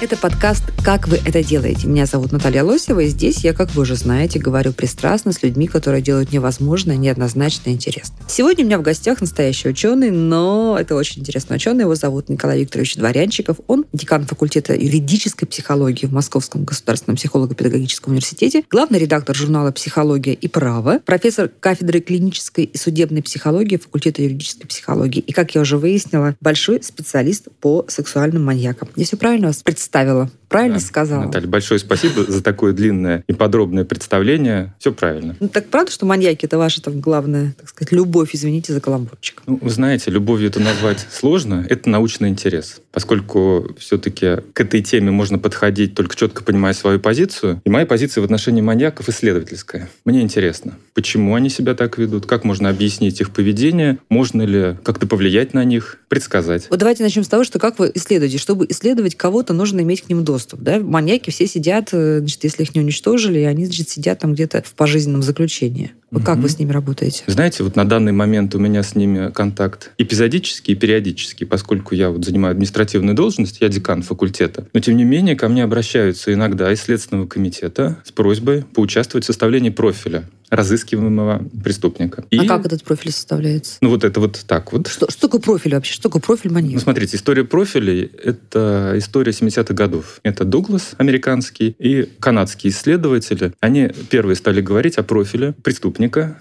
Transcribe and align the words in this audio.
Это 0.00 0.16
подкаст 0.16 0.62
«Как 0.84 1.08
вы 1.08 1.16
это 1.16 1.42
делаете?». 1.42 1.88
Меня 1.88 2.06
зовут 2.06 2.30
Наталья 2.30 2.62
Лосева, 2.62 3.00
и 3.00 3.08
здесь 3.08 3.38
я, 3.38 3.52
как 3.52 3.74
вы 3.74 3.82
уже 3.82 3.96
знаете, 3.96 4.38
говорю 4.38 4.72
пристрастно 4.72 5.32
с 5.32 5.42
людьми, 5.42 5.66
которые 5.66 6.02
делают 6.02 6.30
невозможное, 6.30 6.96
неоднозначно 6.96 7.70
интересно. 7.70 8.14
Сегодня 8.28 8.62
у 8.62 8.68
меня 8.68 8.78
в 8.78 8.82
гостях 8.82 9.20
настоящий 9.20 9.68
ученый, 9.68 10.12
но 10.12 10.76
это 10.78 10.94
очень 10.94 11.22
интересный 11.22 11.56
ученый. 11.56 11.82
Его 11.82 11.96
зовут 11.96 12.28
Николай 12.28 12.60
Викторович 12.60 12.94
Дворянчиков. 12.94 13.56
Он 13.66 13.86
декан 13.92 14.24
факультета 14.24 14.72
юридической 14.72 15.46
психологии 15.46 16.06
в 16.06 16.12
Московском 16.12 16.64
государственном 16.64 17.16
психолого-педагогическом 17.16 18.12
университете, 18.12 18.62
главный 18.70 19.00
редактор 19.00 19.34
журнала 19.34 19.72
«Психология 19.72 20.34
и 20.34 20.46
право», 20.46 21.00
профессор 21.04 21.50
кафедры 21.58 21.98
клинической 21.98 22.66
и 22.66 22.78
судебной 22.78 23.24
психологии 23.24 23.78
факультета 23.78 24.22
юридической 24.22 24.68
психологии 24.68 25.18
и, 25.18 25.32
как 25.32 25.56
я 25.56 25.60
уже 25.60 25.76
выяснила, 25.76 26.36
большой 26.40 26.84
специалист 26.84 27.48
по 27.60 27.84
сексуальным 27.88 28.44
маньякам. 28.44 28.88
Все 28.96 29.16
правильно 29.16 29.48
вас 29.48 29.56
представила? 29.88 30.28
Правильно 30.48 30.78
Да. 30.78 30.84
сказала? 30.84 31.24
Наталья, 31.24 31.46
большое 31.46 31.78
спасибо 31.78 32.24
за 32.24 32.42
такое 32.42 32.72
длинное 32.72 33.22
и 33.26 33.32
подробное 33.32 33.84
представление. 33.84 34.74
Все 34.78 34.92
правильно. 34.92 35.36
Ну, 35.40 35.48
так 35.48 35.66
правда, 35.68 35.92
что 35.92 36.06
маньяки 36.06 36.46
это 36.46 36.56
ваша 36.58 36.82
там 36.82 37.00
главная, 37.00 37.54
так 37.58 37.68
сказать, 37.68 37.92
любовь, 37.92 38.30
извините 38.34 38.72
за 38.72 38.80
каламбурчик? 38.80 39.42
Ну, 39.46 39.58
вы 39.60 39.70
знаете, 39.70 40.10
любовью 40.10 40.48
это 40.48 40.60
назвать 40.60 41.06
сложно. 41.10 41.66
Это 41.68 41.90
научный 41.90 42.28
интерес. 42.30 42.80
Поскольку 42.92 43.74
все-таки 43.78 44.36
к 44.54 44.60
этой 44.60 44.82
теме 44.82 45.10
можно 45.10 45.38
подходить 45.38 45.94
только 45.94 46.16
четко 46.16 46.42
понимая 46.42 46.72
свою 46.72 46.98
позицию. 46.98 47.60
И 47.64 47.70
моя 47.70 47.84
позиция 47.86 48.22
в 48.22 48.24
отношении 48.24 48.62
маньяков 48.62 49.08
исследовательская. 49.08 49.88
Мне 50.04 50.22
интересно, 50.22 50.74
почему 50.94 51.34
они 51.34 51.50
себя 51.50 51.74
так 51.74 51.98
ведут, 51.98 52.26
как 52.26 52.44
можно 52.44 52.68
объяснить 52.70 53.20
их 53.20 53.30
поведение, 53.32 53.98
можно 54.08 54.42
ли 54.42 54.76
как-то 54.82 55.06
повлиять 55.06 55.52
на 55.54 55.64
них, 55.64 55.98
предсказать. 56.08 56.66
Вот 56.70 56.78
давайте 56.78 57.02
начнем 57.02 57.22
с 57.24 57.28
того, 57.28 57.44
что 57.44 57.58
как 57.58 57.78
вы 57.78 57.92
исследуете. 57.94 58.38
Чтобы 58.38 58.66
исследовать 58.68 59.14
кого-то, 59.14 59.52
нужно 59.52 59.80
иметь 59.82 60.02
к 60.02 60.08
ним 60.08 60.24
доступ. 60.24 60.37
Да? 60.60 60.78
Маньяки 60.78 61.30
все 61.30 61.46
сидят, 61.46 61.90
э, 61.92 62.18
значит, 62.18 62.44
если 62.44 62.62
их 62.62 62.74
не 62.74 62.80
уничтожили, 62.80 63.40
они, 63.40 63.66
значит, 63.66 63.88
сидят 63.88 64.20
там 64.20 64.34
где-то 64.34 64.62
в 64.62 64.74
пожизненном 64.74 65.22
заключении. 65.22 65.92
Вы 66.10 66.22
Как 66.22 66.38
вы 66.38 66.48
с 66.48 66.58
ними 66.58 66.72
работаете? 66.72 67.22
Знаете, 67.26 67.62
вот 67.62 67.76
на 67.76 67.84
данный 67.86 68.12
момент 68.12 68.54
у 68.54 68.58
меня 68.58 68.82
с 68.82 68.94
ними 68.94 69.30
контакт 69.30 69.90
эпизодический 69.98 70.72
и 70.72 70.76
периодический, 70.76 71.46
поскольку 71.46 71.94
я 71.94 72.08
вот 72.10 72.24
занимаю 72.24 72.52
административную 72.52 73.14
должность, 73.14 73.60
я 73.60 73.68
декан 73.68 74.02
факультета. 74.02 74.66
Но, 74.72 74.80
тем 74.80 74.96
не 74.96 75.04
менее, 75.04 75.36
ко 75.36 75.48
мне 75.48 75.62
обращаются 75.64 76.32
иногда 76.32 76.72
из 76.72 76.80
Следственного 76.80 77.26
комитета 77.26 77.98
с 78.04 78.12
просьбой 78.12 78.64
поучаствовать 78.74 79.24
в 79.24 79.26
составлении 79.26 79.70
профиля 79.70 80.24
разыскиваемого 80.50 81.44
преступника. 81.62 82.24
И, 82.30 82.38
А 82.38 82.44
как 82.46 82.64
этот 82.64 82.82
профиль 82.82 83.12
составляется? 83.12 83.76
Ну, 83.82 83.90
вот 83.90 84.02
это 84.02 84.18
вот 84.18 84.42
так 84.46 84.72
вот. 84.72 84.86
Что, 84.88 85.10
что 85.10 85.20
такое 85.28 85.42
профиль 85.42 85.74
вообще? 85.74 85.92
Что 85.92 86.04
такое 86.04 86.22
профиль 86.22 86.50
Ну, 86.50 86.54
маньяка? 86.54 86.80
смотрите, 86.80 87.18
история 87.18 87.44
профилей— 87.44 88.10
это 88.24 88.94
история 88.96 89.32
70-х 89.32 89.74
годов. 89.74 90.20
Это 90.22 90.44
Дуглас, 90.44 90.92
американский, 90.96 91.76
и 91.78 92.08
канадские 92.18 92.72
исследователи. 92.72 93.52
Они 93.60 93.90
первые 94.08 94.36
стали 94.36 94.62
говорить 94.62 94.96
о 94.96 95.02
профиле 95.02 95.52
преступника. 95.62 95.97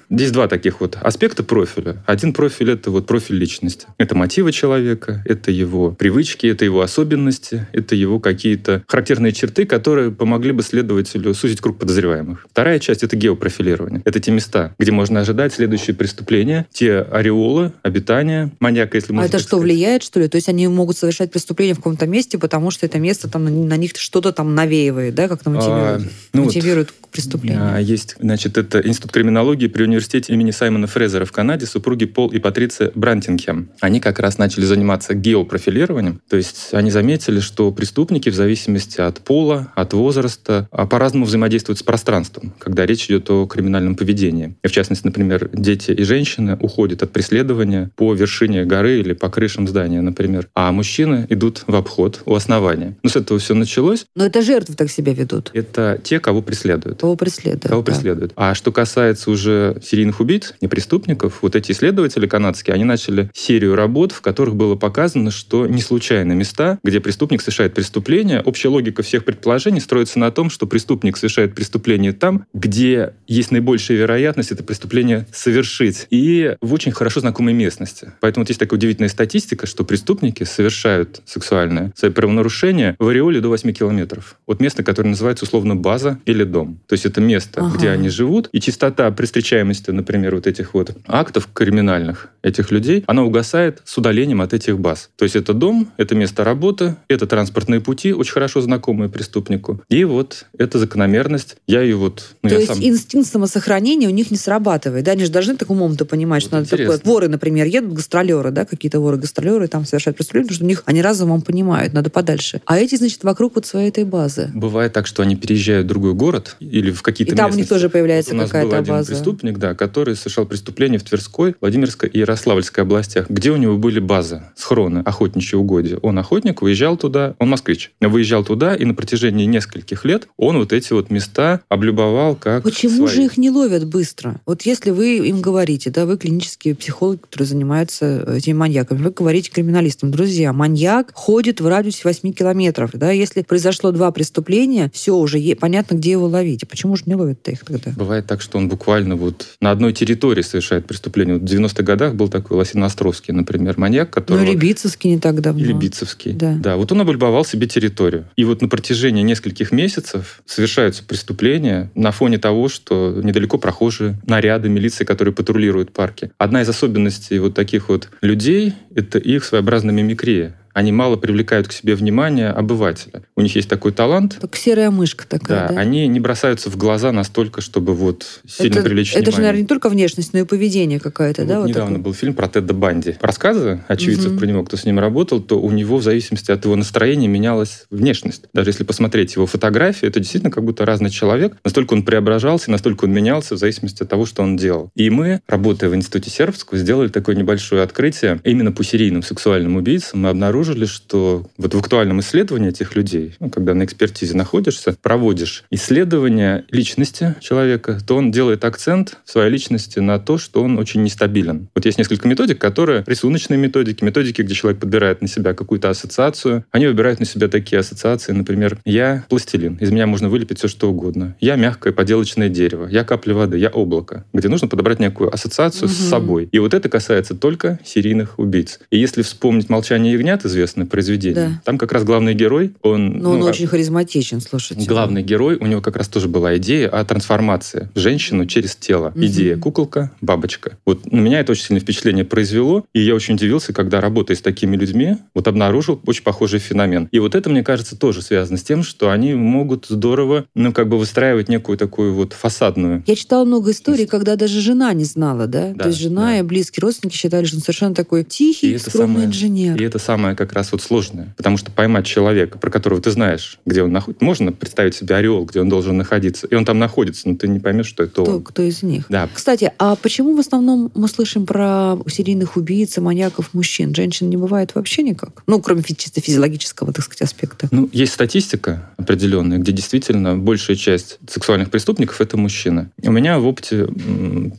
Здесь 0.09 0.31
два 0.31 0.47
таких 0.47 0.81
вот 0.81 0.97
аспекта 1.01 1.43
профиля. 1.43 2.03
Один 2.05 2.31
профиль— 2.33 2.69
это 2.71 2.91
вот 2.91 3.07
профиль 3.07 3.35
личности. 3.37 3.87
Это 3.97 4.15
мотивы 4.15 4.51
человека, 4.51 5.23
это 5.25 5.51
его 5.51 5.91
привычки, 5.91 6.45
это 6.47 6.63
его 6.63 6.81
особенности, 6.81 7.67
это 7.73 7.95
его 7.95 8.19
какие-то 8.19 8.83
характерные 8.87 9.31
черты, 9.31 9.65
которые 9.65 10.11
помогли 10.11 10.51
бы 10.51 10.61
следователю 10.61 11.33
сузить 11.33 11.59
круг 11.59 11.79
подозреваемых. 11.79 12.45
Вторая 12.51 12.79
часть— 12.79 13.03
это 13.03 13.15
геопрофилирование. 13.15 14.01
Это 14.05 14.19
те 14.19 14.31
места, 14.31 14.75
где 14.77 14.91
можно 14.91 15.21
ожидать 15.21 15.53
следующее 15.53 15.95
преступление, 15.95 16.67
те 16.71 16.99
ореолы, 16.99 17.73
обитания 17.81 18.51
маньяка, 18.59 18.97
если 18.97 19.11
А 19.11 19.15
можно 19.15 19.25
это 19.25 19.31
так 19.33 19.41
что, 19.41 19.47
сказать. 19.57 19.63
влияет, 19.63 20.03
что 20.03 20.19
ли? 20.19 20.27
То 20.27 20.35
есть 20.35 20.49
они 20.49 20.67
могут 20.67 20.97
совершать 20.97 21.31
преступление 21.31 21.73
в 21.73 21.77
каком-то 21.77 22.05
месте, 22.05 22.37
потому 22.37 22.69
что 22.69 22.85
это 22.85 22.99
место 22.99 23.27
там 23.29 23.67
на, 23.67 23.77
них 23.77 23.91
что-то 23.95 24.31
там 24.31 24.53
навеивает, 24.55 25.15
да, 25.15 25.27
как-то 25.27 25.49
мотивирует, 25.49 26.01
А, 26.01 26.01
ну 26.33 26.43
вот, 26.43 26.55
мотивирует 26.55 26.91
к 26.91 27.07
преступлению. 27.07 27.61
А, 27.75 27.79
Есть, 27.79 28.15
значит, 28.19 28.57
это 28.57 28.79
Институт 28.87 29.11
криминологии 29.11 29.46
при 29.55 29.83
университете 29.83 30.33
имени 30.33 30.51
Саймона 30.51 30.87
Фрезера 30.87 31.25
в 31.25 31.31
Канаде, 31.31 31.65
супруги 31.65 32.05
Пол 32.05 32.29
и 32.29 32.39
Патриция 32.39 32.91
Брантингем. 32.93 33.69
Они 33.79 33.99
как 33.99 34.19
раз 34.19 34.37
начали 34.37 34.65
заниматься 34.65 35.13
геопрофилированием, 35.13 36.21
то 36.29 36.35
есть 36.37 36.69
они 36.73 36.91
заметили, 36.91 37.39
что 37.39 37.71
преступники 37.71 38.29
в 38.29 38.35
зависимости 38.35 38.99
от 38.99 39.19
пола, 39.19 39.71
от 39.75 39.93
возраста 39.93 40.67
а, 40.71 40.85
по-разному 40.85 41.25
взаимодействуют 41.25 41.79
с 41.79 41.83
пространством, 41.83 42.53
когда 42.59 42.85
речь 42.85 43.05
идет 43.05 43.29
о 43.29 43.45
криминальном 43.45 43.95
поведении. 43.95 44.55
И 44.63 44.67
в 44.67 44.71
частности, 44.71 45.05
например, 45.05 45.49
дети 45.53 45.91
и 45.91 46.03
женщины 46.03 46.57
уходят 46.59 47.03
от 47.03 47.11
преследования 47.11 47.91
по 47.95 48.13
вершине 48.13 48.65
горы 48.65 48.99
или 48.99 49.13
по 49.13 49.29
крышам 49.29 49.67
здания, 49.67 50.01
например, 50.01 50.49
а 50.53 50.71
мужчины 50.71 51.25
идут 51.29 51.63
в 51.67 51.75
обход 51.75 52.21
у 52.25 52.35
основания. 52.35 52.95
Ну, 53.03 53.09
с 53.09 53.15
этого 53.15 53.39
все 53.39 53.53
началось. 53.53 54.05
Но 54.15 54.25
это 54.25 54.41
жертвы 54.41 54.75
так 54.75 54.89
себя 54.89 55.13
ведут. 55.13 55.51
Это 55.53 55.99
те, 56.03 56.19
кого 56.19 56.41
преследуют. 56.41 56.99
Кого 56.99 57.15
преследуют. 57.15 57.67
Кого 57.67 57.81
да. 57.81 57.91
преследуют. 57.91 58.33
А 58.35 58.55
что 58.55 58.71
касается 58.71 59.31
уже 59.37 59.77
серийных 59.83 60.19
убийц 60.19 60.55
и 60.59 60.67
преступников, 60.67 61.39
вот 61.41 61.55
эти 61.55 61.71
исследователи 61.71 62.25
канадские, 62.27 62.73
они 62.73 62.83
начали 62.83 63.29
серию 63.33 63.75
работ, 63.75 64.11
в 64.11 64.21
которых 64.21 64.55
было 64.55 64.75
показано, 64.75 65.29
что 65.31 65.67
не 65.67 65.81
случайно 65.81 66.33
места, 66.33 66.79
где 66.83 66.99
преступник 66.99 67.41
совершает 67.41 67.75
преступление, 67.75 68.41
общая 68.41 68.69
логика 68.69 69.03
всех 69.03 69.23
предположений 69.25 69.79
строится 69.79 70.17
на 70.19 70.31
том, 70.31 70.49
что 70.49 70.65
преступник 70.65 71.17
совершает 71.17 71.53
преступление 71.53 72.13
там, 72.13 72.45
где 72.53 73.13
есть 73.27 73.51
наибольшая 73.51 73.97
вероятность 73.97 74.51
это 74.51 74.63
преступление 74.63 75.27
совершить, 75.31 76.07
и 76.09 76.55
в 76.61 76.73
очень 76.73 76.91
хорошо 76.91 77.19
знакомой 77.19 77.53
местности. 77.53 78.13
Поэтому 78.21 78.43
вот 78.43 78.49
есть 78.49 78.59
такая 78.59 78.77
удивительная 78.77 79.09
статистика, 79.09 79.67
что 79.67 79.83
преступники 79.83 80.43
совершают 80.43 81.21
сексуальное 81.25 81.93
свои 81.95 82.11
правонарушения 82.11 82.95
в 82.97 83.07
ореоле 83.07 83.39
до 83.39 83.49
8 83.49 83.71
километров 83.71 84.37
от 84.47 84.59
места, 84.59 84.83
которое 84.83 85.09
называется 85.09 85.45
условно 85.45 85.75
база 85.75 86.19
или 86.25 86.43
дом. 86.43 86.79
То 86.87 86.93
есть 86.93 87.05
это 87.05 87.21
место, 87.21 87.61
Ага. 87.61 87.77
где 87.77 87.89
они 87.89 88.09
живут, 88.09 88.49
и 88.51 88.59
частота 88.59 89.11
при 89.11 89.26
встречаемости, 89.27 89.91
например, 89.91 90.35
вот 90.35 90.47
этих 90.47 90.73
вот 90.73 90.95
актов 91.05 91.47
криминальных 91.53 92.29
этих 92.41 92.71
людей, 92.71 93.03
она 93.07 93.23
угасает 93.23 93.81
с 93.85 93.97
удалением 93.97 94.41
от 94.41 94.53
этих 94.53 94.79
баз. 94.79 95.09
То 95.17 95.25
есть 95.25 95.35
это 95.35 95.53
дом, 95.53 95.91
это 95.97 96.15
место 96.15 96.43
работы, 96.43 96.95
это 97.07 97.27
транспортные 97.27 97.81
пути, 97.81 98.13
очень 98.13 98.31
хорошо 98.33 98.61
знакомые 98.61 99.09
преступнику. 99.09 99.81
И 99.89 100.03
вот 100.05 100.45
эта 100.57 100.79
закономерность, 100.79 101.57
я 101.67 101.81
ее 101.81 101.95
вот... 101.97 102.31
ну, 102.41 102.49
То 102.49 102.55
есть 102.55 102.67
сам- 102.67 102.83
инстинкт 102.83 103.29
самосохранения 103.29 104.07
у 104.07 104.11
них 104.11 104.31
не 104.31 104.37
срабатывает. 104.37 105.03
Да? 105.05 105.11
Они 105.11 105.25
же 105.25 105.31
должны 105.31 105.55
так 105.55 105.69
умом-то 105.69 106.05
понимать, 106.05 106.41
что 106.41 106.57
Вот 106.57 106.71
надо 106.71 106.83
такое. 106.83 106.99
Воры, 107.03 107.27
например, 107.27 107.67
едут 107.67 107.93
гастролеры, 107.93 108.51
да, 108.51 108.65
какие-то 108.65 108.99
воры-гастролеры 108.99 109.67
там 109.67 109.85
совершают 109.85 110.17
преступление, 110.17 110.47
потому 110.47 110.55
что 110.55 110.65
у 110.65 110.67
них 110.67 110.83
они 110.85 111.01
разумом 111.01 111.41
понимают, 111.41 111.93
надо 111.93 112.09
подальше. 112.09 112.61
А 112.65 112.79
эти, 112.79 112.95
значит, 112.95 113.23
вокруг 113.23 113.55
вот 113.55 113.65
своей 113.65 113.89
этой 113.89 114.05
базы. 114.05 114.49
Бывает 114.53 114.93
так, 114.93 115.07
что 115.07 115.21
они 115.23 115.35
переезжают 115.35 115.85
в 115.85 115.89
другой 115.89 116.13
город 116.13 116.55
или 116.59 116.91
в 116.91 117.01
какие-то 117.01 117.33
И 117.33 117.37
там 117.37 117.47
у 117.47 117.49
них 117.49 117.57
местности. 117.57 117.73
тоже 117.73 117.89
появляется 117.89 118.35
Вот 118.35 118.45
какая-то 118.45 118.81
база. 118.83 119.15
Преступник, 119.17 119.57
да, 119.57 119.73
который 119.75 120.15
совершал 120.15 120.45
преступление 120.45 120.99
в 120.99 121.03
Тверской, 121.03 121.55
Владимирской 121.61 122.09
и 122.09 122.19
Ярославльской 122.19 122.83
областях, 122.83 123.29
где 123.29 123.51
у 123.51 123.57
него 123.57 123.77
были 123.77 123.99
базы, 123.99 124.43
схроны, 124.55 124.99
охотничьи 124.99 125.57
угодья. 125.57 125.97
Он 126.01 126.17
охотник, 126.19 126.61
выезжал 126.61 126.97
туда, 126.97 127.35
он 127.39 127.49
москвич, 127.49 127.91
выезжал 128.01 128.43
туда, 128.43 128.75
и 128.75 128.85
на 128.85 128.93
протяжении 128.93 129.45
нескольких 129.45 130.05
лет 130.05 130.27
он 130.37 130.57
вот 130.57 130.73
эти 130.73 130.93
вот 130.93 131.09
места 131.09 131.61
облюбовал 131.69 132.35
как 132.35 132.63
Почему 132.63 133.07
свои. 133.07 133.15
же 133.15 133.25
их 133.25 133.37
не 133.37 133.49
ловят 133.49 133.85
быстро? 133.85 134.41
Вот 134.45 134.63
если 134.63 134.91
вы 134.91 135.17
им 135.17 135.41
говорите, 135.41 135.89
да, 135.89 136.05
вы 136.05 136.17
клинический 136.17 136.75
психолог, 136.75 137.21
который 137.21 137.43
занимается 137.43 138.35
этими 138.35 138.53
маньяками, 138.53 139.01
вы 139.01 139.11
говорите 139.11 139.51
криминалистам, 139.51 140.11
друзья, 140.11 140.53
маньяк 140.53 141.11
ходит 141.13 141.61
в 141.61 141.67
радиусе 141.67 142.01
8 142.03 142.33
километров, 142.33 142.91
да, 142.93 143.11
если 143.11 143.41
произошло 143.41 143.91
два 143.91 144.11
преступления, 144.11 144.91
все 144.93 145.15
уже 145.15 145.37
понятно, 145.55 145.95
где 145.95 146.11
его 146.11 146.27
ловить. 146.27 146.63
А 146.63 146.65
почему 146.65 146.95
же 146.95 147.03
не 147.05 147.15
ловят-то 147.15 147.51
их 147.51 147.63
тогда? 147.63 147.91
Бывает 147.95 148.25
так, 148.25 148.41
что 148.41 148.57
он 148.57 148.67
буквально 148.67 149.06
вот 149.15 149.47
на 149.61 149.71
одной 149.71 149.93
территории 149.93 150.41
совершает 150.41 150.85
преступление. 150.85 151.37
Вот 151.37 151.49
в 151.49 151.53
90-х 151.53 151.83
годах 151.83 152.15
был 152.15 152.27
такой 152.27 152.57
Лосиноостровский, 152.57 153.33
например, 153.33 153.77
маньяк, 153.77 154.09
который... 154.09 154.45
Ну, 154.45 154.51
Рябицевский 154.51 155.11
не 155.11 155.19
так 155.19 155.41
давно. 155.41 155.63
Или 155.63 155.73
Бицевский. 155.73 156.33
Да. 156.33 156.75
вот 156.75 156.91
он 156.91 157.01
облюбовал 157.01 157.45
себе 157.45 157.67
территорию. 157.67 158.25
И 158.35 158.43
вот 158.43 158.61
на 158.61 158.67
протяжении 158.67 159.23
нескольких 159.23 159.71
месяцев 159.71 160.41
совершаются 160.45 161.03
преступления 161.03 161.91
на 161.95 162.11
фоне 162.11 162.37
того, 162.37 162.69
что 162.69 163.19
недалеко 163.23 163.57
прохожие, 163.57 164.19
наряды 164.25 164.69
милиции, 164.69 165.03
которые 165.03 165.33
патрулируют 165.33 165.91
парки. 165.91 166.31
Одна 166.37 166.61
из 166.61 166.69
особенностей 166.69 167.39
вот 167.39 167.53
таких 167.53 167.89
вот 167.89 168.09
людей— 168.21 168.73
это 168.95 169.19
их 169.19 169.43
своеобразная 169.43 169.93
мимикрия. 169.93 170.55
Они 170.77 170.91
мало 170.91 171.15
привлекают 171.15 171.67
к 171.67 171.71
себе 171.71 171.95
внимание 171.95 172.49
обывателя. 172.51 173.23
У 173.35 173.41
них 173.41 173.55
есть 173.55 173.67
такой 173.67 173.91
талант. 173.93 174.37
Так 174.39 174.55
серая 174.55 174.91
мышка 174.91 175.25
такая, 175.27 175.69
Да, 175.69 175.73
да? 175.73 175.79
они 175.79 176.07
не 176.07 176.19
бросаются 176.19 176.69
в 176.69 176.77
глаза 176.77 177.11
настолько, 177.11 177.61
чтобы 177.61 177.95
вот 177.95 178.41
сильно 178.47 178.75
это, 178.75 178.83
привлечь 178.83 179.09
это 179.13 179.17
же, 179.17 179.23
внимание. 179.25 179.41
наверное, 179.41 179.61
не 179.61 179.67
только 179.67 179.89
внешность, 179.89 180.33
но 180.33 180.39
и 180.39 180.43
поведение 180.43 180.99
какое-то, 180.99 181.41
Вот 181.41 181.47
да? 181.49 181.59
вот 181.61 181.69
недавно 181.69 181.95
такое? 181.95 182.03
был 182.03 182.13
фильм 182.13 182.35
про 182.35 182.47
Тедда 182.47 182.75
Банди. 182.75 183.15
Рассказы 183.21 183.81
очевидцев 183.87 184.27
Мгм. 184.33 184.37
про 184.37 184.45
него, 184.45 184.63
кто 184.65 184.77
с 184.77 184.85
ним 184.85 184.99
работал, 184.99 185.41
то 185.41 185.59
у 185.59 185.71
него 185.71 185.97
в 185.97 186.03
зависимости 186.03 186.51
от 186.51 186.63
его 186.63 186.75
настроения 186.75 187.27
менялась 187.27 187.85
внешность. 187.89 188.43
Даже 188.53 188.69
если 188.69 188.83
посмотреть 188.83 189.33
его 189.33 189.47
фотографии, 189.47 190.07
это 190.07 190.19
действительно 190.19 190.51
как 190.51 190.63
будто 190.63 190.85
разный 190.85 191.09
человек. 191.09 191.57
Настолько 191.65 191.93
он 191.95 192.03
преображался, 192.03 192.69
настолько 192.69 193.05
он 193.05 193.13
менялся 193.13 193.55
в 193.55 193.57
зависимости 193.57 194.03
от 194.03 194.09
того, 194.09 194.27
что 194.27 194.43
он 194.43 194.55
делал. 194.57 194.91
И 194.93 195.09
мы, 195.09 195.41
работая 195.47 195.89
в 195.89 195.95
Институте 195.95 196.29
Сербского, 196.29 196.77
сделали 196.77 197.07
такое 197.07 197.35
небольшое 197.35 197.81
открытие. 197.81 198.39
Именно 198.43 198.71
по 198.71 198.83
серийным 198.83 199.23
сексуальным 199.23 199.75
убийцам 199.77 200.21
мы 200.21 200.29
обнаружили, 200.29 200.66
что 200.75 201.45
вот 201.57 201.73
в 201.73 201.77
актуальном 201.79 202.19
исследовании 202.19 202.69
этих 202.69 202.95
людей, 202.95 203.35
ну, 203.39 203.49
когда 203.49 203.73
на 203.73 203.83
экспертизе 203.85 204.35
находишься, 204.35 204.95
проводишь 205.01 205.63
исследование 205.71 206.65
личности 206.69 207.35
человека, 207.39 207.99
то 208.05 208.15
он 208.17 208.31
делает 208.31 208.65
акцент 208.65 209.17
в 209.25 209.31
своей 209.31 209.49
личности 209.49 209.99
на 209.99 210.19
то, 210.19 210.37
что 210.37 210.61
он 210.61 210.77
очень 210.77 211.01
нестабилен. 211.03 211.69
Вот 211.73 211.85
есть 211.85 211.97
несколько 211.97 212.27
методик, 212.27 212.59
которые 212.59 213.03
рисуночные 213.07 213.57
методики, 213.57 214.03
методики, 214.03 214.41
где 214.41 214.53
человек 214.53 214.79
подбирает 214.79 215.21
на 215.21 215.27
себя 215.27 215.53
какую-то 215.53 215.89
ассоциацию. 215.89 216.65
Они 216.71 216.85
выбирают 216.87 217.19
на 217.19 217.25
себя 217.25 217.47
такие 217.47 217.79
ассоциации, 217.79 218.33
например, 218.33 218.79
я 218.85 219.25
пластилин, 219.29 219.75
из 219.75 219.91
меня 219.91 220.07
можно 220.07 220.29
вылепить 220.29 220.59
все 220.59 220.67
что 220.67 220.89
угодно. 220.89 221.35
Я 221.39 221.55
мягкое 221.55 221.93
поделочное 221.93 222.49
дерево, 222.49 222.87
я 222.87 223.03
капля 223.03 223.33
воды, 223.33 223.57
я 223.57 223.69
облако, 223.69 224.25
где 224.33 224.49
нужно 224.49 224.67
подобрать 224.67 224.99
некую 224.99 225.33
ассоциацию 225.33 225.87
с 225.87 225.99
Мгм. 225.99 226.09
собой. 226.09 226.49
И 226.51 226.59
вот 226.59 226.73
это 226.73 226.89
касается 226.89 227.33
только 227.35 227.79
серийных 227.85 228.37
убийц. 228.39 228.79
И 228.91 228.99
если 228.99 229.21
вспомнить 229.21 229.69
«Молчание 229.69 230.13
ягнят», 230.13 230.45
известное 230.47 230.85
произведение, 230.85 231.35
Да. 231.35 231.61
там 231.65 231.77
как 231.77 231.91
раз 231.91 232.03
главный 232.03 232.33
герой, 232.33 232.73
он... 232.81 233.19
Но 233.19 233.31
он 233.31 233.39
ну, 233.39 233.45
а- 233.45 233.49
очень 233.49 233.67
харизматичен, 233.67 234.41
слушайте. 234.41 234.85
Главный 234.87 235.21
герой, 235.23 235.55
у 235.57 235.65
него 235.65 235.81
как 235.81 235.95
раз 235.95 236.07
тоже 236.07 236.27
была 236.27 236.57
идея 236.57 236.89
о 236.89 237.03
трансформации. 237.05 237.89
Женщину 237.95 238.45
через 238.45 238.75
тело. 238.75 239.11
Мгм. 239.15 239.25
Идея 239.25 239.57
куколка, 239.57 240.11
бабочка. 240.21 240.77
Вот 240.85 241.11
на 241.11 241.19
меня 241.19 241.39
это 241.39 241.51
очень 241.51 241.63
сильное 241.65 241.81
впечатление 241.81 242.25
произвело, 242.25 242.85
и 242.93 243.01
я 243.01 243.13
очень 243.15 243.35
удивился, 243.35 243.73
когда, 243.73 244.01
работая 244.01 244.35
с 244.37 244.41
такими 244.41 244.75
людьми, 244.75 245.17
вот 245.35 245.47
обнаружил 245.47 246.01
очень 246.05 246.23
похожий 246.23 246.59
феномен. 246.59 247.09
И 247.11 247.19
вот 247.19 247.35
это, 247.35 247.49
мне 247.49 247.63
кажется, 247.63 247.95
тоже 247.97 248.21
связано 248.21 248.57
с 248.57 248.63
тем, 248.63 248.83
что 248.83 249.09
они 249.11 249.33
могут 249.33 249.85
здорово, 249.89 250.45
ну, 250.55 250.71
как 250.73 250.87
бы 250.89 250.97
выстраивать 250.97 251.49
некую 251.49 251.77
такую 251.77 252.13
вот 252.13 252.33
фасадную 252.33 253.03
Я 253.05 253.15
читала 253.15 253.43
много 253.45 253.71
историй, 253.71 254.05
когда 254.07 254.35
даже 254.35 254.61
жена 254.61 254.93
не 254.93 255.03
знала, 255.03 255.47
да? 255.47 255.73
Да, 255.75 255.83
То 255.83 255.89
есть 255.89 255.99
жена 255.99 256.27
да. 256.27 256.39
и 256.39 256.41
близкие 256.43 256.81
родственники 256.81 257.15
считали, 257.15 257.45
что 257.45 257.57
он 257.57 257.61
совершенно 257.61 257.93
такой 257.95 258.21
И 258.21 258.25
тихий, 258.25 258.71
это 258.73 258.89
скромный 258.89 259.23
самое- 259.23 259.27
инженер. 259.27 259.81
И 259.81 259.83
это 259.83 259.99
самое 259.99 260.35
как 260.37 260.53
раз 260.53 260.71
вот 260.71 260.81
сложное. 260.81 261.33
Потому 261.35 261.57
что 261.57 261.71
поймать 261.71 262.05
человека, 262.05 262.57
про 262.57 262.69
которого 262.69 263.01
ты 263.01 263.11
знаешь, 263.11 263.59
где 263.65 263.83
он 263.83 263.91
находится, 263.91 264.23
можно 264.23 264.51
представить 264.51 264.95
себе 264.95 265.15
ореол, 265.15 265.45
где 265.45 265.59
он 265.61 265.69
должен 265.69 265.97
находиться, 265.97 266.47
и 266.47 266.55
он 266.55 266.63
там 266.65 266.79
находится, 266.79 267.27
но 267.27 267.35
ты 267.35 267.47
не 267.47 267.59
поймешь, 267.59 267.87
что 267.87 268.03
это 268.03 268.11
Кто, 268.23 268.23
он. 268.25 268.43
кто 268.43 268.61
из 268.61 268.83
них? 268.83 269.05
Да, 269.09 269.27
Кстати, 269.33 269.71
а 269.77 269.95
почему 269.95 270.35
в 270.35 270.39
основном 270.39 270.91
мы 270.95 271.07
слышим 271.07 271.45
про 271.45 271.97
серийных 272.07 272.55
убийц 272.57 272.97
маньяков 272.97 273.53
мужчин? 273.53 273.93
Женщин 273.95 274.29
не 274.29 274.37
бывает 274.37 274.75
вообще 274.75 275.03
никак? 275.03 275.43
Ну, 275.47 275.61
кроме 275.61 275.83
чисто 275.83 276.21
физиологического, 276.21 276.93
так 276.93 277.03
сказать, 277.03 277.23
аспекта. 277.23 277.67
Ну, 277.71 277.89
есть 277.91 278.13
статистика 278.13 278.89
определенная, 278.97 279.57
где 279.57 279.71
действительно 279.71 280.37
большая 280.37 280.75
часть 280.77 281.17
сексуальных 281.29 281.71
преступников 281.71 282.21
это 282.21 282.37
мужчины. 282.37 282.89
У 283.03 283.11
меня 283.11 283.39
в 283.39 283.47
опыте 283.47 283.87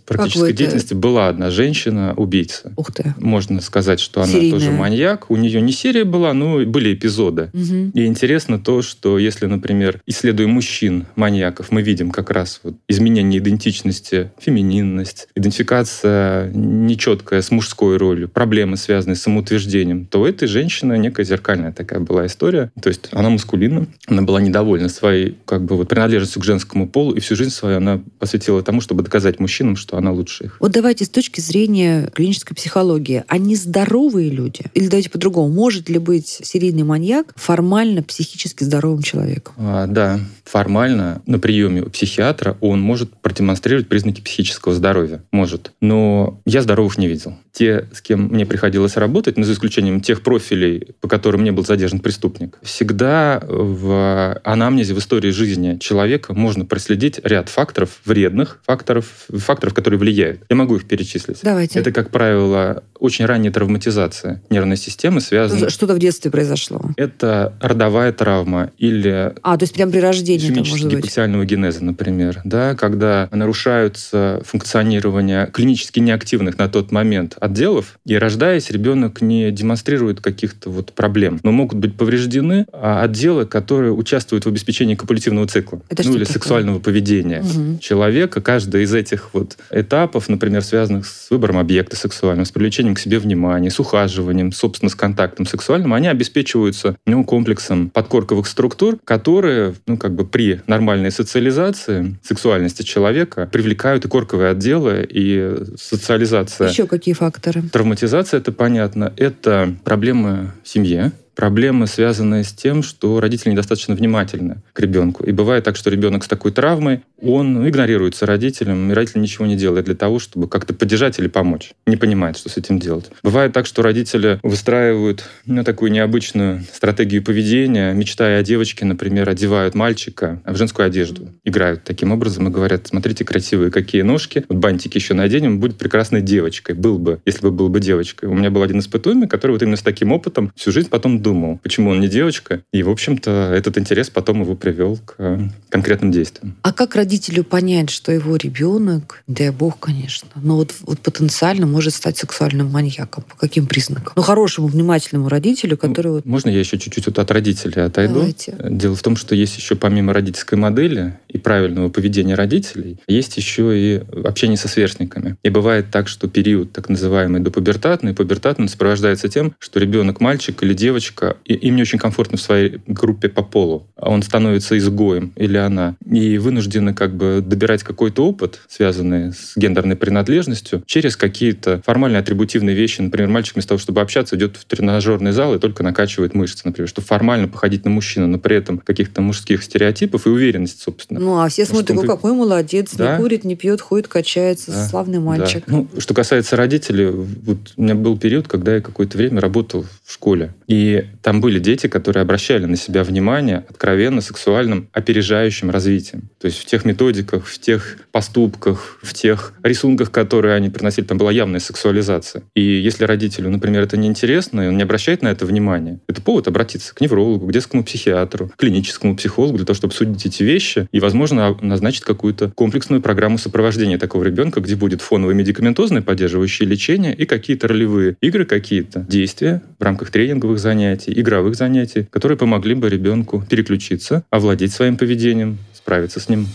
практической 0.07 0.49
это- 0.51 0.59
деятельности 0.59 0.95
была 0.95 1.29
одна 1.29 1.51
женщина-убийца. 1.51 2.73
Ух 2.77 2.93
ты. 2.93 3.15
Можно 3.19 3.61
сказать, 3.61 4.01
что 4.01 4.23
она 4.23 4.33
Серийная. 4.33 4.59
тоже 4.59 4.71
маньяк. 4.73 5.31
У 5.31 5.37
нее 5.37 5.61
не 5.69 5.73
серия 5.73 6.05
была, 6.05 6.33
но 6.33 6.65
были 6.65 6.95
эпизоды. 6.95 7.51
Мгм. 7.53 7.91
И 7.91 8.07
интересно 8.07 8.59
то, 8.59 8.81
что 8.81 9.19
если, 9.19 9.45
например, 9.45 10.01
исследуя 10.07 10.47
мужчин, 10.47 11.07
маньяков, 11.15 11.71
мы 11.71 11.83
видим 11.83 12.11
как 12.11 12.31
раз 12.31 12.61
вот 12.63 12.75
изменение 12.89 13.39
идентичности, 13.39 14.31
фемининность, 14.41 15.29
идентификация 15.35 16.51
нечеткая 16.55 17.43
с 17.43 17.51
мужской 17.51 17.99
ролью, 17.99 18.31
проблемы, 18.31 18.79
связанные 18.79 19.17
с 19.17 19.23
самоутверждением, 19.23 20.07
то 20.07 20.23
у 20.23 20.25
этой 20.25 20.49
женщины 20.49 20.97
некая 20.97 21.25
зеркальная 21.25 21.73
такая 21.73 22.01
была 22.01 22.25
история. 22.25 22.73
То 22.81 22.89
есть 22.89 23.09
она 23.13 23.29
маскулинна, 23.29 23.87
она 24.07 24.23
была 24.23 24.41
недовольна 24.41 24.89
своей 24.89 25.37
как 25.45 25.65
бы 25.67 25.77
вот 25.77 25.89
принадлежностью 25.89 26.41
к 26.41 26.45
женскому 26.47 26.89
полу, 26.89 27.13
и 27.13 27.21
всю 27.21 27.37
жизнь 27.37 27.51
свою 27.51 27.77
она 27.77 28.01
посвятила 28.19 28.63
тому, 28.63 28.81
чтобы 28.81 29.03
доказать 29.03 29.39
мужчинам, 29.39 29.77
что 29.77 29.99
она 29.99 30.13
лучше 30.13 30.45
их. 30.45 30.57
Вот 30.61 30.73
давайте 30.73 31.05
с 31.05 31.11
точки 31.11 31.43
зрения 31.43 32.11
клинической 32.15 32.57
психологии, 32.57 33.25
они 33.29 33.55
здоровые 33.55 34.31
люди? 34.31 34.63
Или 34.73 34.87
давайте 34.87 35.11
по-другому, 35.11 35.58
может 35.59 35.89
ли 35.89 35.99
быть 35.99 36.39
серийный 36.45 36.85
маньяк 36.85 37.33
формально 37.35 38.05
психически 38.05 38.63
здоровым 38.63 39.03
человеком? 39.03 39.55
А, 39.59 39.89
да, 39.89 40.21
формально 40.49 41.23
на 41.27 41.39
приеме 41.39 41.83
у 41.83 41.91
психиатра 41.91 42.57
он 42.61 42.81
может 42.81 43.15
продемонстрировать 43.21 43.89
признаки 43.89 44.21
психического 44.21 44.75
здоровья. 44.75 45.23
Может. 45.31 45.73
Но 45.81 46.41
я 46.47 46.63
здоровых 46.63 46.97
не 46.99 47.07
видел. 47.07 47.37
Те, 47.53 47.87
с 47.93 48.01
кем 48.01 48.29
мне 48.29 48.47
приходилось 48.47 48.97
работать, 48.97 49.37
ну, 49.37 49.45
за 49.45 49.53
исключением 49.53 50.01
тех 50.01 50.23
профилей, 50.23 50.95
по 51.01 51.09
которым 51.09 51.45
не 51.45 51.51
был 51.51 51.65
задержан 51.65 52.01
преступник, 52.01 52.59
всегда 52.63 53.43
в 53.47 54.41
анамнезе, 54.45 54.95
в 54.95 54.99
истории 54.99 55.31
жизни 55.31 55.77
человека 55.79 56.33
можно 56.33 56.65
проследить 56.65 57.21
ряд 57.25 57.49
факторов, 57.49 58.01
вредных 58.05 58.61
факторов, 58.67 59.07
факторов, 59.29 59.75
которые 59.75 59.99
влияют. 59.99 60.43
Я 60.49 60.57
могу 60.57 60.77
их 60.77 60.87
перечислить. 60.87 61.41
Давайте. 61.43 61.79
Это, 61.79 61.93
как 61.93 62.11
правило, 62.11 62.85
очень 62.99 63.27
ранняя 63.27 63.53
травматизация 63.53 64.43
нервной 64.51 64.77
системы, 64.77 65.21
связанная... 65.21 65.69
Что-то 65.69 65.95
в 65.95 65.99
детстве 65.99 66.31
произошло. 66.31 66.81
Это 66.97 67.55
родовая 67.61 68.13
травма 68.13 68.71
или 68.79 69.35
А, 69.43 69.57
то 69.57 69.65
есть 69.65 69.75
прям 69.75 69.91
при 69.91 69.99
рождении 69.99 70.38
ишемического 70.39 70.71
может 70.71 70.87
быть. 70.89 70.97
гипоксиального 70.99 71.45
генеза, 71.45 71.85
например, 71.85 72.41
да, 72.45 72.75
когда 72.75 73.29
нарушаются 73.33 74.43
функционирование 74.45 75.49
клинически 75.53 76.01
неактивных 76.01 76.59
на 76.59 76.69
тот 76.69 76.93
момент 76.93 77.37
отделов, 77.41 77.99
и 78.07 78.17
рождаясь, 78.17 78.71
ребенок 78.71 79.21
не 79.21 79.51
демонстрирует 79.51 80.21
каких-то 80.21 80.71
вот 80.71 80.93
проблем. 80.93 81.41
Но 81.43 81.53
могут 81.53 81.79
быть 81.79 81.97
повреждены 81.97 82.67
а, 82.73 83.03
отделы, 83.03 83.47
которые 83.47 83.93
участвуют 83.93 84.45
в 84.45 84.49
обеспечении 84.49 84.95
копулятивного 84.95 85.47
цикла, 85.47 85.81
Это 85.89 86.03
ну 86.05 86.15
или 86.15 86.25
такое? 86.25 86.33
сексуального 86.35 86.79
поведения 86.79 87.43
Мгм. 87.43 87.79
человека. 87.79 88.41
Каждый 88.41 88.85
из 88.85 88.95
этих 88.95 89.31
вот 89.35 89.57
этапов, 89.71 90.29
например, 90.29 90.63
связанных 90.63 91.07
с 91.07 91.31
выбором 91.31 91.59
объекта 91.59 91.97
сексуального, 91.97 92.45
с 92.45 92.51
привлечением 92.53 92.95
к 92.95 92.99
себе 93.01 93.19
внимания, 93.19 93.71
с 93.71 93.81
ухаживанием, 93.81 94.53
собственно, 94.53 94.91
с 94.91 94.95
контактом 94.95 95.47
сексуальным, 95.47 95.95
они 95.95 96.09
обеспечиваются 96.09 96.97
ну, 97.07 97.25
комплексом 97.25 97.91
подкорковых 97.91 98.47
структур, 98.47 98.99
которые, 99.05 99.75
ну, 99.87 99.97
как 99.97 100.15
бы 100.15 100.25
при 100.31 100.61
нормальной 100.67 101.11
социализации 101.11 102.17
сексуальности 102.23 102.83
человека 102.83 103.49
привлекают 103.51 104.05
и 104.05 104.09
корковые 104.09 104.51
отделы, 104.51 105.07
и 105.09 105.57
социализация. 105.77 106.69
Еще 106.69 106.87
какие 106.87 107.15
факторы? 107.15 107.63
Травматизация, 107.63 108.39
это 108.39 108.53
понятно, 108.53 109.13
это 109.17 109.75
проблемы 109.85 110.53
в 110.63 110.69
семье, 110.69 111.13
проблемы, 111.39 111.87
связанные 111.87 112.43
с 112.43 112.53
тем, 112.53 112.83
что 112.83 113.21
родители 113.21 113.53
недостаточно 113.53 113.95
внимательны 113.95 114.57
к 114.73 114.81
ребенку. 114.81 115.23
И 115.23 115.31
бывает 115.31 115.63
так, 115.63 115.77
что 115.77 115.89
ребенок 115.89 116.25
с 116.25 116.27
такой 116.27 116.51
травмой, 116.51 117.05
он 117.23 117.69
игнорируется 117.69 118.27
родителем, 118.27 118.91
и 118.91 118.95
родитель 118.95 119.21
ничего 119.21 119.47
не 119.47 119.55
делает 119.55 119.85
для 119.85 119.95
того, 119.95 120.19
чтобы 120.19 120.49
как-то 120.49 120.75
поддержать 120.75 121.21
или 121.21 121.29
помочь. 121.29 121.71
Не 121.87 121.97
понимает, 121.97 122.37
что 122.37 122.49
с 122.49 122.57
этим 122.57 122.81
делать. 122.81 123.07
Бывает 123.23 123.53
так, 123.53 123.67
что 123.67 123.83
родители 123.83 124.41
выстраивают 124.43 125.29
ну, 125.47 125.63
такую 125.63 125.93
необычную 125.93 126.65
стратегию 126.73 127.23
поведения, 127.23 127.93
мечтая 127.93 128.41
о 128.41 128.43
девочке, 128.43 128.85
например, 128.85 129.29
одевают 129.29 129.77
мальчика 129.77 130.43
в 130.45 130.57
женскую 130.57 130.87
одежду, 130.87 131.29
играют 131.45 131.85
таким 131.85 132.11
образом 132.11 132.49
и 132.49 132.51
говорят, 132.51 132.89
смотрите, 132.89 133.25
красивые 133.25 133.71
какие 133.71 134.03
ножки, 134.03 134.45
вот 134.49 134.59
бантики 134.59 134.99
еще 134.99 135.15
наденем, 135.15 135.61
будет 135.61 135.79
прекрасной 135.79 136.21
девочкой. 136.21 136.75
Был 136.75 136.99
бы, 136.99 137.21
если 137.25 137.43
бы 137.43 137.53
был 137.53 137.69
бы 137.69 137.79
девочкой. 137.79 138.29
У 138.29 138.35
меня 138.35 138.51
был 138.51 138.65
один 138.65 138.81
испытуемый, 138.81 139.29
который 139.29 139.53
вот 139.53 139.63
именно 139.63 139.77
с 139.77 139.83
таким 139.83 140.11
опытом 140.11 140.51
всю 140.57 140.73
жизнь 140.73 140.89
потом 140.89 141.28
думал, 141.29 141.59
почему 141.63 141.91
он 141.91 142.01
не 142.01 142.09
девочка. 142.09 142.63
И, 142.73 142.83
в 142.83 142.89
общем-то, 142.89 143.53
этот 143.55 143.77
интерес 143.77 144.09
потом 144.09 144.41
его 144.41 144.55
привел 144.55 144.97
к 144.97 145.15
э, 145.19 145.39
конкретным 145.69 146.11
действиям. 146.11 146.57
А 146.63 146.73
как 146.73 146.97
родителю 146.97 147.45
понять, 147.45 147.91
что 147.91 148.13
его 148.13 148.37
ребенок, 148.37 149.23
дай 149.27 149.51
бог, 149.51 149.79
конечно, 149.79 150.31
но 150.37 150.57
вот, 150.57 150.75
вот 150.81 151.01
потенциально 151.01 151.67
может 151.67 151.93
стать 151.95 152.17
сексуальным 152.17 152.69
маньяком? 152.71 153.25
По 153.25 153.37
каким 153.37 153.67
признакам? 153.67 154.15
Ну, 154.17 154.23
хорошему, 154.23 154.69
внимательному 154.69 155.29
родителю, 155.29 155.77
который 155.77 156.13
вот... 156.13 156.25
Можно 156.25 156.49
я 156.49 156.61
еще 156.61 156.79
чуть-чуть 156.79 157.07
вот 157.07 157.19
от 157.19 157.31
родителей 157.31 157.83
отойду? 157.83 158.15
Давайте. 158.15 158.57
Дело 158.71 158.97
в 158.97 159.03
том, 159.03 159.17
что 159.17 159.35
есть 159.35 159.59
еще 159.59 159.77
помимо 159.77 160.15
родительской 160.15 160.57
модели 160.57 161.19
и 161.29 161.37
правильного 161.37 161.91
поведения 161.91 162.37
родителей, 162.37 162.99
есть 163.07 163.37
еще 163.37 163.79
и 163.79 164.03
общение 164.25 164.57
со 164.57 164.69
сверстниками. 164.69 165.37
И 165.43 165.51
бывает 165.51 165.91
так, 165.91 166.09
что 166.09 166.27
период 166.27 166.73
так 166.73 166.89
называемый 166.89 167.43
допубертатный, 167.43 168.15
пубертатный 168.15 168.69
сопровождается 168.69 169.29
тем, 169.29 169.55
что 169.59 169.79
ребенок, 169.79 170.21
мальчик 170.21 170.63
или 170.63 170.73
девочка 170.73 171.18
мальчика, 171.21 171.37
и 171.45 171.55
им 171.55 171.77
не 171.77 171.83
очень 171.83 171.99
комфортно 171.99 172.39
в 172.39 172.41
своей 172.41 172.81
группе 172.87 173.29
по 173.29 173.43
полу. 173.43 173.87
Он 173.97 174.23
становится 174.23 174.77
изгоем 174.79 175.33
или 175.37 175.57
она. 175.57 175.97
И 176.11 176.39
вынуждены 176.39 176.95
как 176.95 177.15
бы 177.17 177.43
добирать 177.45 177.83
какой-то 177.83 178.27
опыт, 178.27 178.61
связанный 178.69 179.33
с 179.33 179.53
гендерной 179.57 179.97
принадлежностью, 179.97 180.83
через 180.87 181.17
какие-то 181.17 181.83
формальные 181.85 182.21
атрибутивные 182.21 182.75
вещи. 182.75 183.01
Например, 183.01 183.29
мальчик 183.29 183.55
вместо 183.55 183.71
того, 183.71 183.79
чтобы 183.79 184.01
общаться, 184.01 184.37
идет 184.37 184.57
в 184.57 184.65
тренажерный 184.65 185.33
зал 185.33 185.55
и 185.55 185.59
только 185.59 185.83
накачивает 185.83 186.35
мышцы, 186.35 186.63
например, 186.65 186.89
чтобы 186.89 187.07
формально 187.07 187.49
походить 187.49 187.85
на 187.85 187.91
мужчину, 187.91 188.27
но 188.27 188.39
при 188.39 188.57
этом 188.57 188.79
каких-то 188.79 189.21
мужских 189.21 189.63
стереотипов 189.63 190.27
и 190.27 190.31
уверенности, 190.31 190.83
собственно. 190.83 191.21
Ну, 191.21 191.39
а 191.41 191.49
все 191.49 191.65
смотрят, 191.65 191.89
Что 191.91 192.01
он- 192.01 192.07
какой 192.07 192.33
молодец, 192.33 192.95
Да. 192.95 193.17
не 193.17 193.23
курит, 193.23 193.45
не 193.45 193.57
пьет, 193.57 193.81
ходит, 193.81 194.09
качается, 194.09 194.71
Да, 194.73 194.87
славный 194.89 195.19
мальчик. 195.19 195.65
Да. 195.67 195.77
Ну, 195.77 195.89
что 195.99 196.15
касается 196.15 196.57
родителей, 196.57 197.07
вот 197.07 197.59
у 197.77 197.83
меня 197.83 197.95
был 197.95 198.17
период, 198.19 198.47
когда 198.49 198.75
я 198.77 198.81
какое-то 198.81 199.17
время 199.19 199.41
работал 199.41 199.85
в 200.05 200.13
школе. 200.13 200.53
И 200.67 201.07
там 201.23 201.41
были 201.41 201.59
дети, 201.59 201.87
которые 201.87 202.23
обращали 202.23 202.65
на 202.65 202.77
себя 202.77 203.05
внимание 203.05 203.65
откровенно 203.69 204.21
сексуальным 204.21 204.89
опережающим 204.93 205.71
развитием. 205.71 206.31
То 206.41 206.47
есть 206.47 206.59
в 206.59 206.65
тех 206.65 206.85
методиках, 206.85 207.47
в 207.47 207.59
тех 207.59 207.99
поступках, 208.13 208.99
в 209.03 209.13
тех 209.15 209.53
рисунках, 209.63 210.11
которые 210.11 210.55
они 210.55 210.71
приносили, 210.71 211.05
там 211.05 211.19
была 211.19 211.33
явная 211.33 211.61
сексуализация. 211.61 212.43
И 212.55 212.63
если 212.63 213.05
родителю, 213.05 213.51
например, 213.51 213.83
это 213.83 213.97
неинтересно, 213.97 214.63
и 214.63 214.69
он 214.69 214.77
не 214.77 214.83
обращает 214.83 215.23
на 215.23 215.29
это 215.29 215.47
внимания, 215.47 216.01
это 216.09 216.23
повод 216.23 216.49
обратиться 216.49 216.95
к 216.95 217.01
неврологу, 217.01 217.47
к 217.47 217.53
детскому 217.53 217.85
психиатру, 217.85 218.49
к 218.49 218.57
клиническому 218.57 219.17
психологу 219.17 219.57
для 219.57 219.67
того, 219.67 219.77
чтобы 219.77 219.93
обсудить 219.93 220.25
эти 220.27 220.43
вещи 220.43 220.89
и, 220.93 221.01
возможно, 221.01 221.57
назначить 221.61 222.03
какую-то 222.03 222.51
комплексную 222.51 223.03
программу 223.03 223.39
сопровождения 223.39 223.99
такого 223.99 224.25
ребенка, 224.25 224.61
где 224.61 224.77
будет 224.77 225.03
фоновое 225.03 225.35
медикаментозное 225.35 226.03
поддерживающее 226.03 226.69
лечение 226.69 227.15
и 227.15 227.27
какие-то 227.27 227.69
ролевые 227.69 228.17
игры, 228.21 228.45
какие-то 228.45 229.01
действия 229.01 229.63
в 229.79 229.83
рамках 229.83 230.11
тренинговых 230.11 230.59
занятий, 230.59 230.88
игровых 230.95 231.55
занятий, 231.55 232.05
которые 232.05 232.39
помогли 232.39 232.75
бы 232.75 232.89
ребенку 232.89 233.45
переключиться, 233.49 234.25
овладеть 234.31 234.73
своим 234.73 234.97
поведением, 234.97 235.59
справиться 235.75 236.21
с 236.21 236.29
ним. 236.29 236.47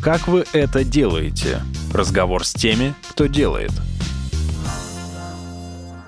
Как 0.00 0.26
вы 0.26 0.44
это 0.52 0.82
делаете? 0.82 1.60
Разговор 1.94 2.44
с 2.44 2.52
теми, 2.52 2.94
кто 3.10 3.26
делает. 3.26 3.70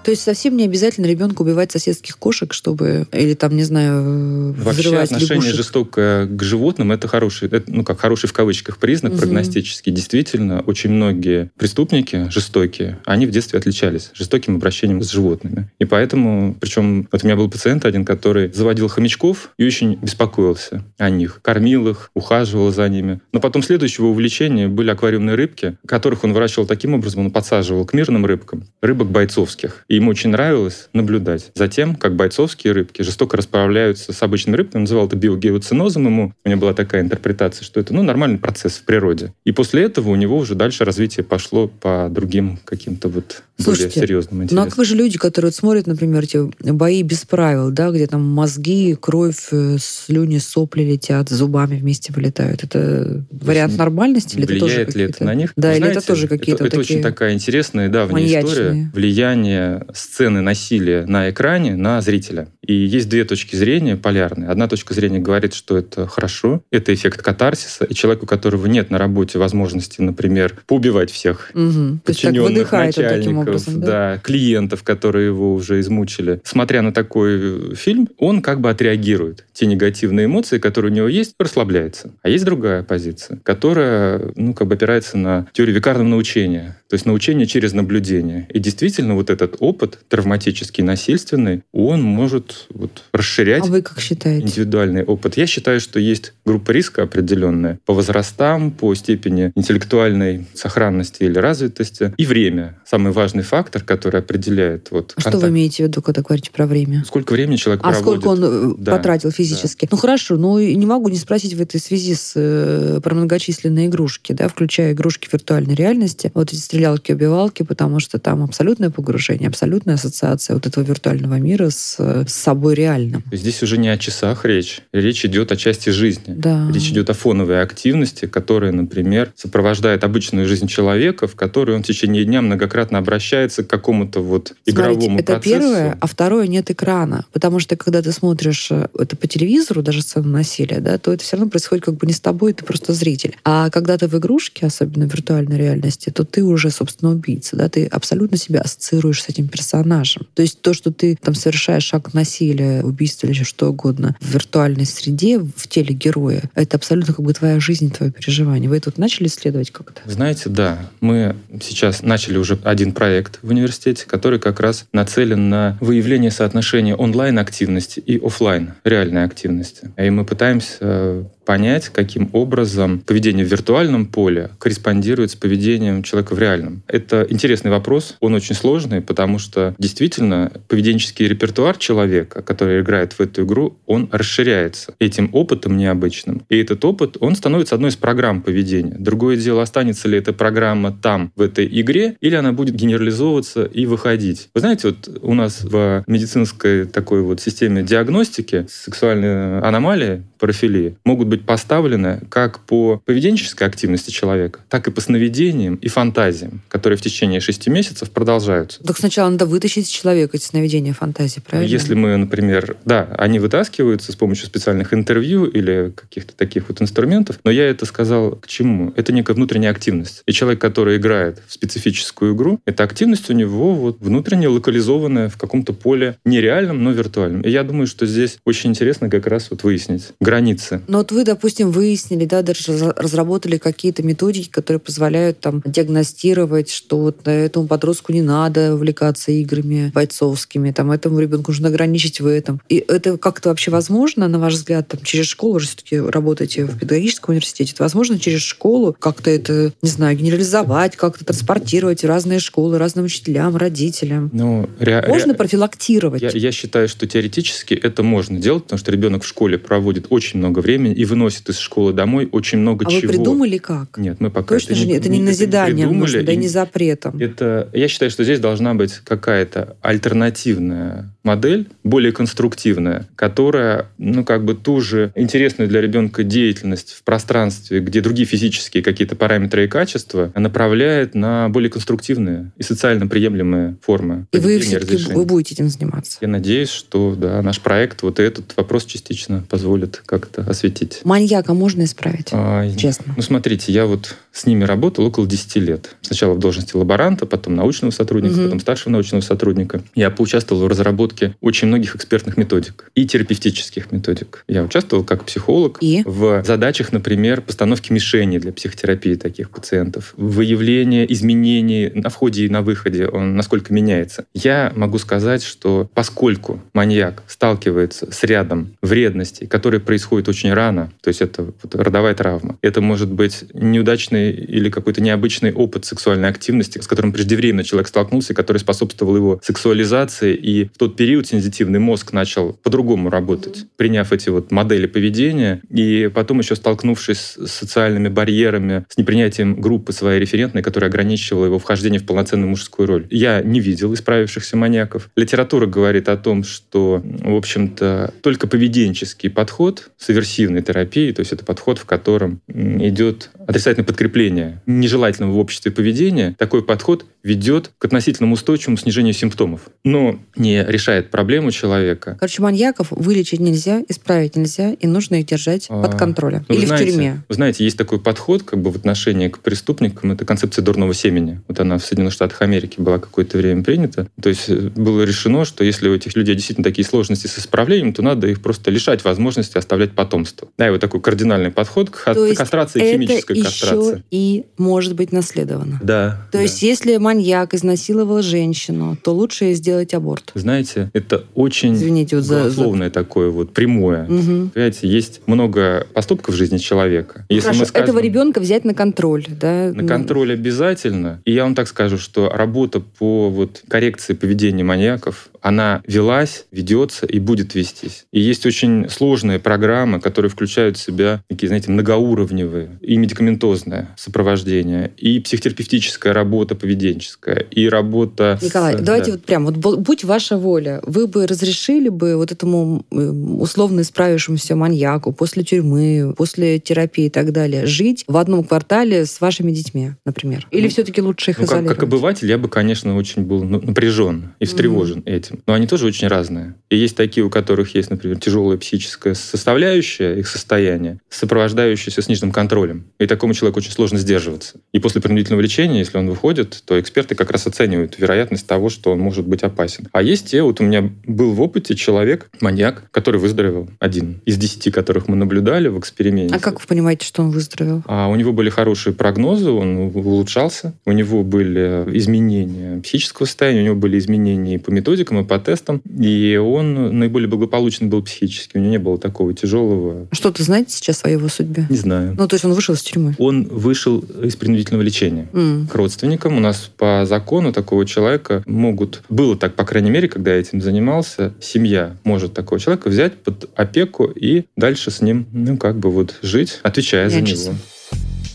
То 0.04 0.10
есть 0.10 0.22
совсем 0.22 0.56
не 0.56 0.64
обязательно 0.64 1.06
ребенку 1.06 1.42
убивать 1.44 1.72
соседских 1.72 2.18
кошек, 2.18 2.52
чтобы, 2.52 3.06
или 3.12 3.34
там, 3.34 3.56
не 3.56 3.62
знаю, 3.62 4.52
Вообще 4.52 4.82
взрывать 4.82 5.10
отношение 5.10 5.36
лягушек. 5.36 5.56
жестокое 5.56 6.26
к 6.26 6.42
животным 6.42 6.92
это 6.92 7.08
хороший, 7.08 7.48
это, 7.48 7.64
ну 7.70 7.84
как 7.84 8.00
хороший 8.00 8.28
в 8.28 8.32
кавычках 8.32 8.78
признак 8.78 9.12
Мгм. 9.12 9.20
прогностический. 9.20 9.92
Действительно, 9.92 10.60
очень 10.60 10.90
многие 10.90 11.50
преступники 11.56 12.28
жестокие, 12.30 12.98
они 13.06 13.26
в 13.26 13.30
детстве 13.30 13.58
отличались 13.58 14.10
жестоким 14.14 14.56
обращением 14.56 15.02
с 15.02 15.10
животными. 15.10 15.70
И 15.78 15.84
поэтому, 15.84 16.54
причем, 16.60 17.08
вот 17.10 17.24
у 17.24 17.26
меня 17.26 17.36
был 17.36 17.50
пациент 17.50 17.84
один, 17.84 18.04
который 18.04 18.52
заводил 18.52 18.88
хомячков 18.88 19.50
и 19.58 19.64
очень 19.64 19.94
беспокоился 19.96 20.84
о 20.98 21.08
них, 21.10 21.40
кормил 21.42 21.88
их, 21.88 22.10
ухаживал 22.14 22.70
за 22.72 22.88
ними. 22.88 23.20
Но 23.32 23.40
потом 23.40 23.62
следующего 23.62 24.06
увлечения 24.06 24.68
были 24.68 24.90
аквариумные 24.90 25.34
рыбки, 25.34 25.76
которых 25.86 26.24
он 26.24 26.32
выращивал 26.34 26.66
таким 26.66 26.94
образом, 26.94 27.26
он 27.26 27.30
подсаживал 27.30 27.84
к 27.86 27.94
мирным 27.94 28.26
рыбкам, 28.26 28.64
рыбок 28.82 29.10
бойцовских. 29.10 29.84
И 29.94 29.96
ему 29.96 30.10
очень 30.10 30.30
нравилось 30.30 30.88
наблюдать 30.92 31.52
за 31.54 31.68
тем, 31.68 31.94
как 31.94 32.16
бойцовские 32.16 32.72
рыбки 32.72 33.02
жестоко 33.02 33.36
расправляются 33.36 34.12
с 34.12 34.20
обычными 34.24 34.56
рыбками. 34.56 34.80
Он 34.80 34.82
называл 34.82 35.06
это 35.06 35.14
биогеоцинозом 35.14 36.06
ему. 36.06 36.34
У 36.44 36.48
меня 36.48 36.56
была 36.56 36.74
такая 36.74 37.00
интерпретация, 37.02 37.64
что 37.64 37.78
это 37.78 37.94
ну, 37.94 38.02
нормальный 38.02 38.38
процесс 38.38 38.72
в 38.72 38.82
природе. 38.82 39.32
И 39.44 39.52
после 39.52 39.84
этого 39.84 40.08
у 40.10 40.16
него 40.16 40.36
уже 40.36 40.56
дальше 40.56 40.84
развитие 40.84 41.22
пошло 41.22 41.68
по 41.68 42.08
другим 42.10 42.58
каким-то 42.64 43.06
вот 43.08 43.44
более 43.56 43.76
Слушайте, 43.76 44.00
серьезным 44.00 44.38
Ну, 44.38 44.40
а 44.40 44.44
интересам. 44.46 44.70
как 44.70 44.84
же 44.84 44.96
люди, 44.96 45.16
которые 45.16 45.50
вот 45.50 45.54
смотрят, 45.54 45.86
например, 45.86 46.24
эти 46.24 46.50
бои 46.72 47.04
без 47.04 47.24
правил, 47.24 47.70
да, 47.70 47.92
где 47.92 48.08
там 48.08 48.22
мозги, 48.22 48.96
кровь, 49.00 49.46
э, 49.52 49.76
слюни, 49.78 50.38
сопли 50.38 50.82
летят, 50.82 51.28
зубами 51.28 51.76
вместе 51.76 52.12
вылетают. 52.12 52.64
Это 52.64 53.24
вариант 53.30 53.78
нормальности 53.78 54.34
или 54.34 54.44
это 54.44 54.58
тоже 54.58 54.74
Влияет 54.74 54.94
ли 54.96 55.04
это 55.04 55.24
на 55.24 55.34
них? 55.36 55.52
Да, 55.54 55.68
Вы 55.68 55.74
или 55.74 55.78
знаете, 55.78 55.98
это 55.98 56.06
тоже 56.08 56.26
какие-то 56.26 56.64
Это, 56.64 56.76
это 56.76 56.80
такие... 56.82 56.98
очень 56.98 57.02
такая 57.02 57.32
интересная 57.34 57.88
давняя 57.88 58.12
маньячные. 58.12 58.50
история. 58.50 58.90
Влияние 58.92 59.83
сцены 59.92 60.40
насилия 60.40 61.04
на 61.06 61.30
экране 61.30 61.76
на 61.76 62.00
зрителя. 62.00 62.48
И 62.66 62.74
есть 62.74 63.08
две 63.08 63.24
точки 63.24 63.56
зрения 63.56 63.96
полярные. 63.96 64.48
Одна 64.48 64.68
точка 64.68 64.94
зрения 64.94 65.18
говорит, 65.18 65.54
что 65.54 65.76
это 65.76 66.06
хорошо, 66.06 66.62
это 66.70 66.94
эффект 66.94 67.22
катарсиса, 67.22 67.84
и 67.84 67.94
человек, 67.94 68.22
у 68.22 68.26
которого 68.26 68.66
нет 68.66 68.90
на 68.90 68.98
работе 68.98 69.38
возможности, 69.38 70.00
например, 70.00 70.56
поубивать 70.66 71.10
всех 71.10 71.50
так 71.52 72.02
подчиненных 72.04 72.72
начальников, 72.72 73.42
образом, 73.42 73.80
да? 73.80 73.86
да, 73.86 74.18
клиентов, 74.18 74.82
которые 74.82 75.26
его 75.26 75.54
уже 75.54 75.80
измучили. 75.80 76.40
Смотря 76.44 76.82
на 76.82 76.92
такой 76.92 77.72
э, 77.72 77.74
фильм, 77.74 78.08
он 78.18 78.40
как 78.42 78.60
бы 78.60 78.70
отреагирует. 78.70 79.44
Те 79.52 79.66
негативные 79.66 80.26
эмоции, 80.26 80.58
которые 80.58 80.92
у 80.92 80.94
него 80.94 81.08
есть, 81.08 81.34
расслабляется. 81.38 82.12
А 82.22 82.28
есть 82.28 82.44
другая 82.44 82.82
позиция, 82.82 83.38
которая, 83.42 84.32
ну, 84.36 84.54
как 84.54 84.68
бы 84.68 84.74
опирается 84.74 85.18
на 85.18 85.46
теорию 85.52 85.76
викарного 85.76 86.08
научения. 86.08 86.78
То 86.88 86.94
есть 86.94 87.06
научение 87.06 87.46
через 87.46 87.72
наблюдение. 87.72 88.46
И 88.52 88.58
действительно 88.58 89.14
вот 89.14 89.30
этот 89.30 89.56
опыт 89.60 89.73
травматический, 90.08 90.82
насильственный, 90.82 91.62
он 91.72 92.02
может 92.02 92.66
вот 92.70 93.02
расширять 93.12 93.62
А 93.66 93.70
вы 93.70 93.82
как 93.82 94.00
считаете? 94.00 94.46
индивидуальный 94.46 95.04
опыт. 95.04 95.36
Я 95.36 95.46
считаю, 95.46 95.80
что 95.80 95.98
есть 95.98 96.32
группа 96.44 96.70
риска 96.70 97.02
определенная 97.02 97.78
по 97.84 97.94
возрастам, 97.94 98.70
по 98.70 98.94
степени 98.94 99.52
интеллектуальной 99.54 100.46
сохранности 100.54 101.22
или 101.24 101.38
развитости 101.38 102.14
и 102.16 102.26
время. 102.26 102.78
Самый 102.86 103.12
важный 103.12 103.42
фактор, 103.42 103.82
который 103.82 104.20
определяет 104.20 104.88
вот 104.90 105.14
А 105.16 105.20
Что 105.20 105.38
вы 105.38 105.48
имеете 105.48 105.84
в 105.84 105.88
виду, 105.88 106.02
когда 106.02 106.22
говорите 106.22 106.50
про 106.50 106.66
время? 106.66 107.04
Сколько 107.06 107.32
времени 107.32 107.56
человек 107.56 107.82
А 107.84 107.90
проводит? 107.90 108.22
сколько 108.22 108.28
он 108.28 108.72
э, 108.72 108.74
Да, 108.78 108.96
потратил 108.96 109.30
физически? 109.30 109.88
Ну 109.90 109.96
хорошо, 109.96 110.36
и 110.58 110.74
не 110.74 110.86
могу 110.86 111.08
не 111.08 111.16
спросить 111.16 111.54
в 111.54 111.60
этой 111.60 111.80
связи 111.80 112.14
с, 112.14 112.32
э, 112.34 113.00
про 113.02 113.14
многочисленные 113.14 113.86
игрушки, 113.86 114.32
да, 114.32 114.48
включая 114.48 114.92
игрушки 114.92 115.28
виртуальной 115.30 115.74
реальности, 115.74 116.30
вот 116.34 116.52
эти 116.52 116.60
стрелялки-убивалки, 116.60 117.62
потому 117.62 118.00
что 118.00 118.18
там 118.18 118.42
абсолютное 118.42 118.90
погружение, 118.90 119.48
абсолютная 119.64 119.94
ассоциация 119.94 120.54
вот 120.54 120.66
этого 120.66 120.84
виртуального 120.84 121.36
мира 121.36 121.70
с, 121.70 121.96
с 121.98 122.32
собой 122.32 122.74
реальным. 122.74 123.24
Здесь 123.32 123.62
уже 123.62 123.78
не 123.78 123.88
о 123.88 123.96
часах 123.96 124.44
речь. 124.44 124.80
Речь 124.92 125.24
идет 125.24 125.52
о 125.52 125.56
части 125.56 125.88
жизни. 125.88 126.34
Да. 126.36 126.70
Речь 126.72 126.90
идет 126.90 127.08
о 127.08 127.14
фоновой 127.14 127.62
активности, 127.62 128.26
которая, 128.26 128.72
например, 128.72 129.32
сопровождает 129.34 130.04
обычную 130.04 130.46
жизнь 130.46 130.66
человека, 130.66 131.26
в 131.26 131.34
которой 131.34 131.76
он 131.76 131.82
в 131.82 131.86
течение 131.86 132.26
дня 132.26 132.42
многократно 132.42 132.98
обращается 132.98 133.64
к 133.64 133.68
какому-то 133.68 134.20
вот 134.20 134.54
игровому 134.66 135.00
Смотрите, 135.00 135.22
это 135.22 135.32
процессу. 135.32 135.60
первое, 135.60 135.98
а 135.98 136.06
второе 136.06 136.46
нет 136.46 136.70
экрана. 136.70 137.24
Потому 137.32 137.58
что 137.58 137.76
когда 137.76 138.02
ты 138.02 138.12
смотришь 138.12 138.68
э, 138.70 138.88
это 138.98 139.16
по 139.16 139.26
телевизору, 139.26 139.82
даже 139.82 140.02
сцену 140.02 140.28
насилия, 140.28 140.80
да, 140.80 140.98
то 140.98 141.10
это 141.10 141.24
все 141.24 141.36
равно 141.36 141.50
происходит 141.50 141.86
как 141.86 141.94
бы 141.94 142.06
не 142.06 142.12
с 142.12 142.20
тобой, 142.20 142.52
ты 142.52 142.66
просто 142.66 142.92
зритель. 142.92 143.36
А 143.44 143.70
когда 143.70 143.96
ты 143.96 144.08
в 144.08 144.18
игрушке, 144.18 144.66
особенно 144.66 145.08
в 145.08 145.12
виртуальной 145.12 145.56
реальности, 145.56 146.10
то 146.10 146.24
ты 146.24 146.44
уже, 146.44 146.70
собственно, 146.70 147.12
убийца, 147.12 147.56
да, 147.56 147.70
ты 147.70 147.86
абсолютно 147.86 148.36
себя 148.36 148.60
ассоциируешь 148.60 149.22
с 149.22 149.28
этим 149.28 149.48
персонажем. 149.54 150.26
То 150.34 150.42
есть 150.42 150.60
то, 150.62 150.74
что 150.74 150.90
ты 150.90 151.16
там 151.20 151.36
совершаешь 151.36 151.84
шаг 151.84 152.12
насилия, 152.12 152.82
убийства 152.82 153.28
или 153.28 153.44
что 153.44 153.68
угодно 153.68 154.16
в 154.20 154.34
виртуальной 154.34 154.84
среде, 154.84 155.38
в 155.38 155.68
теле 155.68 155.94
героя, 155.94 156.50
это 156.56 156.76
абсолютно 156.76 157.14
как 157.14 157.24
бы 157.24 157.32
твоя 157.32 157.60
жизнь, 157.60 157.92
твое 157.92 158.10
переживание. 158.10 158.68
Вы 158.68 158.78
это 158.78 158.90
вот 158.90 158.98
начали 158.98 159.28
исследовать 159.28 159.70
как-то? 159.70 160.00
Знаете, 160.06 160.48
да, 160.48 160.90
мы 161.00 161.36
сейчас 161.62 162.02
начали 162.02 162.36
уже 162.36 162.58
один 162.64 162.90
проект 162.90 163.38
в 163.42 163.50
университете, 163.50 164.06
который 164.06 164.40
как 164.40 164.58
раз 164.58 164.86
нацелен 164.92 165.48
на 165.48 165.78
выявление 165.80 166.32
соотношения 166.32 166.96
онлайн-активности 166.96 168.00
и 168.00 168.18
офлайн 168.18 168.74
реальной 168.82 169.22
активности. 169.22 169.92
И 169.96 170.10
мы 170.10 170.24
пытаемся 170.24 170.78
э, 170.80 171.24
понять, 171.44 171.90
каким 171.90 172.30
образом 172.32 173.00
поведение 173.00 173.44
в 173.44 173.50
виртуальном 173.50 174.06
поле 174.06 174.50
корреспондирует 174.58 175.30
с 175.30 175.36
поведением 175.36 176.02
человека 176.02 176.34
в 176.34 176.38
реальном. 176.38 176.82
Это 176.88 177.26
интересный 177.28 177.70
вопрос, 177.70 178.16
он 178.20 178.34
очень 178.34 178.54
сложный, 178.54 179.00
потому 179.00 179.33
что 179.38 179.74
действительно 179.78 180.52
поведенческий 180.68 181.26
репертуар 181.28 181.76
человека, 181.76 182.42
который 182.42 182.80
играет 182.80 183.12
в 183.14 183.20
эту 183.20 183.44
игру, 183.44 183.78
он 183.86 184.08
расширяется 184.12 184.94
этим 184.98 185.30
опытом 185.32 185.76
необычным. 185.76 186.42
И 186.48 186.58
этот 186.58 186.84
опыт, 186.84 187.16
он 187.20 187.36
становится 187.36 187.74
одной 187.74 187.90
из 187.90 187.96
программ 187.96 188.42
поведения. 188.42 188.96
Другое 188.98 189.36
дело, 189.36 189.62
останется 189.62 190.08
ли 190.08 190.18
эта 190.18 190.32
программа 190.32 190.92
там, 190.92 191.32
в 191.36 191.42
этой 191.42 191.68
игре, 191.80 192.16
или 192.20 192.34
она 192.34 192.52
будет 192.52 192.74
генерализовываться 192.74 193.64
и 193.64 193.86
выходить. 193.86 194.48
Вы 194.54 194.60
знаете, 194.60 194.88
вот 194.88 195.18
у 195.22 195.34
нас 195.34 195.62
в 195.62 196.04
медицинской 196.06 196.84
такой 196.86 197.22
вот 197.22 197.40
системе 197.40 197.82
диагностики 197.82 198.66
сексуальные 198.68 199.58
аномалии, 199.60 200.22
парафилии, 200.44 200.98
могут 201.06 201.28
быть 201.28 201.46
поставлены 201.46 202.20
как 202.28 202.60
по 202.60 203.00
поведенческой 203.06 203.66
активности 203.66 204.10
человека, 204.10 204.60
так 204.68 204.86
и 204.86 204.90
по 204.90 205.00
сновидениям 205.00 205.76
и 205.76 205.88
фантазиям, 205.88 206.60
которые 206.68 206.98
в 206.98 207.00
течение 207.00 207.40
шести 207.40 207.70
месяцев 207.70 208.10
продолжаются. 208.10 208.84
Так 208.84 208.98
сначала 208.98 209.30
надо 209.30 209.46
вытащить 209.46 209.86
из 209.86 209.88
человека 209.88 210.36
эти 210.36 210.44
сновидения 210.44 210.92
фантазии, 210.92 211.40
правильно? 211.40 211.70
Если 211.70 211.94
мы, 211.94 212.14
например, 212.18 212.76
да, 212.84 213.08
они 213.16 213.38
вытаскиваются 213.38 214.12
с 214.12 214.16
помощью 214.16 214.44
специальных 214.44 214.92
интервью 214.92 215.46
или 215.46 215.94
каких-то 215.96 216.34
таких 216.36 216.68
вот 216.68 216.82
инструментов, 216.82 217.38
но 217.42 217.50
я 217.50 217.64
это 217.64 217.86
сказал 217.86 218.32
к 218.32 218.46
чему? 218.46 218.92
Это 218.96 219.14
некая 219.14 219.32
внутренняя 219.32 219.70
активность. 219.70 220.22
И 220.26 220.32
человек, 220.32 220.60
который 220.60 220.98
играет 220.98 221.40
в 221.46 221.54
специфическую 221.54 222.34
игру, 222.34 222.60
эта 222.66 222.84
активность 222.84 223.30
у 223.30 223.32
него 223.32 223.74
вот 223.74 223.96
внутренне 224.00 224.48
локализованная 224.48 225.30
в 225.30 225.38
каком-то 225.38 225.72
поле 225.72 226.18
нереальном, 226.26 226.84
но 226.84 226.90
виртуальном. 226.90 227.40
И 227.40 227.48
я 227.48 227.62
думаю, 227.62 227.86
что 227.86 228.04
здесь 228.04 228.36
очень 228.44 228.70
интересно 228.70 229.08
как 229.08 229.26
раз 229.26 229.48
вот 229.50 229.62
выяснить 229.62 230.12
границы. 230.34 230.80
Но 230.88 230.98
вот 230.98 231.12
вы, 231.12 231.24
допустим, 231.24 231.70
выяснили, 231.70 232.24
да, 232.24 232.42
даже 232.42 232.92
разработали 232.96 233.58
какие-то 233.58 234.02
методики, 234.02 234.48
которые 234.50 234.80
позволяют 234.80 235.40
там 235.40 235.62
диагностировать, 235.64 236.70
что 236.70 236.98
вот 236.98 237.26
этому 237.26 237.66
подростку 237.68 238.12
не 238.12 238.22
надо 238.22 238.74
увлекаться 238.74 239.30
играми 239.32 239.92
бойцовскими, 239.94 240.72
там 240.72 240.90
этому 240.90 241.20
ребенку 241.20 241.52
нужно 241.52 241.68
ограничить 241.68 242.20
в 242.20 242.26
этом. 242.26 242.60
И 242.68 242.84
это 242.86 243.16
как-то 243.16 243.50
вообще 243.50 243.70
возможно, 243.70 244.28
на 244.28 244.38
ваш 244.38 244.54
взгляд, 244.54 244.88
там, 244.88 245.00
через 245.02 245.26
школу, 245.26 245.54
вы 245.54 245.60
же 245.60 245.68
все-таки 245.68 245.98
работаете 245.98 246.64
в 246.64 246.78
педагогическом 246.78 247.32
университете, 247.32 247.72
это 247.72 247.82
возможно 247.82 248.18
через 248.18 248.40
школу 248.40 248.96
как-то 248.98 249.30
это, 249.30 249.72
не 249.82 249.88
знаю, 249.88 250.16
генерализовать, 250.16 250.96
как-то 250.96 251.24
транспортировать 251.24 252.02
в 252.02 252.06
разные 252.06 252.38
школы, 252.40 252.78
разным 252.78 253.04
учителям, 253.04 253.56
родителям? 253.56 254.30
Ну, 254.32 254.68
ре- 254.80 255.04
можно 255.06 255.32
ре- 255.32 255.38
профилактировать? 255.38 256.22
Я, 256.22 256.30
я 256.30 256.52
считаю, 256.52 256.88
что 256.88 257.06
теоретически 257.06 257.74
это 257.74 258.02
можно 258.02 258.38
делать, 258.40 258.64
потому 258.64 258.78
что 258.78 258.90
ребенок 258.92 259.22
в 259.22 259.26
школе 259.26 259.58
проводит 259.58 260.06
очень 260.14 260.38
много 260.38 260.60
времени 260.60 260.94
и 260.94 261.04
выносит 261.04 261.48
из 261.48 261.58
школы 261.58 261.92
домой 261.92 262.28
очень 262.30 262.58
много 262.58 262.86
а 262.86 262.90
чего. 262.90 263.02
вы 263.02 263.08
придумали 263.08 263.58
как? 263.58 263.98
Нет, 263.98 264.20
мы 264.20 264.30
пока 264.30 264.54
Точно 264.54 264.74
же, 264.74 264.86
не, 264.86 264.94
это 264.94 265.08
не 265.08 265.20
придумали, 265.20 265.84
нужно, 265.84 266.22
да 266.22 266.32
и 266.32 266.36
не 266.36 266.48
запретом. 266.48 267.18
Это, 267.18 267.68
я 267.72 267.88
считаю, 267.88 268.10
что 268.10 268.24
здесь 268.24 268.40
должна 268.40 268.74
быть 268.74 268.94
какая-то 269.04 269.76
альтернативная 269.82 271.13
модель, 271.24 271.68
более 271.82 272.12
конструктивная, 272.12 273.08
которая, 273.16 273.86
ну, 273.98 274.24
как 274.24 274.44
бы 274.44 274.54
ту 274.54 274.80
же 274.80 275.10
интересную 275.16 275.68
для 275.68 275.80
ребенка 275.80 276.22
деятельность 276.22 276.92
в 276.92 277.02
пространстве, 277.02 277.80
где 277.80 278.00
другие 278.00 278.26
физические 278.26 278.82
какие-то 278.82 279.16
параметры 279.16 279.64
и 279.64 279.68
качества, 279.68 280.30
направляет 280.36 281.14
на 281.14 281.48
более 281.48 281.70
конструктивные 281.70 282.52
и 282.58 282.62
социально 282.62 283.06
приемлемые 283.06 283.76
формы 283.80 284.26
И 284.32 284.38
вы 284.38 284.58
все-таки 284.60 284.92
разрешения. 284.94 285.16
вы 285.16 285.24
будете 285.24 285.54
этим 285.54 285.68
заниматься? 285.68 286.18
Я 286.20 286.28
надеюсь, 286.28 286.68
что 286.70 287.14
да, 287.16 287.40
наш 287.42 287.60
проект 287.60 288.02
вот 288.02 288.20
этот 288.20 288.54
вопрос 288.56 288.84
частично 288.84 289.42
позволит 289.48 290.02
как-то 290.04 290.42
осветить. 290.42 291.00
Маньяка 291.04 291.54
можно 291.54 291.84
исправить? 291.84 292.28
А, 292.32 292.68
Честно. 292.76 293.14
ну, 293.16 293.22
смотрите, 293.22 293.72
я 293.72 293.86
вот 293.86 294.14
с 294.32 294.44
ними 294.46 294.64
работал 294.64 295.04
около 295.06 295.26
10 295.26 295.56
лет. 295.56 295.96
Сначала 296.02 296.34
в 296.34 296.38
должности 296.38 296.76
лаборанта, 296.76 297.24
потом 297.24 297.54
научного 297.54 297.90
сотрудника, 297.92 298.34
Мгм. 298.34 298.44
потом 298.44 298.60
старшего 298.60 298.90
научного 298.92 299.22
сотрудника. 299.22 299.80
Я 299.94 300.10
поучаствовал 300.10 300.62
в 300.64 300.66
разработке 300.68 301.13
очень 301.40 301.68
многих 301.68 301.96
экспертных 301.96 302.36
методик 302.36 302.90
и 302.94 303.06
терапевтических 303.06 303.92
методик. 303.92 304.44
Я 304.48 304.62
участвовал 304.62 305.04
как 305.04 305.24
психолог 305.24 305.78
И? 305.80 306.02
в 306.04 306.42
задачах, 306.44 306.92
например, 306.92 307.40
постановки 307.40 307.92
мишеней 307.92 308.38
для 308.38 308.52
психотерапии 308.52 309.14
таких 309.14 309.50
пациентов, 309.50 310.14
выявление 310.16 311.10
изменений 311.12 311.90
на 311.94 312.10
входе 312.10 312.46
и 312.46 312.48
на 312.48 312.62
выходе, 312.62 313.08
он 313.08 313.36
насколько 313.36 313.72
меняется. 313.72 314.26
Я 314.34 314.72
могу 314.74 314.98
сказать, 314.98 315.42
что 315.42 315.90
поскольку 315.94 316.60
маньяк 316.72 317.22
сталкивается 317.26 318.10
с 318.10 318.22
рядом 318.24 318.76
вредностей, 318.82 319.46
которые 319.46 319.80
происходят 319.80 320.28
очень 320.28 320.52
рано, 320.52 320.92
то 321.00 321.08
есть 321.08 321.20
это 321.20 321.42
вот 321.44 321.74
родовая 321.74 322.14
травма, 322.14 322.58
это 322.62 322.80
может 322.80 323.10
быть 323.10 323.44
неудачный 323.52 324.30
или 324.32 324.70
какой-то 324.70 325.00
необычный 325.00 325.52
опыт 325.52 325.84
сексуальной 325.84 326.28
активности, 326.28 326.78
с 326.80 326.86
которым 326.86 327.12
преждевременно 327.12 327.64
человек 327.64 327.88
столкнулся, 327.88 328.34
который 328.34 328.58
способствовал 328.58 329.16
его 329.16 329.40
сексуализации, 329.42 330.34
и 330.34 330.64
в 330.64 330.78
тот 330.78 330.96
период 330.96 331.03
сензитивный 331.26 331.78
мозг 331.78 332.12
начал 332.12 332.52
по-другому 332.54 333.10
работать, 333.10 333.66
приняв 333.76 334.12
эти 334.12 334.28
вот 334.28 334.50
модели 334.50 334.86
поведения, 334.86 335.62
и 335.70 336.10
потом 336.14 336.40
еще 336.40 336.56
столкнувшись 336.56 337.36
с 337.36 337.50
социальными 337.50 338.08
барьерами, 338.08 338.84
с 338.88 338.96
непринятием 338.96 339.60
группы 339.60 339.92
своей 339.92 340.20
референтной, 340.20 340.62
которая 340.62 340.90
ограничивала 340.90 341.46
его 341.46 341.58
вхождение 341.58 342.00
в 342.00 342.06
полноценную 342.06 342.48
мужскую 342.48 342.86
роль. 342.86 343.06
Я 343.10 343.42
не 343.42 343.60
видел 343.60 343.92
исправившихся 343.94 344.56
маньяков. 344.56 345.10
Литература 345.16 345.66
говорит 345.66 346.08
о 346.08 346.16
том, 346.16 346.44
что, 346.44 347.02
в 347.04 347.34
общем-то, 347.34 348.14
только 348.22 348.46
поведенческий 348.46 349.30
подход 349.30 349.90
с 349.98 350.10
аверсивной 350.10 350.62
терапией, 350.62 351.12
то 351.12 351.20
есть 351.20 351.32
это 351.32 351.44
подход, 351.44 351.78
в 351.78 351.84
котором 351.84 352.40
идет 352.48 353.30
отрицательное 353.46 353.86
подкрепление 353.86 354.60
нежелательного 354.66 355.32
в 355.32 355.38
обществе 355.38 355.70
поведения, 355.70 356.34
такой 356.38 356.64
подход 356.64 357.06
ведет 357.22 357.72
к 357.78 357.84
относительному 357.84 358.34
устойчивому 358.34 358.76
снижению 358.76 359.14
симптомов, 359.14 359.62
но 359.82 360.18
не 360.36 360.62
решает 360.64 361.10
проблему 361.10 361.50
человека. 361.50 362.16
Короче, 362.20 362.42
маньяков 362.42 362.88
вылечить 362.90 363.40
нельзя, 363.40 363.82
исправить 363.88 364.36
нельзя, 364.36 364.72
и 364.72 364.86
нужно 364.86 365.20
их 365.20 365.26
держать 365.26 365.66
А, 365.70 365.82
под 365.82 365.94
контролем. 365.94 366.44
Ну, 366.48 366.54
Или 366.54 366.66
знаете, 366.66 366.84
в 366.84 366.88
тюрьме. 366.88 367.22
Вы 367.28 367.34
знаете, 367.34 367.64
есть 367.64 367.78
такой 367.78 367.98
подход 367.98 368.42
как 368.42 368.60
бы 368.60 368.70
в 368.70 368.76
отношении 368.76 369.28
к 369.28 369.38
преступникам, 369.38 370.12
это 370.12 370.24
концепция 370.24 370.62
дурного 370.62 370.92
семени. 370.92 371.40
Вот 371.48 371.58
она 371.60 371.78
в 371.78 371.84
Соединенных 371.84 372.12
Штатах 372.12 372.42
Америки 372.42 372.80
была 372.80 372.98
какое-то 372.98 373.38
время 373.38 373.64
принята. 373.64 374.06
То 374.20 374.28
есть 374.28 374.48
э, 374.48 374.70
было 374.74 375.02
решено, 375.02 375.44
что 375.46 375.64
если 375.64 375.88
у 375.88 375.94
этих 375.94 376.14
людей 376.16 376.34
действительно 376.34 376.64
такие 376.64 376.84
сложности 376.84 377.26
с 377.26 377.38
исправлением, 377.38 377.94
то 377.94 378.02
надо 378.02 378.26
их 378.26 378.42
просто 378.42 378.70
лишать 378.70 379.02
возможности 379.04 379.56
оставлять 379.56 379.92
потомство. 379.92 380.48
Да, 380.58 380.68
и 380.68 380.70
вот 380.70 380.80
такой 380.80 381.00
кардинальный 381.00 381.50
подход 381.50 381.90
к 381.90 382.14
есть 382.14 382.36
кастрации, 382.36 382.82
Это 382.82 383.33
еще 383.34 383.44
кастрации. 383.44 384.04
и 384.10 384.44
может 384.58 384.94
быть 384.94 385.12
наследовано. 385.12 385.80
Да. 385.82 386.20
То 386.30 386.38
да. 386.38 386.42
есть, 386.42 386.62
если 386.62 386.96
маньяк 386.96 387.54
изнасиловал 387.54 388.22
женщину, 388.22 388.96
то 389.02 389.12
лучше 389.14 389.52
сделать 389.54 389.94
аборт. 389.94 390.32
Знаете, 390.34 390.90
это 390.92 391.24
очень 391.34 391.74
Извините, 391.74 392.16
вот 392.16 392.24
за... 392.24 392.50
за- 392.50 392.90
такое 392.90 393.30
вот, 393.30 393.52
прямое. 393.52 394.04
Мгм. 394.04 394.50
Понимаете, 394.50 394.88
есть 394.88 395.20
много 395.26 395.86
поступков 395.92 396.34
в 396.34 396.38
жизни 396.38 396.58
человека. 396.58 397.24
Если 397.28 397.42
Хорошо, 397.46 397.60
мы 397.60 397.66
скажем, 397.66 397.84
этого 397.84 398.00
ребенка 398.00 398.40
взять 398.40 398.64
на 398.64 398.74
контроль, 398.74 399.26
да? 399.28 399.72
На 399.74 399.82
Ну, 399.82 399.88
контроль 399.88 400.32
обязательно. 400.32 401.20
И 401.24 401.32
я 401.32 401.44
вам 401.44 401.54
так 401.54 401.68
скажу, 401.68 401.98
что 401.98 402.28
работа 402.28 402.80
по 402.80 403.30
вот 403.30 403.62
коррекции 403.68 404.14
поведения 404.14 404.64
маньяков, 404.64 405.28
она 405.44 405.82
велась, 405.86 406.46
ведется 406.50 407.04
и 407.04 407.18
будет 407.18 407.54
вестись. 407.54 408.06
И 408.12 408.18
есть 408.20 408.46
очень 408.46 408.88
сложные 408.88 409.38
программы, 409.38 410.00
которые 410.00 410.30
включают 410.30 410.78
в 410.78 410.80
себя 410.80 411.22
такие, 411.28 411.48
знаете, 411.48 411.70
многоуровневые 411.70 412.78
и 412.80 412.96
медикаментозное 412.96 413.90
сопровождение, 413.98 414.90
и 414.96 415.20
психотерапевтическая 415.20 416.14
работа 416.14 416.54
поведенческая, 416.54 417.36
и 417.50 417.68
работа... 417.68 418.38
с- 418.40 418.44
Николай, 418.44 418.76
давайте 418.80 419.10
да. 419.10 419.12
вот 419.18 419.24
прям, 419.26 419.44
вот 419.44 419.56
бу- 419.56 419.76
будь 419.76 420.02
ваша 420.04 420.38
воля, 420.38 420.80
вы 420.86 421.06
бы 421.06 421.26
разрешили 421.26 421.90
бы 421.90 422.16
вот 422.16 422.32
этому 422.32 422.86
э, 422.90 422.96
условно 422.96 423.82
исправившемуся 423.82 424.56
маньяку 424.56 425.12
после 425.12 425.44
тюрьмы, 425.44 426.14
после 426.16 426.58
терапии 426.58 427.06
и 427.06 427.10
так 427.10 427.32
далее, 427.32 427.66
жить 427.66 428.04
в 428.08 428.16
одном 428.16 428.44
квартале 428.44 429.04
с 429.04 429.20
вашими 429.20 429.52
детьми, 429.52 429.90
например? 430.06 430.48
Или 430.50 430.62
Ну, 430.64 430.68
все-таки 430.70 431.02
лучше 431.02 431.32
их 431.32 431.38
Ну, 431.38 431.44
как, 431.44 431.50
изолировать? 431.52 431.76
как 431.76 431.82
обыватель, 431.82 432.30
я 432.30 432.38
бы, 432.38 432.48
конечно, 432.48 432.96
очень 432.96 433.24
был 433.24 433.44
напряжен 433.44 434.32
и 434.40 434.46
встревожен 434.46 435.02
этим. 435.04 435.33
Но 435.46 435.54
они 435.54 435.66
тоже 435.66 435.86
очень 435.86 436.08
разные. 436.08 436.54
И 436.70 436.76
есть 436.76 436.96
такие, 436.96 437.24
у 437.24 437.30
которых 437.30 437.74
есть, 437.74 437.90
например, 437.90 438.18
тяжелая 438.18 438.58
психическая 438.58 439.14
составляющая 439.14 440.18
их 440.18 440.26
состояния, 440.28 440.98
сопровождающаяся 441.08 442.02
сниженным 442.02 442.32
контролем. 442.32 442.86
И 442.98 443.06
такому 443.06 443.34
человеку 443.34 443.58
очень 443.58 443.72
сложно 443.72 443.98
сдерживаться. 443.98 444.60
И 444.72 444.78
после 444.78 445.00
принудительного 445.00 445.40
лечения, 445.40 445.78
если 445.78 445.98
он 445.98 446.08
выходит, 446.08 446.62
то 446.64 446.78
эксперты 446.80 447.14
как 447.14 447.30
раз 447.30 447.46
оценивают 447.46 447.98
вероятность 447.98 448.46
того, 448.46 448.68
что 448.68 448.92
он 448.92 448.98
может 448.98 449.26
быть 449.26 449.42
опасен. 449.42 449.88
А 449.92 450.02
есть 450.02 450.30
те, 450.30 450.42
вот 450.42 450.60
у 450.60 450.64
меня 450.64 450.90
был 451.06 451.32
в 451.32 451.40
опыте 451.40 451.74
человек, 451.74 452.28
маньяк, 452.40 452.90
который 452.90 453.20
выздоровел. 453.20 453.68
Один 453.78 454.20
из 454.24 454.36
десяти, 454.36 454.70
которых 454.70 455.08
мы 455.08 455.16
наблюдали 455.16 455.68
в 455.68 455.78
эксперименте. 455.78 456.34
А 456.34 456.38
как 456.38 456.60
вы 456.60 456.66
понимаете, 456.66 457.06
что 457.06 457.22
он 457.22 457.30
выздоровел? 457.30 457.82
А 457.86 458.08
у 458.08 458.16
него 458.16 458.32
были 458.32 458.50
хорошие 458.50 458.92
прогнозы, 458.92 459.50
он 459.50 459.76
улучшался, 459.94 460.74
у 460.84 460.92
него 460.92 461.22
были 461.22 461.84
изменения 461.96 462.80
психического 462.80 463.26
состояния, 463.26 463.60
у 463.60 463.64
него 463.64 463.76
были 463.76 463.98
изменения 463.98 464.58
по 464.58 464.70
методикам, 464.70 465.18
по 465.24 465.38
тестам, 465.38 465.82
и 465.98 466.36
он 466.36 466.98
наиболее 466.98 467.28
благополучный 467.28 467.88
был 467.88 468.02
психически, 468.02 468.56
у 468.56 468.60
него 468.60 468.70
не 468.70 468.78
было 468.78 468.98
такого 468.98 469.34
тяжелого, 469.34 470.06
Что 470.12 470.30
ты 470.30 470.42
знаете 470.42 470.72
сейчас 470.76 471.04
о 471.04 471.10
его 471.10 471.28
судьбе? 471.28 471.66
не 471.68 471.76
знаю. 471.76 472.14
Ну, 472.18 472.28
то 472.28 472.34
есть 472.34 472.44
он 472.44 472.52
вышел 472.52 472.74
из 472.74 472.82
тюрьмы. 472.82 473.14
Он 473.18 473.44
вышел 473.44 474.00
из 474.00 474.36
принудительного 474.36 474.82
лечения 474.82 475.28
М. 475.32 475.66
к 475.70 475.74
родственникам. 475.74 476.36
У 476.36 476.40
нас 476.40 476.70
по 476.76 477.04
закону 477.06 477.52
такого 477.52 477.86
человека 477.86 478.42
могут, 478.46 479.02
было 479.08 479.36
так, 479.36 479.54
по 479.54 479.64
крайней 479.64 479.90
мере, 479.90 480.08
когда 480.08 480.32
я 480.34 480.40
этим 480.40 480.60
занимался, 480.60 481.34
семья 481.40 481.96
может 482.04 482.34
такого 482.34 482.60
человека 482.60 482.88
взять 482.88 483.14
под 483.16 483.50
опеку 483.56 484.04
и 484.06 484.44
дальше 484.56 484.90
с 484.90 485.00
ним, 485.00 485.26
ну, 485.32 485.56
как 485.56 485.78
бы 485.78 485.90
вот 485.90 486.16
жить, 486.22 486.60
отвечая 486.62 487.08
за 487.10 487.16
Нянчиться. 487.16 487.50
него. 487.50 487.58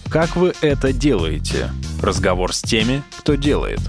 Как 0.09 0.35
вы 0.35 0.53
это 0.61 0.91
делаете? 0.91 1.69
Разговор 2.01 2.53
с 2.53 2.61
теми, 2.61 3.03
кто 3.19 3.35
делает. 3.35 3.79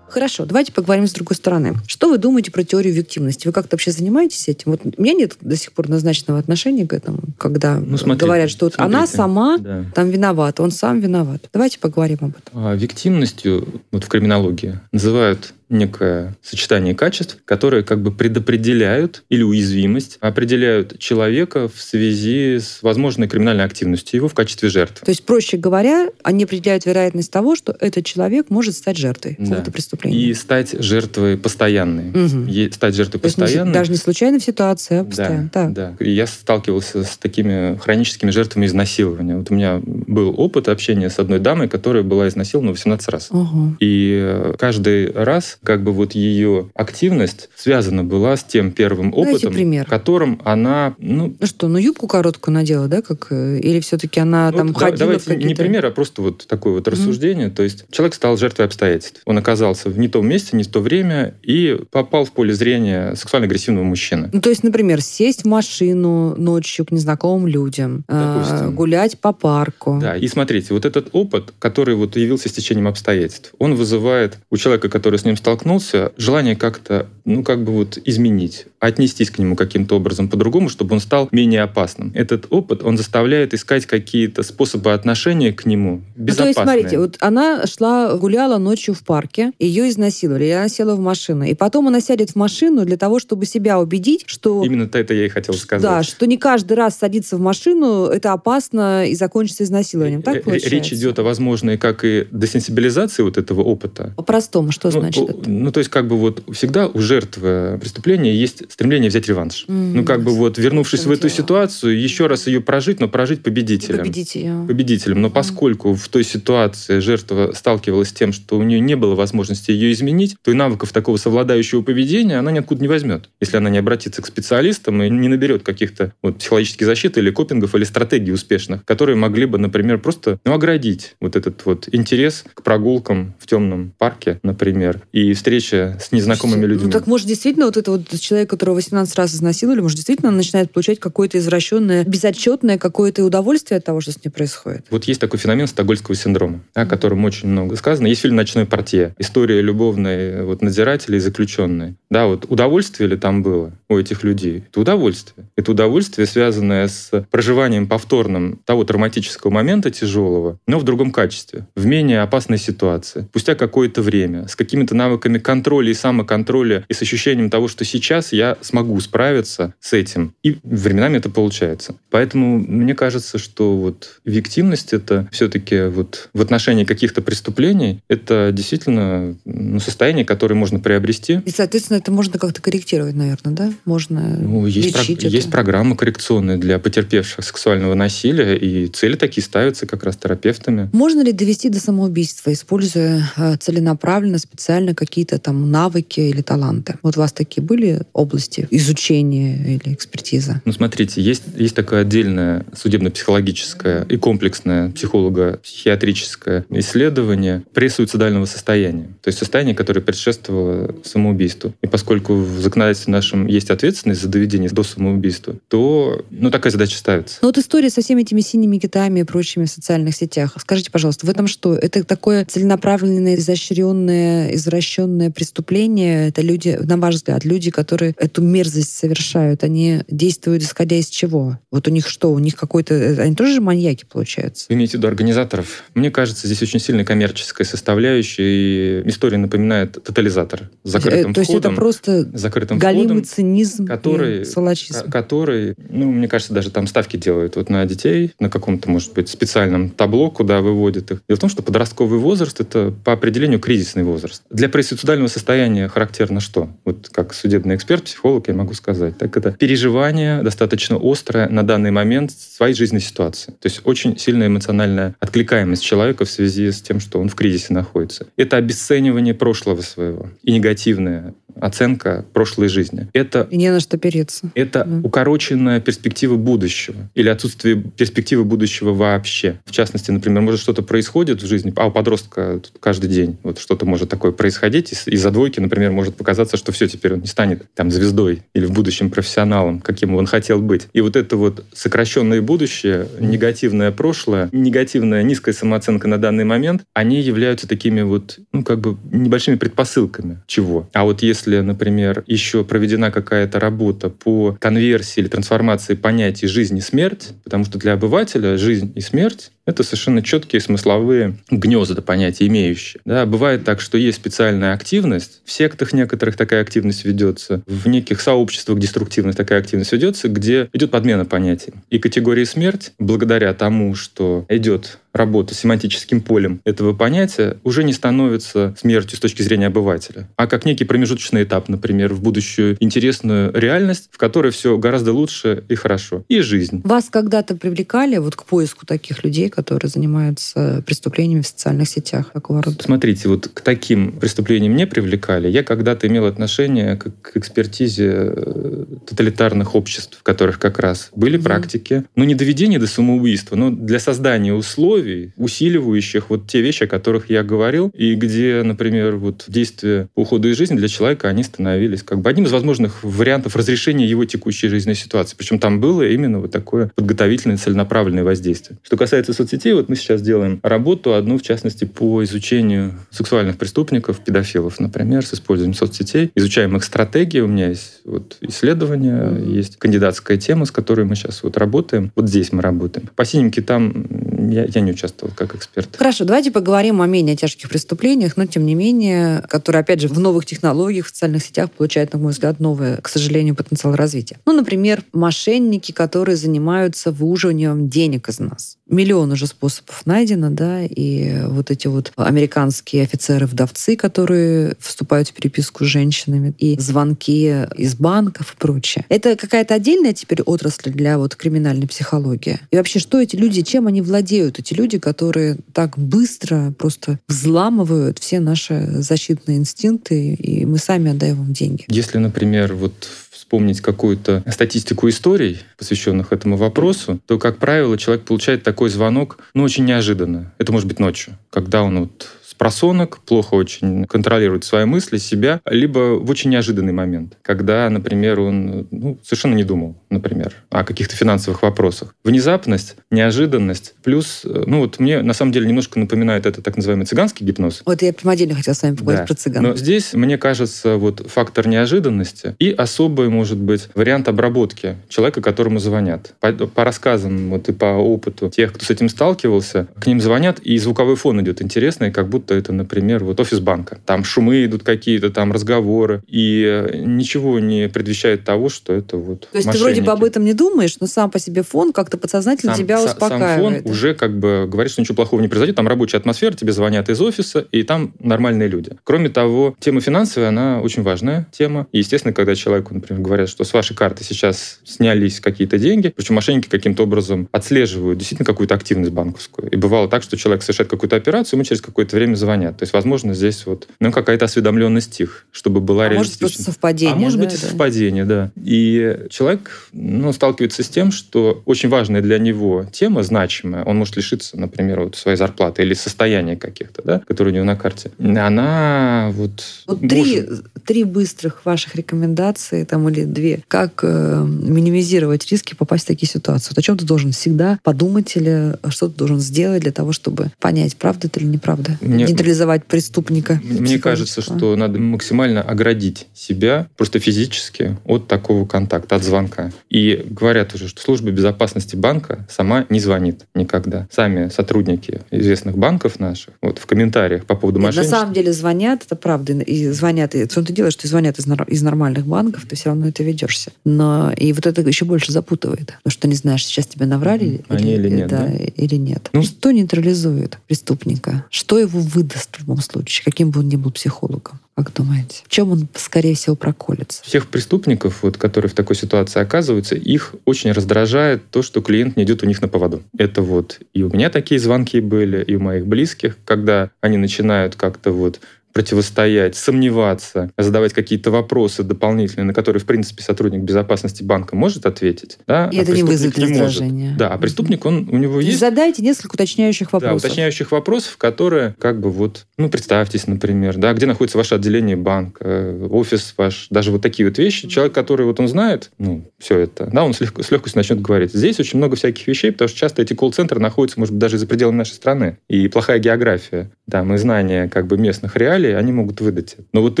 Хорошо, 0.14 0.46
давайте 0.46 0.70
поговорим 0.70 1.08
с 1.08 1.12
другой 1.12 1.34
стороны. 1.34 1.74
Что 1.88 2.08
вы 2.08 2.18
думаете 2.18 2.52
про 2.52 2.62
теорию 2.62 2.94
виктимности? 2.94 3.48
Вы 3.48 3.52
как-то 3.52 3.74
вообще 3.74 3.90
занимаетесь 3.90 4.46
этим? 4.46 4.70
Вот 4.70 4.82
у 4.84 5.02
меня 5.02 5.12
нет 5.12 5.36
до 5.40 5.56
сих 5.56 5.72
пор 5.72 5.88
назначенного 5.88 6.38
отношения 6.38 6.86
к 6.86 6.92
этому, 6.92 7.18
когда 7.36 7.80
ну, 7.80 7.96
смотрите, 7.96 8.24
говорят, 8.24 8.48
что 8.48 8.66
вот 8.66 8.74
она 8.76 9.08
сама 9.08 9.58
да. 9.58 9.84
там 9.92 10.10
виновата, 10.10 10.62
он 10.62 10.70
сам 10.70 11.00
виноват. 11.00 11.48
Давайте 11.52 11.80
поговорим 11.80 12.18
об 12.20 12.30
этом. 12.30 12.64
А, 12.64 12.76
виктимностью 12.76 13.82
вот 13.90 14.04
в 14.04 14.08
криминологии 14.08 14.78
называют 14.92 15.52
некое 15.68 16.36
сочетание 16.42 16.94
качеств, 16.94 17.38
которые 17.44 17.82
как 17.82 18.02
бы 18.02 18.12
предопределяют 18.12 19.24
или 19.28 19.42
уязвимость, 19.42 20.18
определяют 20.20 20.98
человека 20.98 21.68
в 21.68 21.80
связи 21.80 22.58
с 22.58 22.82
возможной 22.82 23.28
криминальной 23.28 23.64
активностью 23.64 24.18
его 24.18 24.28
в 24.28 24.34
качестве 24.34 24.68
жертвы. 24.68 25.04
То 25.04 25.10
есть, 25.10 25.24
проще 25.24 25.56
говоря, 25.56 26.08
они 26.22 26.44
определяют 26.44 26.86
вероятность 26.86 27.30
того, 27.30 27.56
что 27.56 27.76
этот 27.80 28.04
человек 28.04 28.50
может 28.50 28.74
стать 28.74 28.96
жертвой 28.96 29.36
да. 29.38 29.44
какого-то 29.44 29.72
преступления. 29.72 30.18
И 30.18 30.34
стать 30.34 30.74
жертвой 30.82 31.36
постоянной. 31.36 32.10
Угу. 32.10 32.50
И 32.50 32.70
стать 32.70 32.94
жертвой 32.94 33.20
То 33.20 33.28
постоянной. 33.28 33.72
Даже 33.72 33.90
не 33.90 33.96
случайно 33.96 34.38
в 34.38 34.44
ситуации, 34.44 35.00
а 35.00 35.04
постоянно. 35.04 35.50
Да, 35.52 35.68
да. 35.68 35.96
И 35.98 36.10
я 36.10 36.26
сталкивался 36.26 37.04
с 37.04 37.16
такими 37.16 37.76
хроническими 37.78 38.30
жертвами 38.30 38.66
изнасилования. 38.66 39.36
Вот 39.36 39.50
у 39.50 39.54
меня 39.54 39.80
был 39.84 40.34
опыт 40.36 40.68
общения 40.68 41.10
с 41.10 41.18
одной 41.18 41.38
дамой, 41.38 41.68
которая 41.68 42.02
была 42.02 42.28
изнасилована 42.28 42.72
18 42.72 43.08
раз. 43.08 43.28
Угу. 43.30 43.76
И 43.80 44.52
каждый 44.58 45.10
раз 45.12 45.53
как 45.62 45.82
бы 45.82 45.92
вот 45.92 46.12
ее 46.12 46.70
активность 46.74 47.48
связана 47.56 48.04
была 48.04 48.36
с 48.36 48.44
тем 48.44 48.72
первым 48.72 49.12
опытом, 49.14 49.52
пример. 49.52 49.84
которым 49.86 50.40
она... 50.44 50.94
Ну, 50.98 51.34
ну 51.38 51.46
что, 51.46 51.68
ну 51.68 51.78
юбку 51.78 52.06
короткую 52.06 52.54
надела, 52.54 52.88
да? 52.88 53.02
Как, 53.02 53.28
э, 53.30 53.58
или 53.58 53.80
все-таки 53.80 54.20
она 54.20 54.50
вот, 54.50 54.56
там 54.56 54.72
да, 54.72 54.78
ходила 54.78 54.98
Давайте 54.98 55.36
не 55.36 55.54
пример, 55.54 55.86
а 55.86 55.90
просто 55.90 56.22
вот 56.22 56.46
такое 56.46 56.74
вот 56.74 56.88
рассуждение. 56.88 57.50
То 57.50 57.62
есть 57.62 57.84
человек 57.90 58.14
стал 58.14 58.36
жертвой 58.36 58.66
обстоятельств. 58.66 59.20
Он 59.24 59.38
оказался 59.38 59.88
в 59.88 59.98
не 59.98 60.08
том 60.08 60.26
месте, 60.26 60.56
не 60.56 60.64
в 60.64 60.68
то 60.68 60.80
время 60.80 61.34
и 61.42 61.78
попал 61.90 62.24
в 62.24 62.32
поле 62.32 62.54
зрения 62.54 63.14
сексуально 63.14 63.46
агрессивного 63.46 63.84
мужчины. 63.84 64.30
Ну, 64.32 64.40
то 64.40 64.50
есть, 64.50 64.62
например, 64.62 65.00
сесть 65.00 65.42
в 65.42 65.46
машину 65.46 66.34
ночью 66.36 66.84
к 66.84 66.90
незнакомым 66.90 67.46
людям, 67.46 68.04
э, 68.08 68.70
гулять 68.70 69.18
по 69.18 69.32
парку. 69.32 69.98
Да, 70.00 70.16
и 70.16 70.26
смотрите, 70.28 70.74
вот 70.74 70.84
этот 70.84 71.08
опыт, 71.12 71.52
который 71.58 71.94
вот 71.94 72.16
явился 72.16 72.48
стечением 72.48 72.88
обстоятельств, 72.88 73.52
он 73.58 73.74
вызывает 73.74 74.38
у 74.50 74.56
человека, 74.56 74.88
который 74.88 75.18
с 75.18 75.24
ним 75.24 75.36
столкнулся, 75.44 76.12
желание 76.16 76.56
как-то, 76.56 77.06
ну, 77.26 77.42
как 77.42 77.64
бы 77.64 77.72
вот 77.72 77.98
изменить, 78.02 78.66
отнестись 78.80 79.30
к 79.30 79.38
нему 79.38 79.56
каким-то 79.56 79.96
образом 79.96 80.30
по-другому, 80.30 80.70
чтобы 80.70 80.94
он 80.94 81.00
стал 81.00 81.28
менее 81.32 81.62
опасным. 81.62 82.12
Этот 82.14 82.46
опыт, 82.48 82.82
он 82.82 82.96
заставляет 82.96 83.52
искать 83.52 83.84
какие-то 83.84 84.42
способы 84.42 84.94
отношения 84.94 85.52
к 85.52 85.66
нему 85.66 86.00
безопасные. 86.16 86.32
Ну, 86.32 86.36
то 86.36 86.46
есть, 86.46 86.58
смотрите, 86.58 86.98
вот 86.98 87.16
она 87.20 87.66
шла, 87.66 88.16
гуляла 88.16 88.56
ночью 88.56 88.94
в 88.94 89.04
парке, 89.04 89.52
ее 89.58 89.90
изнасиловали, 89.90 90.46
и 90.46 90.50
она 90.50 90.70
села 90.70 90.94
в 90.94 91.00
машину. 91.00 91.44
И 91.44 91.52
потом 91.52 91.88
она 91.88 92.00
сядет 92.00 92.30
в 92.30 92.36
машину 92.36 92.86
для 92.86 92.96
того, 92.96 93.18
чтобы 93.18 93.44
себя 93.44 93.78
убедить, 93.78 94.24
что... 94.24 94.64
Именно 94.64 94.88
это 94.94 95.12
я 95.12 95.26
и 95.26 95.28
хотел 95.28 95.54
сказать. 95.54 95.82
Да, 95.82 96.02
что 96.02 96.26
не 96.26 96.38
каждый 96.38 96.72
раз 96.72 96.96
садиться 96.96 97.36
в 97.36 97.40
машину, 97.40 98.06
это 98.06 98.32
опасно 98.32 99.06
и 99.06 99.14
закончится 99.14 99.64
изнасилованием. 99.64 100.22
Так 100.22 100.42
получается? 100.44 100.70
Речь 100.70 100.92
идет 100.94 101.18
о 101.18 101.22
возможной 101.22 101.76
как 101.76 102.02
и 102.02 102.26
десенсибилизации 102.30 103.22
вот 103.22 103.36
этого 103.36 103.60
опыта. 103.60 104.14
По-простому, 104.16 104.72
что 104.72 104.88
ну, 104.88 105.00
значит? 105.00 105.33
Ну, 105.44 105.72
то 105.72 105.78
есть, 105.78 105.90
как 105.90 106.06
бы 106.06 106.16
вот 106.16 106.42
всегда 106.52 106.86
у 106.86 106.98
жертвы 107.00 107.78
преступления 107.80 108.34
есть 108.34 108.70
стремление 108.70 109.10
взять 109.10 109.28
реванш. 109.28 109.66
Mm, 109.68 109.92
ну, 109.94 110.04
как 110.04 110.22
бы 110.22 110.32
вот, 110.32 110.58
вернувшись 110.58 111.04
в 111.04 111.10
эту 111.10 111.28
дело. 111.28 111.38
ситуацию, 111.38 112.00
еще 112.00 112.26
раз 112.26 112.46
ее 112.46 112.60
прожить, 112.60 113.00
но 113.00 113.08
прожить 113.08 113.42
победителем. 113.42 114.00
Победить 114.00 114.34
ее. 114.34 114.64
Победителем. 114.66 115.22
Но 115.22 115.28
mm. 115.28 115.32
поскольку 115.32 115.94
в 115.94 116.08
той 116.08 116.24
ситуации 116.24 116.98
жертва 116.98 117.52
сталкивалась 117.54 118.08
с 118.08 118.12
тем, 118.12 118.32
что 118.32 118.58
у 118.58 118.62
нее 118.62 118.80
не 118.80 118.96
было 118.96 119.14
возможности 119.14 119.70
ее 119.70 119.92
изменить, 119.92 120.36
то 120.42 120.50
и 120.50 120.54
навыков 120.54 120.92
такого 120.92 121.16
совладающего 121.16 121.82
поведения 121.82 122.38
она 122.38 122.50
ниоткуда 122.50 122.80
не 122.80 122.88
возьмет. 122.88 123.28
Если 123.40 123.56
она 123.56 123.70
не 123.70 123.78
обратится 123.78 124.22
к 124.22 124.26
специалистам 124.26 125.02
и 125.02 125.10
не 125.10 125.28
наберет 125.28 125.62
каких-то 125.62 126.12
вот 126.22 126.38
психологических 126.38 126.86
защит 126.86 127.18
или 127.18 127.30
копингов, 127.30 127.74
или 127.74 127.84
стратегий 127.84 128.32
успешных, 128.32 128.84
которые 128.84 129.16
могли 129.16 129.46
бы, 129.46 129.58
например, 129.58 129.98
просто 129.98 130.38
ну, 130.44 130.52
оградить 130.52 131.16
вот 131.20 131.36
этот 131.36 131.64
вот 131.64 131.88
интерес 131.92 132.44
к 132.54 132.62
прогулкам 132.62 133.34
в 133.38 133.46
темном 133.46 133.92
парке, 133.98 134.38
например, 134.42 135.00
и 135.12 135.23
встреча 135.32 135.98
с 136.00 136.12
незнакомыми 136.12 136.62
ну, 136.62 136.66
людьми. 136.66 136.86
Ну 136.86 136.90
так 136.90 137.06
может 137.06 137.26
действительно 137.26 137.66
вот 137.66 137.76
это 137.76 137.92
вот 137.92 138.20
человек, 138.20 138.50
которого 138.50 138.74
18 138.74 139.16
раз 139.16 139.34
изнасиловали, 139.34 139.80
может 139.80 139.96
действительно 139.96 140.28
он 140.28 140.36
начинает 140.36 140.72
получать 140.72 141.00
какое-то 141.00 141.38
извращенное, 141.38 142.04
безотчетное 142.04 142.76
какое-то 142.78 143.24
удовольствие 143.24 143.78
от 143.78 143.84
того, 143.84 144.00
что 144.00 144.12
с 144.12 144.22
ним 144.22 144.32
происходит. 144.32 144.84
Вот 144.90 145.04
есть 145.04 145.20
такой 145.20 145.38
феномен 145.38 145.66
стокгольского 145.66 146.14
синдрома, 146.14 146.60
о 146.74 146.84
котором 146.84 147.24
очень 147.24 147.48
много 147.48 147.76
сказано. 147.76 148.06
Есть 148.06 148.22
фильм 148.22 148.36
«Ночной 148.36 148.66
портье». 148.66 149.14
История 149.18 149.60
любовной 149.62 150.44
вот, 150.44 150.62
надзирателя 150.62 151.16
и 151.16 151.20
заключенной. 151.20 151.94
Да, 152.10 152.26
вот 152.26 152.46
удовольствие 152.48 153.08
ли 153.08 153.16
там 153.16 153.42
было 153.42 153.72
у 153.88 153.98
этих 153.98 154.24
людей? 154.24 154.64
Это 154.70 154.80
удовольствие. 154.80 155.46
Это 155.56 155.72
удовольствие, 155.72 156.26
связанное 156.26 156.88
с 156.88 157.10
проживанием 157.30 157.86
повторным 157.86 158.60
того 158.64 158.84
травматического 158.84 159.50
момента 159.50 159.90
тяжелого, 159.90 160.58
но 160.66 160.78
в 160.78 160.84
другом 160.84 161.10
качестве, 161.12 161.66
в 161.74 161.86
менее 161.86 162.22
опасной 162.22 162.58
ситуации, 162.58 163.26
спустя 163.30 163.54
какое-то 163.54 164.02
время, 164.02 164.48
с 164.48 164.56
какими-то 164.56 164.94
навыками 164.94 165.13
контроля 165.18 165.90
и 165.90 165.94
самоконтроля, 165.94 166.84
и 166.88 166.92
с 166.92 167.02
ощущением 167.02 167.50
того, 167.50 167.68
что 167.68 167.84
сейчас 167.84 168.32
я 168.32 168.56
смогу 168.60 168.98
справиться 169.00 169.74
с 169.80 169.92
этим. 169.92 170.34
И 170.42 170.58
временами 170.62 171.18
это 171.18 171.30
получается. 171.30 171.96
Поэтому 172.10 172.58
мне 172.58 172.94
кажется, 172.94 173.38
что 173.38 173.76
вот 173.76 174.20
виктимность— 174.24 174.92
это 174.92 175.28
все-таки 175.32 175.84
вот 175.88 176.28
в 176.32 176.40
отношении 176.40 176.84
каких-то 176.84 177.22
преступлений, 177.22 178.00
это 178.08 178.50
действительно 178.52 179.36
ну, 179.44 179.80
состояние, 179.80 180.24
которое 180.24 180.54
можно 180.54 180.78
приобрести. 180.78 181.40
И, 181.44 181.50
соответственно, 181.50 181.98
это 181.98 182.12
можно 182.12 182.38
как-то 182.38 182.60
корректировать, 182.60 183.14
наверное, 183.14 183.54
да? 183.54 183.72
Можно 183.84 184.36
ну, 184.38 184.66
есть, 184.66 184.96
лечить 184.96 185.18
про- 185.20 185.26
это. 185.26 185.36
есть 185.36 185.50
программы 185.50 185.96
коррекционные 185.96 186.56
для 186.56 186.78
потерпевших 186.78 187.44
сексуального 187.44 187.94
насилия, 187.94 188.56
и 188.56 188.86
цели 188.88 189.16
такие 189.16 189.42
ставятся 189.42 189.86
как 189.86 190.04
раз 190.04 190.16
терапевтами. 190.16 190.90
Можно 190.92 191.22
ли 191.22 191.32
довести 191.32 191.68
до 191.68 191.80
самоубийства, 191.80 192.52
используя 192.52 193.30
э, 193.36 193.56
целенаправленно, 193.56 194.38
специально 194.38 194.94
какие-то 195.04 195.38
там 195.38 195.70
навыки 195.70 196.20
или 196.20 196.42
таланты? 196.42 196.96
Вот 197.02 197.16
у 197.16 197.20
вас 197.20 197.32
такие 197.32 197.62
были 197.62 198.02
области 198.12 198.66
изучения 198.70 199.76
или 199.76 199.94
экспертизы? 199.94 200.60
Ну, 200.64 200.72
смотрите, 200.72 201.20
есть, 201.20 201.42
есть 201.56 201.74
такое 201.74 202.02
отдельное 202.02 202.66
судебно-психологическое 202.74 204.06
и 204.08 204.16
комплексное 204.16 204.90
психолого-психиатрическое 204.90 206.64
исследование 206.70 207.62
пресуицидального 207.72 208.46
состояния. 208.46 209.08
То 209.22 209.28
есть 209.28 209.38
состояние, 209.38 209.74
которое 209.74 210.00
предшествовало 210.00 210.94
самоубийству. 211.04 211.74
И 211.82 211.86
поскольку 211.86 212.34
в 212.34 212.60
законодательстве 212.60 213.12
нашем 213.12 213.46
есть 213.46 213.70
ответственность 213.70 214.22
за 214.22 214.28
доведение 214.28 214.70
до 214.70 214.82
самоубийства, 214.82 215.56
то 215.68 216.24
ну, 216.30 216.50
такая 216.50 216.72
задача 216.72 216.96
ставится. 216.96 217.38
Ну 217.42 217.48
вот 217.48 217.58
история 217.58 217.90
со 217.90 218.00
всеми 218.00 218.22
этими 218.22 218.40
синими 218.40 218.78
китами 218.78 219.20
и 219.20 219.24
прочими 219.24 219.64
в 219.64 219.70
социальных 219.70 220.16
сетях. 220.16 220.54
Скажите, 220.58 220.90
пожалуйста, 220.90 221.26
в 221.26 221.30
этом 221.30 221.46
что? 221.46 221.74
Это 221.74 222.04
такое 222.04 222.44
целенаправленное, 222.44 223.36
изощренное, 223.36 224.54
извращенное 224.94 225.30
преступление? 225.30 226.28
Это 226.28 226.42
люди, 226.42 226.78
на 226.82 226.96
ваш 226.96 227.16
взгляд, 227.16 227.44
люди, 227.44 227.70
которые 227.70 228.14
эту 228.18 228.42
мерзость 228.42 228.96
совершают, 228.96 229.64
они 229.64 230.02
действуют 230.08 230.62
исходя 230.62 230.96
из 230.96 231.08
чего? 231.08 231.58
Вот 231.70 231.88
у 231.88 231.90
них 231.90 232.08
что? 232.08 232.32
У 232.32 232.38
них 232.38 232.56
какой-то... 232.56 232.94
Они 233.20 233.34
тоже 233.34 233.60
маньяки, 233.60 234.04
получаются? 234.10 234.66
Вы 234.68 234.76
имеете 234.76 234.92
в 234.92 234.94
виду 234.98 235.08
организаторов? 235.08 235.84
Мне 235.94 236.10
кажется, 236.10 236.46
здесь 236.46 236.62
очень 236.62 236.80
сильная 236.80 237.04
коммерческая 237.04 237.66
составляющая, 237.66 239.02
и 239.02 239.08
история 239.08 239.38
напоминает 239.38 239.92
тотализатор 239.92 240.70
с 240.84 240.90
закрытым 240.90 241.32
э, 241.32 241.34
То 241.34 241.42
входом. 241.42 241.54
Есть 241.54 241.64
это 241.66 241.74
просто 241.74 242.38
закрытым 242.38 242.78
галимый 242.78 243.06
входом, 243.06 243.24
цинизм 243.24 243.86
который, 243.86 244.42
и 244.42 244.44
сволочизм. 244.44 245.10
Который, 245.10 245.74
ну, 245.88 246.10
мне 246.10 246.28
кажется, 246.28 246.52
даже 246.52 246.70
там 246.70 246.86
ставки 246.86 247.16
делают 247.16 247.56
вот 247.56 247.68
на 247.68 247.84
детей, 247.84 248.32
на 248.38 248.48
каком-то, 248.48 248.90
может 248.90 249.12
быть, 249.12 249.28
специальном 249.28 249.90
табло, 249.90 250.30
куда 250.30 250.60
выводят 250.60 251.10
их. 251.10 251.22
Дело 251.28 251.36
в 251.36 251.40
том, 251.40 251.50
что 251.50 251.62
подростковый 251.62 252.18
возраст— 252.18 252.60
это 252.60 252.92
по 253.04 253.12
определению 253.12 253.60
кризисный 253.60 254.02
возраст. 254.04 254.42
Для 254.50 254.68
пресуицидального 254.84 255.28
состояния 255.28 255.88
характерно 255.88 256.40
что? 256.40 256.68
Вот 256.84 257.08
как 257.10 257.32
судебный 257.32 257.74
эксперт, 257.74 258.04
психолог, 258.04 258.48
я 258.48 258.54
могу 258.54 258.74
сказать. 258.74 259.16
Так 259.16 259.36
это 259.36 259.52
переживание 259.52 260.42
достаточно 260.42 260.98
острое 261.00 261.48
на 261.48 261.62
данный 261.62 261.90
момент 261.90 262.32
своей 262.32 262.74
жизненной 262.74 263.00
ситуации. 263.00 263.52
То 263.52 263.66
есть 263.66 263.80
очень 263.84 264.18
сильная 264.18 264.48
эмоциональная 264.48 265.14
откликаемость 265.20 265.82
человека 265.82 266.24
в 266.24 266.30
связи 266.30 266.70
с 266.70 266.82
тем, 266.82 267.00
что 267.00 267.18
он 267.18 267.28
в 267.28 267.34
кризисе 267.34 267.72
находится. 267.72 268.26
Это 268.36 268.56
обесценивание 268.56 269.34
прошлого 269.34 269.80
своего 269.80 270.28
и 270.42 270.52
негативное 270.52 271.34
оценка 271.60 272.24
прошлой 272.32 272.68
жизни. 272.68 273.08
Это 273.12 273.48
не 273.50 273.70
на 273.70 273.80
что 273.80 273.96
опереться. 273.96 274.50
это 274.54 274.84
Да. 274.84 275.00
укороченная 275.06 275.80
перспектива 275.80 276.36
будущего 276.36 277.10
или 277.14 277.28
отсутствие 277.28 277.76
перспективы 277.76 278.44
будущего 278.44 278.92
вообще. 278.92 279.60
В 279.64 279.70
частности, 279.70 280.10
например, 280.10 280.42
может 280.42 280.60
что-то 280.60 280.82
происходит 280.82 281.42
в 281.42 281.46
жизни, 281.46 281.72
а 281.76 281.86
у 281.88 281.90
подростка 281.90 282.60
каждый 282.80 283.08
день 283.08 283.36
вот 283.42 283.58
что-то 283.58 283.86
может 283.86 284.08
такое 284.08 284.32
происходить, 284.32 284.92
и 284.92 285.10
из-за 285.10 285.30
двойки, 285.30 285.60
например, 285.60 285.92
может 285.92 286.16
показаться, 286.16 286.56
что 286.56 286.72
все, 286.72 286.88
теперь 286.88 287.14
он 287.14 287.20
не 287.20 287.26
станет 287.26 287.64
там 287.74 287.90
звездой 287.90 288.42
или 288.54 288.66
в 288.66 288.72
будущем 288.72 289.10
профессионалом, 289.10 289.80
каким 289.80 290.14
он 290.14 290.26
хотел 290.26 290.60
быть. 290.60 290.88
И 290.92 291.00
вот 291.00 291.16
это 291.16 291.36
вот 291.36 291.64
сокращенное 291.72 292.42
будущее, 292.42 293.08
негативное 293.20 293.92
прошлое, 293.92 294.48
негативная 294.52 295.22
низкая 295.22 295.54
самооценка 295.54 296.08
на 296.08 296.18
данный 296.18 296.44
момент, 296.44 296.82
они 296.94 297.20
являются 297.20 297.68
такими 297.68 298.02
вот, 298.02 298.38
ну, 298.52 298.62
как 298.62 298.80
бы 298.80 298.96
небольшими 299.12 299.56
предпосылками 299.56 300.42
чего. 300.46 300.88
А 300.92 301.04
вот 301.04 301.22
если, 301.22 301.43
например, 301.46 302.24
еще 302.26 302.64
проведена 302.64 303.10
какая-то 303.10 303.60
работа 303.60 304.10
по 304.10 304.56
конверсии 304.60 305.20
или 305.20 305.28
трансформации 305.28 305.94
понятий 305.94 306.46
жизнь 306.46 306.76
и 306.78 306.80
смерть, 306.80 307.32
потому 307.44 307.64
что 307.64 307.78
для 307.78 307.94
обывателя 307.94 308.56
жизнь 308.56 308.92
и 308.94 309.00
смерть 309.00 309.50
это 309.66 309.82
совершенно 309.82 310.22
четкие 310.22 310.60
смысловые 310.60 311.36
гнезда 311.50 312.02
понятия 312.02 312.46
имеющие. 312.46 313.00
Да, 313.04 313.26
бывает 313.26 313.64
так, 313.64 313.80
что 313.80 313.98
есть 313.98 314.18
специальная 314.18 314.72
активность, 314.72 315.40
в 315.44 315.50
сектах 315.50 315.92
некоторых 315.92 316.36
такая 316.36 316.62
активность 316.62 317.04
ведется, 317.04 317.62
в 317.66 317.88
неких 317.88 318.20
сообществах 318.20 318.78
деструктивных 318.78 319.36
такая 319.36 319.60
активность 319.60 319.92
ведется, 319.92 320.28
где 320.28 320.68
идет 320.72 320.90
подмена 320.90 321.24
понятий. 321.24 321.72
И 321.90 321.98
категория 321.98 322.46
смерть, 322.46 322.92
благодаря 322.98 323.52
тому, 323.54 323.94
что 323.94 324.46
идет 324.48 324.98
работа 325.14 325.54
с 325.54 325.60
семантическим 325.60 326.20
полем 326.20 326.60
этого 326.64 326.92
понятия, 326.92 327.58
уже 327.62 327.84
не 327.84 327.92
становится 327.92 328.74
смертью 328.78 329.16
с 329.16 329.20
точки 329.20 329.42
зрения 329.42 329.68
обывателя, 329.68 330.28
а 330.36 330.46
как 330.46 330.64
некий 330.64 330.84
промежуточный 330.84 331.44
этап, 331.44 331.68
например, 331.68 332.12
в 332.12 332.20
будущую 332.20 332.76
интересную 332.80 333.52
реальность, 333.54 334.08
в 334.10 334.18
которой 334.18 334.50
все 334.50 334.76
гораздо 334.76 335.12
лучше 335.12 335.64
и 335.68 335.74
хорошо. 335.76 336.24
И 336.28 336.40
жизнь. 336.40 336.82
Вас 336.84 337.08
когда-то 337.10 337.54
привлекали 337.56 338.16
вот 338.18 338.34
к 338.34 338.44
поиску 338.44 338.86
таких 338.86 339.22
людей, 339.22 339.48
которые 339.54 339.90
занимаются 339.90 340.82
преступлениями 340.86 341.42
в 341.42 341.46
социальных 341.46 341.88
сетях 341.88 342.30
такого 342.32 342.62
рода? 342.62 342.82
Смотрите, 342.82 343.28
вот 343.28 343.48
к 343.52 343.60
таким 343.60 344.12
преступлениям 344.12 344.74
не 344.76 344.86
привлекали. 344.86 345.48
Я 345.48 345.62
когда-то 345.62 346.06
имел 346.06 346.26
отношение 346.26 346.96
к, 346.96 347.10
к 347.22 347.36
экспертизе 347.36 348.10
э, 348.36 348.84
тоталитарных 349.06 349.74
обществ, 349.74 350.18
в 350.18 350.22
которых 350.22 350.58
как 350.58 350.78
раз 350.78 351.10
были 351.14 351.36
Мгм. 351.36 351.44
практики, 351.44 352.04
ну 352.16 352.24
не 352.24 352.34
доведение 352.34 352.78
до 352.78 352.86
самоубийства, 352.86 353.56
но 353.56 353.70
для 353.70 353.98
создания 353.98 354.52
условий, 354.54 355.32
усиливающих 355.36 356.30
вот 356.30 356.46
те 356.46 356.60
вещи, 356.60 356.84
о 356.84 356.86
которых 356.86 357.30
я 357.30 357.42
говорил, 357.42 357.90
и 357.94 358.14
где, 358.14 358.62
например, 358.62 359.16
вот 359.16 359.44
действия 359.48 360.08
по 360.14 360.20
уходу 360.20 360.48
из 360.48 360.56
жизни 360.56 360.76
для 360.76 360.88
человека, 360.88 361.28
они 361.28 361.42
становились 361.42 362.02
как 362.02 362.20
бы 362.20 362.30
одним 362.30 362.46
из 362.46 362.52
возможных 362.52 363.02
вариантов 363.04 363.56
разрешения 363.56 364.06
его 364.06 364.24
текущей 364.24 364.68
жизненной 364.68 364.94
ситуации. 364.96 365.36
Причем 365.36 365.58
там 365.58 365.80
было 365.80 366.02
именно 366.08 366.40
вот 366.40 366.50
такое 366.50 366.90
подготовительное, 366.94 367.56
целенаправленное 367.56 368.24
воздействие. 368.24 368.78
Что 368.82 368.96
касается 368.96 369.32
соцсетей, 369.44 369.74
вот 369.74 369.88
мы 369.88 369.96
сейчас 369.96 370.22
делаем 370.22 370.58
работу, 370.62 371.14
одну 371.14 371.38
в 371.38 371.42
частности 371.42 371.84
по 371.84 372.24
изучению 372.24 372.94
сексуальных 373.10 373.58
преступников, 373.58 374.20
педофилов, 374.20 374.80
например, 374.80 375.24
с 375.24 375.34
использованием 375.34 375.76
соцсетей. 375.76 376.30
Изучаем 376.34 376.76
их 376.76 376.84
стратегии. 376.84 377.40
У 377.40 377.46
меня 377.46 377.68
есть 377.68 378.00
вот 378.04 378.38
исследования, 378.40 379.38
есть 379.38 379.76
кандидатская 379.76 380.38
тема, 380.38 380.64
с 380.64 380.70
которой 380.70 381.04
мы 381.04 381.14
сейчас 381.14 381.42
вот 381.42 381.56
работаем. 381.56 382.10
Вот 382.16 382.28
здесь 382.28 382.52
мы 382.52 382.62
работаем. 382.62 383.08
По 383.14 383.24
синеньке 383.24 383.62
там 383.62 384.06
я, 384.50 384.64
я 384.64 384.80
не 384.80 384.92
участвовал 384.92 385.32
как 385.34 385.54
эксперт. 385.54 385.96
Хорошо, 385.96 386.24
давайте 386.24 386.50
поговорим 386.50 387.02
о 387.02 387.06
менее 387.06 387.36
тяжких 387.36 387.68
преступлениях, 387.68 388.36
но 388.36 388.46
тем 388.46 388.64
не 388.66 388.74
менее, 388.74 389.42
которые, 389.48 389.80
опять 389.80 390.00
же, 390.00 390.08
в 390.08 390.18
новых 390.18 390.46
технологиях, 390.46 391.06
в 391.06 391.08
социальных 391.08 391.44
сетях 391.44 391.70
получают, 391.70 392.12
на 392.12 392.18
мой 392.18 392.32
взгляд, 392.32 392.60
новый, 392.60 392.96
к 393.00 393.08
сожалению, 393.08 393.54
потенциал 393.54 393.94
развития. 393.94 394.38
Ну, 394.46 394.52
например, 394.52 395.02
мошенники, 395.12 395.92
которые 395.92 396.36
занимаются 396.36 397.10
выуживанием 397.10 397.88
денег 397.88 398.28
из 398.28 398.38
нас. 398.38 398.78
Миллион 398.88 399.32
уже 399.34 399.46
способов 399.46 400.02
найдено, 400.06 400.50
да, 400.50 400.82
и 400.82 401.42
вот 401.46 401.70
эти 401.70 401.86
вот 401.86 402.12
американские 402.16 403.02
офицеры-вдовцы, 403.02 403.96
которые 403.96 404.74
вступают 404.80 405.28
в 405.28 405.34
переписку 405.34 405.84
с 405.84 405.88
женщинами, 405.88 406.54
и 406.58 406.78
звонки 406.78 407.66
из 407.76 407.94
банков 407.94 408.54
и 408.54 408.56
прочее. 408.58 409.04
Это 409.08 409.36
какая-то 409.36 409.74
отдельная 409.74 410.12
теперь 410.12 410.42
отрасль 410.42 410.90
для 410.90 411.18
вот 411.18 411.36
криминальной 411.36 411.86
психологии? 411.86 412.60
И 412.70 412.76
вообще, 412.76 412.98
что 412.98 413.20
эти 413.20 413.36
люди, 413.36 413.62
чем 413.62 413.86
они 413.86 414.00
владеют? 414.00 414.58
Эти 414.58 414.74
люди, 414.74 414.98
которые 414.98 415.58
так 415.72 415.98
быстро 415.98 416.72
просто 416.78 417.18
взламывают 417.28 418.18
все 418.18 418.40
наши 418.40 419.02
защитные 419.02 419.58
инстинкты, 419.58 420.34
и 420.34 420.64
мы 420.64 420.78
сами 420.78 421.10
отдаем 421.10 421.42
им 421.44 421.52
деньги. 421.52 421.84
Если, 421.88 422.18
например, 422.18 422.74
вот 422.74 422.94
вспомнить 423.34 423.80
какую-то 423.80 424.42
статистику 424.50 425.08
историй, 425.08 425.60
посвященных 425.76 426.32
этому 426.32 426.56
вопросу, 426.56 427.20
то, 427.26 427.38
как 427.38 427.58
правило, 427.58 427.98
человек 427.98 428.24
получает 428.24 428.62
такой 428.62 428.88
звонок, 428.88 429.38
ну, 429.54 429.62
очень 429.64 429.84
неожиданно. 429.84 430.52
Это 430.58 430.72
может 430.72 430.88
быть 430.88 431.00
ночью, 431.00 431.36
когда 431.50 431.82
он 431.82 432.00
вот 432.00 432.28
просонок, 432.58 433.18
плохо 433.18 433.54
очень 433.54 434.04
контролирует 434.06 434.64
свои 434.64 434.84
мысли, 434.84 435.18
себя, 435.18 435.60
либо 435.66 436.18
в 436.18 436.30
очень 436.30 436.50
неожиданный 436.50 436.92
момент, 436.92 437.36
когда, 437.42 437.88
например, 437.90 438.40
он 438.40 438.86
ну, 438.90 439.18
совершенно 439.22 439.54
не 439.54 439.64
думал, 439.64 439.96
например, 440.10 440.54
о 440.70 440.84
каких-то 440.84 441.16
финансовых 441.16 441.62
вопросах. 441.62 442.14
Внезапность, 442.24 442.96
неожиданность, 443.10 443.94
плюс, 444.02 444.42
э, 444.44 444.64
ну 444.66 444.80
вот 444.80 444.98
мне 444.98 445.22
на 445.22 445.32
самом 445.34 445.52
деле 445.52 445.66
немножко 445.66 445.98
напоминает 445.98 446.46
это 446.46 446.62
так 446.62 446.76
называемый 446.76 447.06
цыганский 447.06 447.46
гипноз, 447.46 447.82
Вот 447.86 448.02
я 448.02 448.12
прям 448.12 448.30
отдельно 448.32 448.54
хотела 448.54 448.74
с 448.74 448.82
вами 448.82 448.94
поговорить 448.96 449.22
Да. 449.22 449.26
про 449.26 449.34
цыган. 449.34 449.62
но 449.62 449.76
здесь, 449.76 450.14
мне 450.14 450.38
кажется, 450.38 450.96
вот 450.96 451.26
фактор 451.28 451.66
неожиданности 451.66 452.54
и 452.58 452.70
особый, 452.70 453.28
может 453.28 453.58
быть, 453.58 453.88
вариант 453.94 454.28
обработки 454.28 454.96
человека, 455.08 455.40
которому 455.40 455.78
звонят. 455.78 456.34
По, 456.40 456.52
по 456.52 456.84
рассказам 456.84 457.50
вот 457.50 457.68
и 457.68 457.72
по 457.72 457.86
опыту 457.96 458.50
тех, 458.50 458.72
кто 458.72 458.84
с 458.84 458.90
этим 458.90 459.08
сталкивался, 459.08 459.88
к 459.98 460.06
ним 460.06 460.20
звонят, 460.20 460.58
и 460.60 460.76
звуковой 460.78 461.16
фон 461.16 461.40
идет 461.40 461.62
интересный, 461.62 462.10
как 462.12 462.28
будто 462.28 462.43
это, 462.52 462.72
например, 462.72 463.24
вот 463.24 463.40
офис 463.40 463.60
банка. 463.60 463.98
Там 464.04 464.24
шумы 464.24 464.64
идут 464.64 464.82
какие-то, 464.82 465.30
там 465.30 465.52
разговоры, 465.52 466.22
и 466.26 466.64
э, 466.64 466.98
ничего 466.98 467.60
не 467.60 467.88
предвещает 467.88 468.44
того, 468.44 468.68
что 468.68 468.92
это 468.92 469.16
вот 469.16 469.48
То 469.52 469.58
есть 469.58 469.70
ты 469.70 469.78
вроде 469.78 470.02
бы 470.02 470.12
об 470.12 470.24
этом 470.24 470.44
не 470.44 470.52
думаешь, 470.52 470.96
но 471.00 471.06
сам 471.06 471.30
по 471.30 471.38
себе 471.38 471.62
фон 471.62 471.92
как-то 471.92 472.18
подсознательно 472.18 472.74
Сам- 472.74 472.84
тебя 472.84 473.02
успокаивает. 473.02 473.74
Сам 473.74 473.82
фон 473.82 473.90
уже 473.90 474.14
как 474.14 474.36
бы 474.38 474.66
говорит, 474.68 474.92
что 474.92 475.00
ничего 475.00 475.14
плохого 475.14 475.40
не 475.40 475.48
произойдет. 475.48 475.76
Там 475.76 475.86
рабочая 475.86 476.18
атмосфера, 476.18 476.52
тебе 476.52 476.72
звонят 476.72 477.08
из 477.08 477.20
офиса, 477.20 477.66
и 477.70 477.82
там 477.82 478.14
нормальные 478.18 478.68
люди. 478.68 478.92
Кроме 479.04 479.28
того, 479.28 479.76
тема 479.78 480.00
финансовая, 480.00 480.48
она 480.48 480.80
очень 480.80 481.02
важная 481.02 481.46
тема. 481.52 481.86
И, 481.92 481.98
естественно, 481.98 482.34
когда 482.34 482.54
человеку, 482.54 482.94
например, 482.94 483.22
говорят, 483.22 483.48
что 483.48 483.64
с 483.64 483.72
вашей 483.72 483.96
карты 483.96 484.24
сейчас 484.24 484.80
снялись 484.84 485.40
какие-то 485.40 485.78
деньги, 485.78 486.12
причем 486.14 486.34
мошенники 486.34 486.68
каким-то 486.68 487.04
образом 487.04 487.48
отслеживают 487.52 488.18
действительно 488.18 488.46
какую-то 488.46 488.74
активность 488.74 489.12
банковскую. 489.12 489.70
И 489.70 489.76
бывало 489.76 490.08
так, 490.08 490.22
что 490.22 490.36
человек 490.36 490.62
совершает 490.62 490.90
какую-то 490.90 491.16
операцию, 491.16 491.56
ему 491.56 491.64
через 491.64 491.80
какое-то 491.80 492.16
время 492.16 492.33
звонят. 492.36 492.78
То 492.78 492.82
есть, 492.82 492.92
возможно, 492.92 493.34
здесь 493.34 493.66
вот 493.66 493.88
ну, 494.00 494.12
какая-то 494.12 494.44
осведомленность 494.44 495.20
их, 495.20 495.46
чтобы 495.52 495.80
была 495.80 496.06
а 496.06 496.10
может 496.10 496.38
просто 496.38 496.62
совпадение. 496.62 497.14
А 497.14 497.18
может 497.18 497.38
да, 497.38 497.44
быть 497.44 497.54
и 497.54 497.60
да. 497.60 497.68
совпадение, 497.68 498.24
да. 498.24 498.50
И 498.56 499.26
человек 499.30 499.88
ну, 499.92 500.32
сталкивается 500.32 500.82
с 500.82 500.88
тем, 500.88 501.12
что 501.12 501.62
очень 501.66 501.88
важная 501.88 502.20
для 502.20 502.38
него 502.38 502.86
тема, 502.92 503.22
значимая, 503.22 503.84
он 503.84 503.98
может 503.98 504.16
лишиться, 504.16 504.58
например, 504.58 505.00
вот 505.00 505.16
своей 505.16 505.36
зарплаты 505.36 505.82
или 505.82 505.94
состояния 505.94 506.56
каких-то, 506.56 507.02
да, 507.02 507.20
которые 507.26 507.52
у 507.52 507.56
него 507.56 507.64
на 507.64 507.76
карте. 507.76 508.10
Она 508.18 509.30
вот... 509.32 509.64
Вот 509.86 510.02
может- 510.02 510.10
три, 510.10 510.44
три 510.84 511.04
быстрых 511.04 511.64
ваших 511.64 511.94
рекомендации, 511.94 512.84
там 512.84 513.08
или 513.08 513.24
две, 513.24 513.62
как 513.68 514.00
э, 514.02 514.44
минимизировать 514.46 515.50
риски 515.50 515.74
попасть 515.74 516.04
в 516.04 516.08
такие 516.08 516.28
ситуации. 516.28 516.70
Вот 516.70 516.78
о 516.78 516.82
чем 516.82 516.96
ты 516.96 517.04
должен 517.04 517.32
всегда 517.32 517.78
подумать 517.82 518.36
или 518.36 518.76
что 518.88 519.08
ты 519.08 519.16
должен 519.16 519.40
сделать 519.40 519.82
для 519.82 519.92
того, 519.92 520.12
чтобы 520.12 520.50
понять, 520.60 520.96
правда 520.96 521.28
это 521.28 521.40
или 521.40 521.46
неправда. 521.46 521.98
Мне- 522.00 522.23
Нейтрализовать 522.28 522.84
преступника. 522.84 523.60
Мне 523.62 523.98
кажется, 523.98 524.40
психологического. 524.40 524.58
что 524.58 524.76
надо 524.76 524.98
максимально 524.98 525.62
оградить 525.62 526.26
себя 526.34 526.88
просто 526.96 527.18
физически 527.18 527.96
от 528.04 528.28
такого 528.28 528.66
контакта, 528.66 529.16
от 529.16 529.24
звонка. 529.24 529.72
И 529.90 530.24
говорят 530.28 530.74
уже, 530.74 530.88
что 530.88 531.00
служба 531.00 531.30
безопасности 531.30 531.96
банка 531.96 532.46
сама 532.50 532.86
не 532.88 533.00
звонит 533.00 533.42
никогда. 533.54 534.06
Сами 534.10 534.48
сотрудники 534.48 535.20
известных 535.30 535.76
банков 535.78 536.20
наших, 536.20 536.54
вот 536.60 536.78
в 536.78 536.86
комментариях 536.86 537.44
по 537.44 537.54
поводу 537.54 537.78
Нет, 537.78 537.84
на 537.84 537.88
мошенничества, 537.88 538.16
самом 538.18 538.34
деле 538.34 538.52
звонят, 538.52 539.04
это 539.04 539.16
правда, 539.16 539.52
и 539.52 539.88
звонят, 539.90 540.34
и 540.34 540.44
в 540.44 540.52
том 540.52 540.64
ты 540.64 540.72
делаешь, 540.72 540.94
что 540.94 541.08
звонят 541.08 541.38
из, 541.38 541.46
из 541.68 541.82
нормальных 541.82 542.26
банков, 542.26 542.64
ты 542.68 542.76
все 542.76 542.90
равно 542.90 543.08
это 543.08 543.22
ведешься. 543.22 543.72
Но 543.84 544.32
и 544.36 544.52
вот 544.52 544.66
это 544.66 544.80
еще 544.82 545.04
больше 545.04 545.32
запутывает, 545.32 545.86
потому 545.86 546.10
что 546.10 546.28
не 546.28 546.34
знаешь, 546.34 546.64
сейчас 546.64 546.86
тебе 546.86 547.06
наврали 547.06 547.64
Они 547.68 547.94
или 547.94 548.08
нет, 548.08 548.28
да, 548.28 548.46
да? 548.46 548.52
или 548.54 548.96
нет. 548.96 549.30
Ну- 549.32 549.42
что 549.42 549.70
нейтрализует 549.70 550.58
преступника? 550.66 551.44
Что 551.50 551.78
его 551.78 552.00
выдаст 552.14 552.56
в 552.56 552.60
любом 552.60 552.78
случае, 552.78 553.24
каким 553.24 553.50
бы 553.50 553.60
он 553.60 553.68
ни 553.68 553.76
был 553.76 553.90
психологом? 553.90 554.60
Как 554.76 554.92
думаете? 554.92 555.42
В 555.46 555.48
чем 555.48 555.70
он, 555.70 555.88
скорее 555.94 556.34
всего, 556.34 556.56
проколется? 556.56 557.22
всех 557.24 557.48
преступников, 557.48 558.22
вот, 558.22 558.36
которые 558.36 558.70
в 558.70 558.74
такой 558.74 558.96
ситуации 558.96 559.40
оказываются, 559.40 559.94
их 559.94 560.34
очень 560.44 560.72
раздражает 560.72 561.48
то, 561.50 561.62
что 561.62 561.80
клиент 561.80 562.16
не 562.16 562.24
идет 562.24 562.42
у 562.42 562.46
них 562.46 562.60
на 562.60 562.68
поводу. 562.68 563.02
Это 563.18 563.42
вот 563.42 563.80
и 563.92 564.02
у 564.02 564.10
меня 564.10 564.30
такие 564.30 564.60
звонки 564.60 565.00
были, 565.00 565.42
и 565.42 565.54
у 565.56 565.60
моих 565.60 565.86
близких, 565.86 566.36
когда 566.44 566.90
они 567.00 567.16
начинают 567.16 567.76
как-то 567.76 568.12
вот 568.12 568.40
противостоять, 568.74 569.54
сомневаться, 569.56 570.50
задавать 570.58 570.92
какие-то 570.92 571.30
вопросы 571.30 571.84
дополнительные, 571.84 572.44
на 572.44 572.52
которые, 572.52 572.80
в 572.80 572.84
принципе, 572.84 573.22
сотрудник 573.22 573.62
безопасности 573.62 574.24
банка 574.24 574.56
может 574.56 574.84
ответить. 574.84 575.38
Да, 575.46 575.70
И 575.72 575.78
а 575.78 575.82
это 575.82 575.92
не 575.92 576.02
вызовет 576.02 576.36
не. 576.36 576.58
Может. 576.58 577.16
Да, 577.16 577.28
а 577.28 577.38
преступник, 577.38 577.86
он, 577.86 578.08
у 578.10 578.18
него 578.18 578.40
есть... 578.40 578.58
Задайте 578.58 579.02
несколько 579.02 579.34
уточняющих 579.34 579.92
вопросов. 579.92 580.20
Да, 580.20 580.26
уточняющих 580.26 580.72
вопросов, 580.72 581.16
которые, 581.16 581.76
как 581.78 582.00
бы 582.00 582.10
вот, 582.10 582.46
ну, 582.58 582.68
представьтесь, 582.68 583.28
например, 583.28 583.76
да, 583.76 583.92
где 583.92 584.06
находится 584.06 584.38
ваше 584.38 584.56
отделение 584.56 584.96
банка, 584.96 585.76
офис 585.90 586.34
ваш, 586.36 586.66
даже 586.70 586.90
вот 586.90 587.00
такие 587.00 587.28
вот 587.28 587.38
вещи. 587.38 587.68
Человек, 587.68 587.94
который 587.94 588.26
вот 588.26 588.40
он 588.40 588.48
знает, 588.48 588.90
ну, 588.98 589.30
все 589.38 589.58
это, 589.60 589.88
да, 589.92 590.02
он 590.02 590.14
с, 590.14 590.20
легко, 590.20 590.42
с 590.42 590.50
легкостью 590.50 590.80
начнет 590.80 591.00
говорить. 591.00 591.32
Здесь 591.32 591.60
очень 591.60 591.78
много 591.78 591.94
всяких 591.94 592.26
вещей, 592.26 592.50
потому 592.50 592.68
что 592.68 592.76
часто 592.76 593.02
эти 593.02 593.14
колл-центры 593.14 593.60
находятся, 593.60 594.00
может 594.00 594.14
быть, 594.14 594.20
даже 594.20 594.36
за 594.36 594.48
пределами 594.48 594.78
нашей 594.78 594.94
страны. 594.94 595.38
И 595.48 595.68
плохая 595.68 596.00
география, 596.00 596.72
да, 596.88 597.04
мы 597.04 597.18
знания 597.18 597.68
как 597.68 597.86
бы 597.86 597.96
местных 597.96 598.36
реалий, 598.36 598.63
они 598.72 598.92
могут 598.92 599.20
выдать. 599.20 599.56
Но 599.72 599.82
вот 599.82 600.00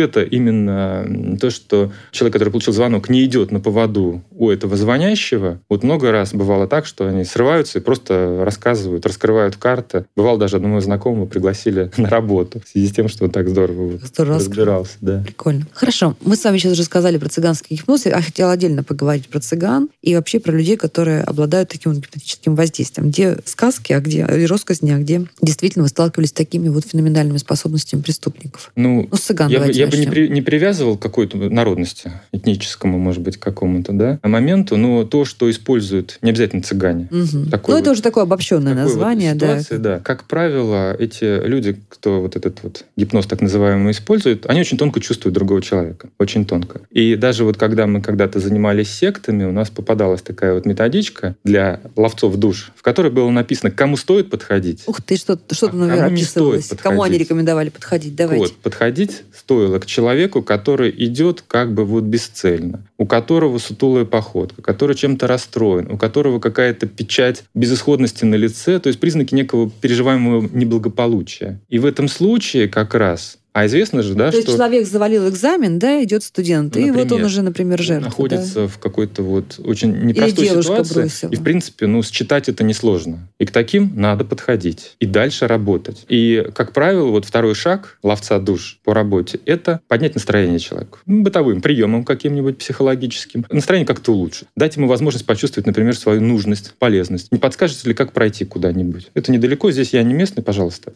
это 0.00 0.22
именно 0.22 1.36
то, 1.40 1.50
что 1.50 1.92
человек, 2.10 2.32
который 2.34 2.50
получил 2.50 2.72
звонок, 2.72 3.08
не 3.08 3.24
идет 3.24 3.50
на 3.50 3.60
поводу 3.60 4.22
у 4.30 4.50
этого 4.50 4.76
звонящего. 4.76 5.60
Вот 5.68 5.82
много 5.82 6.12
раз 6.12 6.34
бывало 6.34 6.66
так, 6.66 6.86
что 6.86 7.06
они 7.06 7.24
срываются 7.24 7.78
и 7.78 7.82
просто 7.82 8.42
рассказывают, 8.44 9.06
раскрывают 9.06 9.56
карты. 9.56 10.06
Бывало 10.16 10.38
даже 10.38 10.56
одного 10.56 10.80
знакомого 10.80 11.26
пригласили 11.26 11.90
на 11.96 12.08
работу 12.08 12.60
в 12.64 12.68
связи 12.68 12.88
с 12.88 12.92
тем, 12.92 13.08
что 13.08 13.24
он 13.24 13.30
так 13.30 13.48
здорово, 13.48 13.98
здорово 14.02 14.36
разбирался. 14.36 14.96
Да. 15.00 15.22
Прикольно. 15.24 15.66
Хорошо. 15.72 16.16
Мы 16.20 16.36
с 16.36 16.44
вами 16.44 16.58
сейчас 16.58 16.72
уже 16.72 16.84
сказали 16.84 17.18
про 17.18 17.28
цыганский 17.28 17.76
гипноз. 17.76 18.06
Я 18.06 18.20
хотела 18.20 18.52
отдельно 18.52 18.82
поговорить 18.82 19.28
про 19.28 19.40
цыган 19.40 19.88
и 20.02 20.14
вообще 20.14 20.40
про 20.40 20.52
людей, 20.52 20.76
которые 20.76 21.22
обладают 21.22 21.70
таким 21.70 21.92
гипнотическим 21.92 22.54
воздействием. 22.54 23.10
Где 23.10 23.38
сказки, 23.44 23.92
а 23.92 24.00
где 24.00 24.26
и 24.26 24.46
россказни, 24.46 24.90
а 24.92 24.98
где 24.98 25.26
действительно 25.40 25.84
вы 25.84 25.88
сталкивались 25.88 26.30
с 26.30 26.32
такими 26.32 26.68
вот 26.68 26.86
феноменальными 26.86 27.38
способностями 27.38 28.00
преступников? 28.00 28.53
Ну, 28.76 29.08
ну 29.10 29.16
с 29.16 29.20
цыган 29.20 29.50
я 29.50 29.60
бы, 29.60 29.70
я 29.72 29.86
бы 29.86 29.96
не, 29.96 30.06
при, 30.06 30.28
не 30.28 30.42
привязывал 30.42 30.96
к 30.96 31.02
какой-то 31.02 31.36
народности, 31.36 32.12
этническому, 32.32 32.98
может 32.98 33.22
быть, 33.22 33.36
какому-то, 33.36 33.92
да, 33.92 34.18
моменту, 34.22 34.76
но 34.76 35.04
то, 35.04 35.24
что 35.24 35.50
используют 35.50 36.18
не 36.22 36.30
обязательно 36.30 36.62
цыгане. 36.62 37.08
Угу. 37.10 37.28
ну, 37.32 37.46
это 37.48 37.60
вот, 37.68 37.88
уже 37.88 38.02
такое 38.02 38.24
обобщенное 38.24 38.74
название, 38.74 39.32
вот 39.32 39.40
ситуации, 39.40 39.76
да. 39.76 39.96
да. 39.96 40.00
Как 40.00 40.24
правило, 40.24 40.94
эти 40.98 41.46
люди, 41.46 41.76
кто 41.88 42.20
вот 42.20 42.36
этот 42.36 42.62
вот 42.62 42.84
гипноз 42.96 43.26
так 43.26 43.40
называемый 43.40 43.92
использует, 43.92 44.46
они 44.46 44.60
очень 44.60 44.78
тонко 44.78 45.00
чувствуют 45.00 45.34
другого 45.34 45.62
человека. 45.62 46.08
Очень 46.18 46.44
тонко. 46.44 46.80
И 46.90 47.16
даже 47.16 47.44
вот 47.44 47.56
когда 47.56 47.86
мы 47.86 48.00
когда-то 48.00 48.40
занимались 48.40 48.90
сектами, 48.90 49.44
у 49.44 49.52
нас 49.52 49.70
попадалась 49.70 50.22
такая 50.22 50.54
вот 50.54 50.66
методичка 50.66 51.36
для 51.44 51.80
ловцов 51.96 52.36
душ, 52.36 52.72
в 52.76 52.82
которой 52.82 53.10
было 53.10 53.30
написано, 53.30 53.70
кому 53.70 53.96
стоит 53.96 54.30
подходить. 54.30 54.82
Ух 54.86 55.00
ты, 55.02 55.16
что-то, 55.16 55.54
что-то 55.54 55.76
а 55.84 55.96
кому 55.96 56.16
не 56.16 56.22
стоит 56.22 56.62
подходить. 56.62 56.82
Кому 56.82 57.02
они 57.02 57.18
рекомендовали 57.18 57.68
подходить? 57.70 58.14
Давайте. 58.14 58.43
Вот, 58.52 58.56
подходить 58.56 59.22
стоило 59.34 59.78
к 59.78 59.86
человеку, 59.86 60.42
который 60.42 60.90
идет 61.04 61.42
как 61.46 61.74
бы 61.74 61.84
вот 61.84 62.04
бесцельно, 62.04 62.86
у 62.98 63.06
которого 63.06 63.58
сутулая 63.58 64.04
походка, 64.04 64.62
который 64.62 64.96
чем-то 64.96 65.26
расстроен, 65.26 65.90
у 65.90 65.98
которого 65.98 66.40
какая-то 66.40 66.86
печать 66.86 67.44
безысходности 67.54 68.24
на 68.24 68.36
лице, 68.36 68.78
то 68.78 68.88
есть 68.88 69.00
признаки 69.00 69.34
некого 69.34 69.70
переживаемого 69.70 70.48
неблагополучия. 70.52 71.60
И 71.68 71.78
в 71.78 71.86
этом 71.86 72.08
случае 72.08 72.68
как 72.68 72.94
раз 72.94 73.38
а 73.54 73.66
известно 73.66 74.02
же, 74.02 74.14
да, 74.14 74.26
То 74.26 74.32
что... 74.32 74.38
есть 74.38 74.52
человек 74.52 74.84
завалил 74.84 75.28
экзамен, 75.28 75.78
да, 75.78 76.02
идет 76.02 76.24
студент, 76.24 76.74
например, 76.74 76.92
и 76.92 77.02
вот 77.04 77.12
он 77.12 77.22
уже, 77.22 77.40
например, 77.42 77.80
жертва. 77.80 78.06
Находится 78.06 78.62
да? 78.62 78.66
в 78.66 78.78
какой-то 78.78 79.22
вот 79.22 79.60
очень 79.64 79.92
непростой 79.92 80.46
Или 80.46 80.60
ситуации. 80.60 80.94
Бросила. 80.94 81.30
И, 81.30 81.36
в 81.36 81.42
принципе, 81.44 81.86
ну, 81.86 82.02
считать 82.02 82.48
это 82.48 82.64
несложно. 82.64 83.28
И 83.38 83.46
к 83.46 83.52
таким 83.52 83.92
надо 83.94 84.24
подходить. 84.24 84.96
И 84.98 85.06
дальше 85.06 85.46
работать. 85.46 86.04
И, 86.08 86.44
как 86.52 86.72
правило, 86.72 87.06
вот 87.10 87.26
второй 87.26 87.54
шаг 87.54 87.96
ловца 88.02 88.40
душ 88.40 88.80
по 88.82 88.92
работе— 88.92 89.38
это 89.46 89.80
поднять 89.86 90.16
настроение 90.16 90.58
человеку. 90.58 90.98
Ну, 91.06 91.22
бытовым 91.22 91.60
приемом 91.60 92.04
каким-нибудь 92.04 92.58
психологическим. 92.58 93.46
Настроение 93.52 93.86
как-то 93.86 94.14
улучшить. 94.14 94.48
Дать 94.56 94.74
ему 94.74 94.88
возможность 94.88 95.26
почувствовать, 95.26 95.68
например, 95.68 95.96
свою 95.96 96.20
нужность, 96.20 96.74
полезность. 96.80 97.30
Не 97.30 97.38
подскажете 97.38 97.88
ли, 97.88 97.94
как 97.94 98.10
пройти 98.10 98.44
куда-нибудь? 98.44 99.12
Это 99.14 99.30
недалеко, 99.30 99.70
здесь 99.70 99.92
я 99.92 100.02
не 100.02 100.12
местный, 100.12 100.42
пожалуйста. 100.42 100.92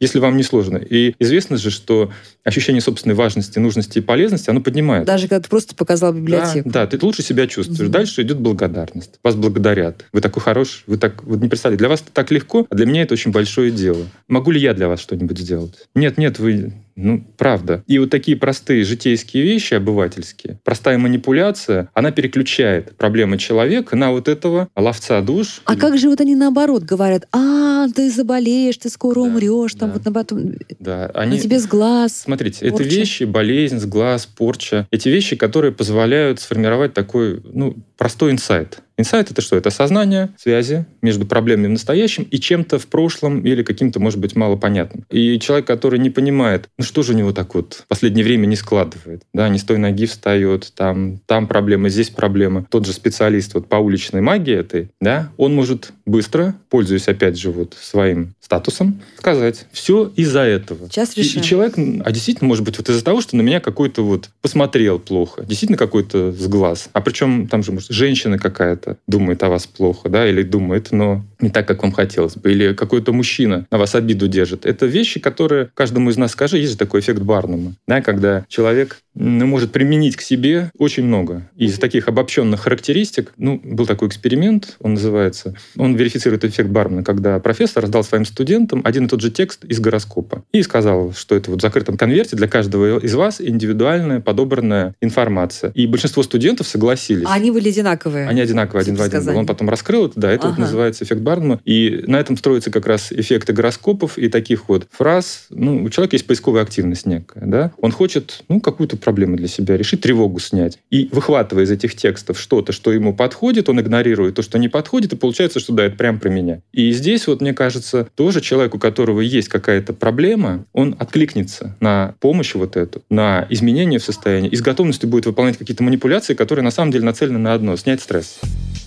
Если 0.00 0.18
вам 0.18 0.36
не 0.36 0.42
сложно. 0.42 0.76
И 0.76 1.14
известно 1.18 1.56
же, 1.56 1.70
что 1.70 1.93
что 1.94 2.10
ощущение 2.44 2.82
собственной 2.82 3.14
важности, 3.14 3.58
нужности 3.58 3.98
и 3.98 4.00
полезности, 4.00 4.50
оно 4.50 4.60
поднимает. 4.60 5.06
Даже 5.06 5.28
когда 5.28 5.42
ты 5.42 5.48
просто 5.48 5.74
показал 5.74 6.12
библиотеку. 6.12 6.68
Да, 6.68 6.86
да 6.86 6.98
ты 6.98 7.04
лучше 7.04 7.22
себя 7.22 7.46
чувствуешь. 7.46 7.80
Угу. 7.80 7.90
Дальше 7.90 8.22
идет 8.22 8.38
благодарность. 8.38 9.18
Вас 9.22 9.34
благодарят. 9.34 10.04
Вы 10.12 10.20
такой 10.20 10.42
хороший, 10.42 10.82
вы 10.86 10.98
так 10.98 11.22
вы 11.22 11.38
не 11.38 11.48
представляете. 11.48 11.78
Для 11.78 11.88
вас 11.88 12.02
это 12.02 12.12
так 12.12 12.30
легко, 12.30 12.66
а 12.68 12.74
для 12.74 12.86
меня 12.86 13.02
это 13.02 13.14
очень 13.14 13.30
большое 13.30 13.70
дело. 13.70 14.04
Могу 14.28 14.50
ли 14.50 14.60
я 14.60 14.74
для 14.74 14.88
вас 14.88 15.00
что-нибудь 15.00 15.38
сделать? 15.38 15.88
Нет, 15.94 16.18
нет, 16.18 16.38
вы 16.38 16.72
ну, 16.96 17.24
правда. 17.36 17.82
И 17.86 17.98
вот 17.98 18.10
такие 18.10 18.36
простые 18.36 18.84
житейские 18.84 19.42
вещи, 19.42 19.74
обывательские, 19.74 20.58
простая 20.64 20.98
манипуляция, 20.98 21.90
она 21.94 22.12
переключает 22.12 22.96
проблемы 22.96 23.38
человека 23.38 23.96
на 23.96 24.12
вот 24.12 24.28
этого 24.28 24.68
ловца 24.76 25.20
душ. 25.20 25.60
А 25.64 25.76
как 25.76 25.98
же 25.98 26.08
вот 26.08 26.20
они 26.20 26.34
наоборот 26.34 26.84
говорят, 26.84 27.26
а, 27.32 27.88
ты 27.88 28.10
заболеешь, 28.10 28.76
ты 28.76 28.88
скоро 28.88 29.16
да, 29.16 29.20
умрешь, 29.22 29.74
там 29.74 29.90
да. 29.90 29.94
вот 29.94 30.04
на 30.04 30.12
потом... 30.12 30.52
Да, 30.78 31.06
они... 31.14 31.36
На 31.36 31.42
тебе 31.42 31.58
с 31.58 31.66
глаз. 31.66 32.22
Смотрите, 32.22 32.70
порча. 32.70 32.84
это 32.84 32.94
вещи, 32.94 33.24
болезнь, 33.24 33.78
с 33.78 33.86
глаз, 33.86 34.26
порча. 34.26 34.86
Эти 34.90 35.08
вещи, 35.08 35.36
которые 35.36 35.72
позволяют 35.72 36.40
сформировать 36.40 36.94
такой, 36.94 37.40
ну, 37.44 37.76
простой 37.96 38.30
инсайт. 38.30 38.80
Инсайт— 38.96 39.30
это 39.32 39.42
что? 39.42 39.56
Это 39.56 39.70
осознание 39.70 40.30
связи 40.36 40.86
между 41.02 41.26
проблемами 41.26 41.66
в 41.66 41.70
настоящем 41.70 42.24
и 42.30 42.38
чем-то 42.38 42.78
в 42.78 42.86
прошлом 42.86 43.40
или 43.40 43.62
каким-то, 43.62 43.98
может 43.98 44.20
быть, 44.20 44.36
малопонятным. 44.36 45.04
И 45.10 45.38
человек, 45.40 45.66
который 45.66 45.98
не 45.98 46.10
понимает, 46.10 46.68
ну 46.78 46.84
что 46.84 47.02
же 47.02 47.12
у 47.12 47.16
него 47.16 47.32
так 47.32 47.54
вот 47.54 47.84
в 47.84 47.86
последнее 47.88 48.24
время 48.24 48.46
не 48.46 48.56
складывает, 48.56 49.22
да, 49.32 49.48
не 49.48 49.58
с 49.58 49.64
той 49.64 49.78
ноги 49.78 50.06
встает, 50.06 50.72
там, 50.76 51.20
там 51.26 51.48
проблема, 51.48 51.88
здесь 51.88 52.10
проблема. 52.10 52.66
Тот 52.70 52.86
же 52.86 52.92
специалист 52.92 53.54
вот 53.54 53.68
по 53.68 53.76
уличной 53.76 54.20
магии 54.20 54.54
этой, 54.54 54.90
да, 55.00 55.30
он 55.36 55.54
может 55.54 55.92
быстро, 56.06 56.54
пользуясь 56.68 57.08
опять 57.08 57.38
же 57.38 57.50
вот 57.50 57.76
своим 57.80 58.34
статусом, 58.40 59.00
сказать, 59.18 59.66
все 59.72 60.12
из-за 60.16 60.40
этого. 60.40 60.88
Сейчас 60.88 61.16
решим. 61.16 61.40
И, 61.40 61.44
и 61.44 61.46
человек, 61.46 61.74
а 61.76 62.12
действительно, 62.12 62.48
может 62.48 62.64
быть, 62.64 62.76
вот 62.78 62.88
из-за 62.88 63.02
того, 63.02 63.20
что 63.20 63.36
на 63.36 63.42
меня 63.42 63.60
какой-то 63.60 64.02
вот 64.02 64.30
посмотрел 64.42 64.98
плохо, 64.98 65.44
действительно 65.44 65.78
какой-то 65.78 66.32
с 66.32 66.46
глаз. 66.46 66.88
А 66.92 67.00
причем 67.00 67.48
там 67.48 67.62
же, 67.62 67.72
может, 67.72 67.90
женщина 67.90 68.38
какая-то 68.38 68.98
думает 69.06 69.42
о 69.42 69.48
вас 69.48 69.66
плохо, 69.66 70.08
да, 70.08 70.28
или 70.28 70.42
думает, 70.42 70.92
но 70.92 71.24
не 71.44 71.50
так, 71.50 71.68
как 71.68 71.82
вам 71.82 71.92
хотелось 71.92 72.36
бы. 72.36 72.50
Или 72.50 72.72
какой-то 72.72 73.12
мужчина 73.12 73.66
на 73.70 73.78
вас 73.78 73.94
обиду 73.94 74.26
держит. 74.28 74.66
Это 74.66 74.86
вещи, 74.86 75.20
которые 75.20 75.70
каждому 75.74 76.10
из 76.10 76.16
нас 76.16 76.32
скажи, 76.32 76.58
есть 76.58 76.72
же 76.72 76.78
такой 76.78 77.00
эффект 77.00 77.20
Барнума, 77.20 77.74
да, 77.86 78.00
когда 78.00 78.44
человек 78.48 78.98
ну, 79.14 79.46
может 79.46 79.70
применить 79.72 80.16
к 80.16 80.20
себе 80.20 80.70
очень 80.76 81.04
много. 81.04 81.48
Из 81.56 81.78
таких 81.78 82.08
обобщенных 82.08 82.60
характеристик, 82.60 83.32
ну, 83.36 83.60
был 83.62 83.86
такой 83.86 84.08
эксперимент, 84.08 84.76
он 84.80 84.94
называется, 84.94 85.54
он 85.76 85.94
верифицирует 85.94 86.44
эффект 86.44 86.70
Барнума, 86.70 87.04
когда 87.04 87.38
профессор 87.38 87.82
раздал 87.82 88.02
своим 88.02 88.24
студентам 88.24 88.80
один 88.84 89.04
и 89.04 89.08
тот 89.08 89.20
же 89.20 89.30
текст 89.30 89.64
из 89.64 89.78
гороскопа 89.78 90.44
и 90.52 90.62
сказал, 90.62 91.12
что 91.12 91.36
это 91.36 91.50
вот 91.50 91.60
в 91.60 91.62
закрытом 91.62 91.96
конверте 91.96 92.36
для 92.36 92.48
каждого 92.48 92.98
из 92.98 93.14
вас 93.14 93.40
индивидуальная 93.40 94.20
подобранная 94.20 94.94
информация. 95.00 95.70
И 95.74 95.86
большинство 95.86 96.22
студентов 96.22 96.66
согласились. 96.66 97.26
А 97.26 97.34
они 97.34 97.50
были 97.50 97.68
одинаковые? 97.68 98.28
Они 98.28 98.40
одинаковые, 98.40 98.82
один 98.82 98.96
в 98.96 99.02
один. 99.02 99.28
Он 99.28 99.46
потом 99.46 99.68
раскрыл 99.68 100.06
это, 100.06 100.20
да, 100.20 100.30
это 100.30 100.46
ага. 100.46 100.56
вот 100.56 100.58
называется 100.58 101.04
эффект 101.04 101.20
Барнума. 101.34 101.60
И 101.64 102.04
на 102.06 102.20
этом 102.20 102.36
строится 102.36 102.70
как 102.70 102.86
раз 102.86 103.12
эффекты 103.12 103.52
гороскопов 103.52 104.18
и 104.18 104.28
таких 104.28 104.68
вот 104.68 104.86
фраз. 104.90 105.46
Ну, 105.50 105.82
у 105.82 105.90
человека 105.90 106.14
есть 106.14 106.26
поисковая 106.26 106.62
активность 106.62 107.06
некая, 107.06 107.44
да. 107.44 107.72
Он 107.80 107.90
хочет, 107.90 108.44
ну, 108.48 108.60
какую-то 108.60 108.96
проблему 108.96 109.36
для 109.36 109.48
себя 109.48 109.76
решить, 109.76 110.00
тревогу 110.00 110.38
снять. 110.38 110.78
И 110.90 111.08
выхватывая 111.12 111.64
из 111.64 111.70
этих 111.70 111.94
текстов 111.96 112.38
что-то, 112.38 112.72
что 112.72 112.92
ему 112.92 113.14
подходит, 113.14 113.68
он 113.68 113.80
игнорирует 113.80 114.36
то, 114.36 114.42
что 114.42 114.58
не 114.58 114.68
подходит, 114.68 115.12
и 115.12 115.16
получается, 115.16 115.60
что 115.60 115.72
да, 115.72 115.84
это 115.84 115.96
прям 115.96 116.20
про 116.20 116.28
меня. 116.28 116.60
И 116.72 116.92
здесь 116.92 117.26
вот, 117.26 117.40
мне 117.40 117.52
кажется, 117.52 118.08
тоже 118.14 118.40
человек, 118.40 118.74
у 118.74 118.78
которого 118.78 119.20
есть 119.20 119.48
какая-то 119.48 119.92
проблема, 119.92 120.64
он 120.72 120.94
откликнется 120.98 121.76
на 121.80 122.14
помощь 122.20 122.54
вот 122.54 122.76
эту, 122.76 123.02
на 123.10 123.46
изменение 123.50 123.98
в 123.98 124.04
состоянии 124.04 124.50
и 124.50 124.56
с 124.56 124.62
готовностью 124.62 125.08
будет 125.08 125.26
выполнять 125.26 125.56
какие-то 125.56 125.82
манипуляции, 125.82 126.34
которые 126.34 126.64
на 126.64 126.70
самом 126.70 126.92
деле 126.92 127.04
нацелены 127.04 127.38
на 127.38 127.54
одно— 127.54 127.76
снять 127.84 128.00
стресс. 128.00 128.40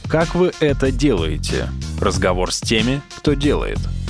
Как 0.09 0.35
вы 0.35 0.51
это 0.61 0.89
делаете? 0.89 1.67
Разговор 1.99 2.26
с 2.51 2.61
теми, 2.61 3.01
кто 3.17 3.33
делает– 3.33 3.79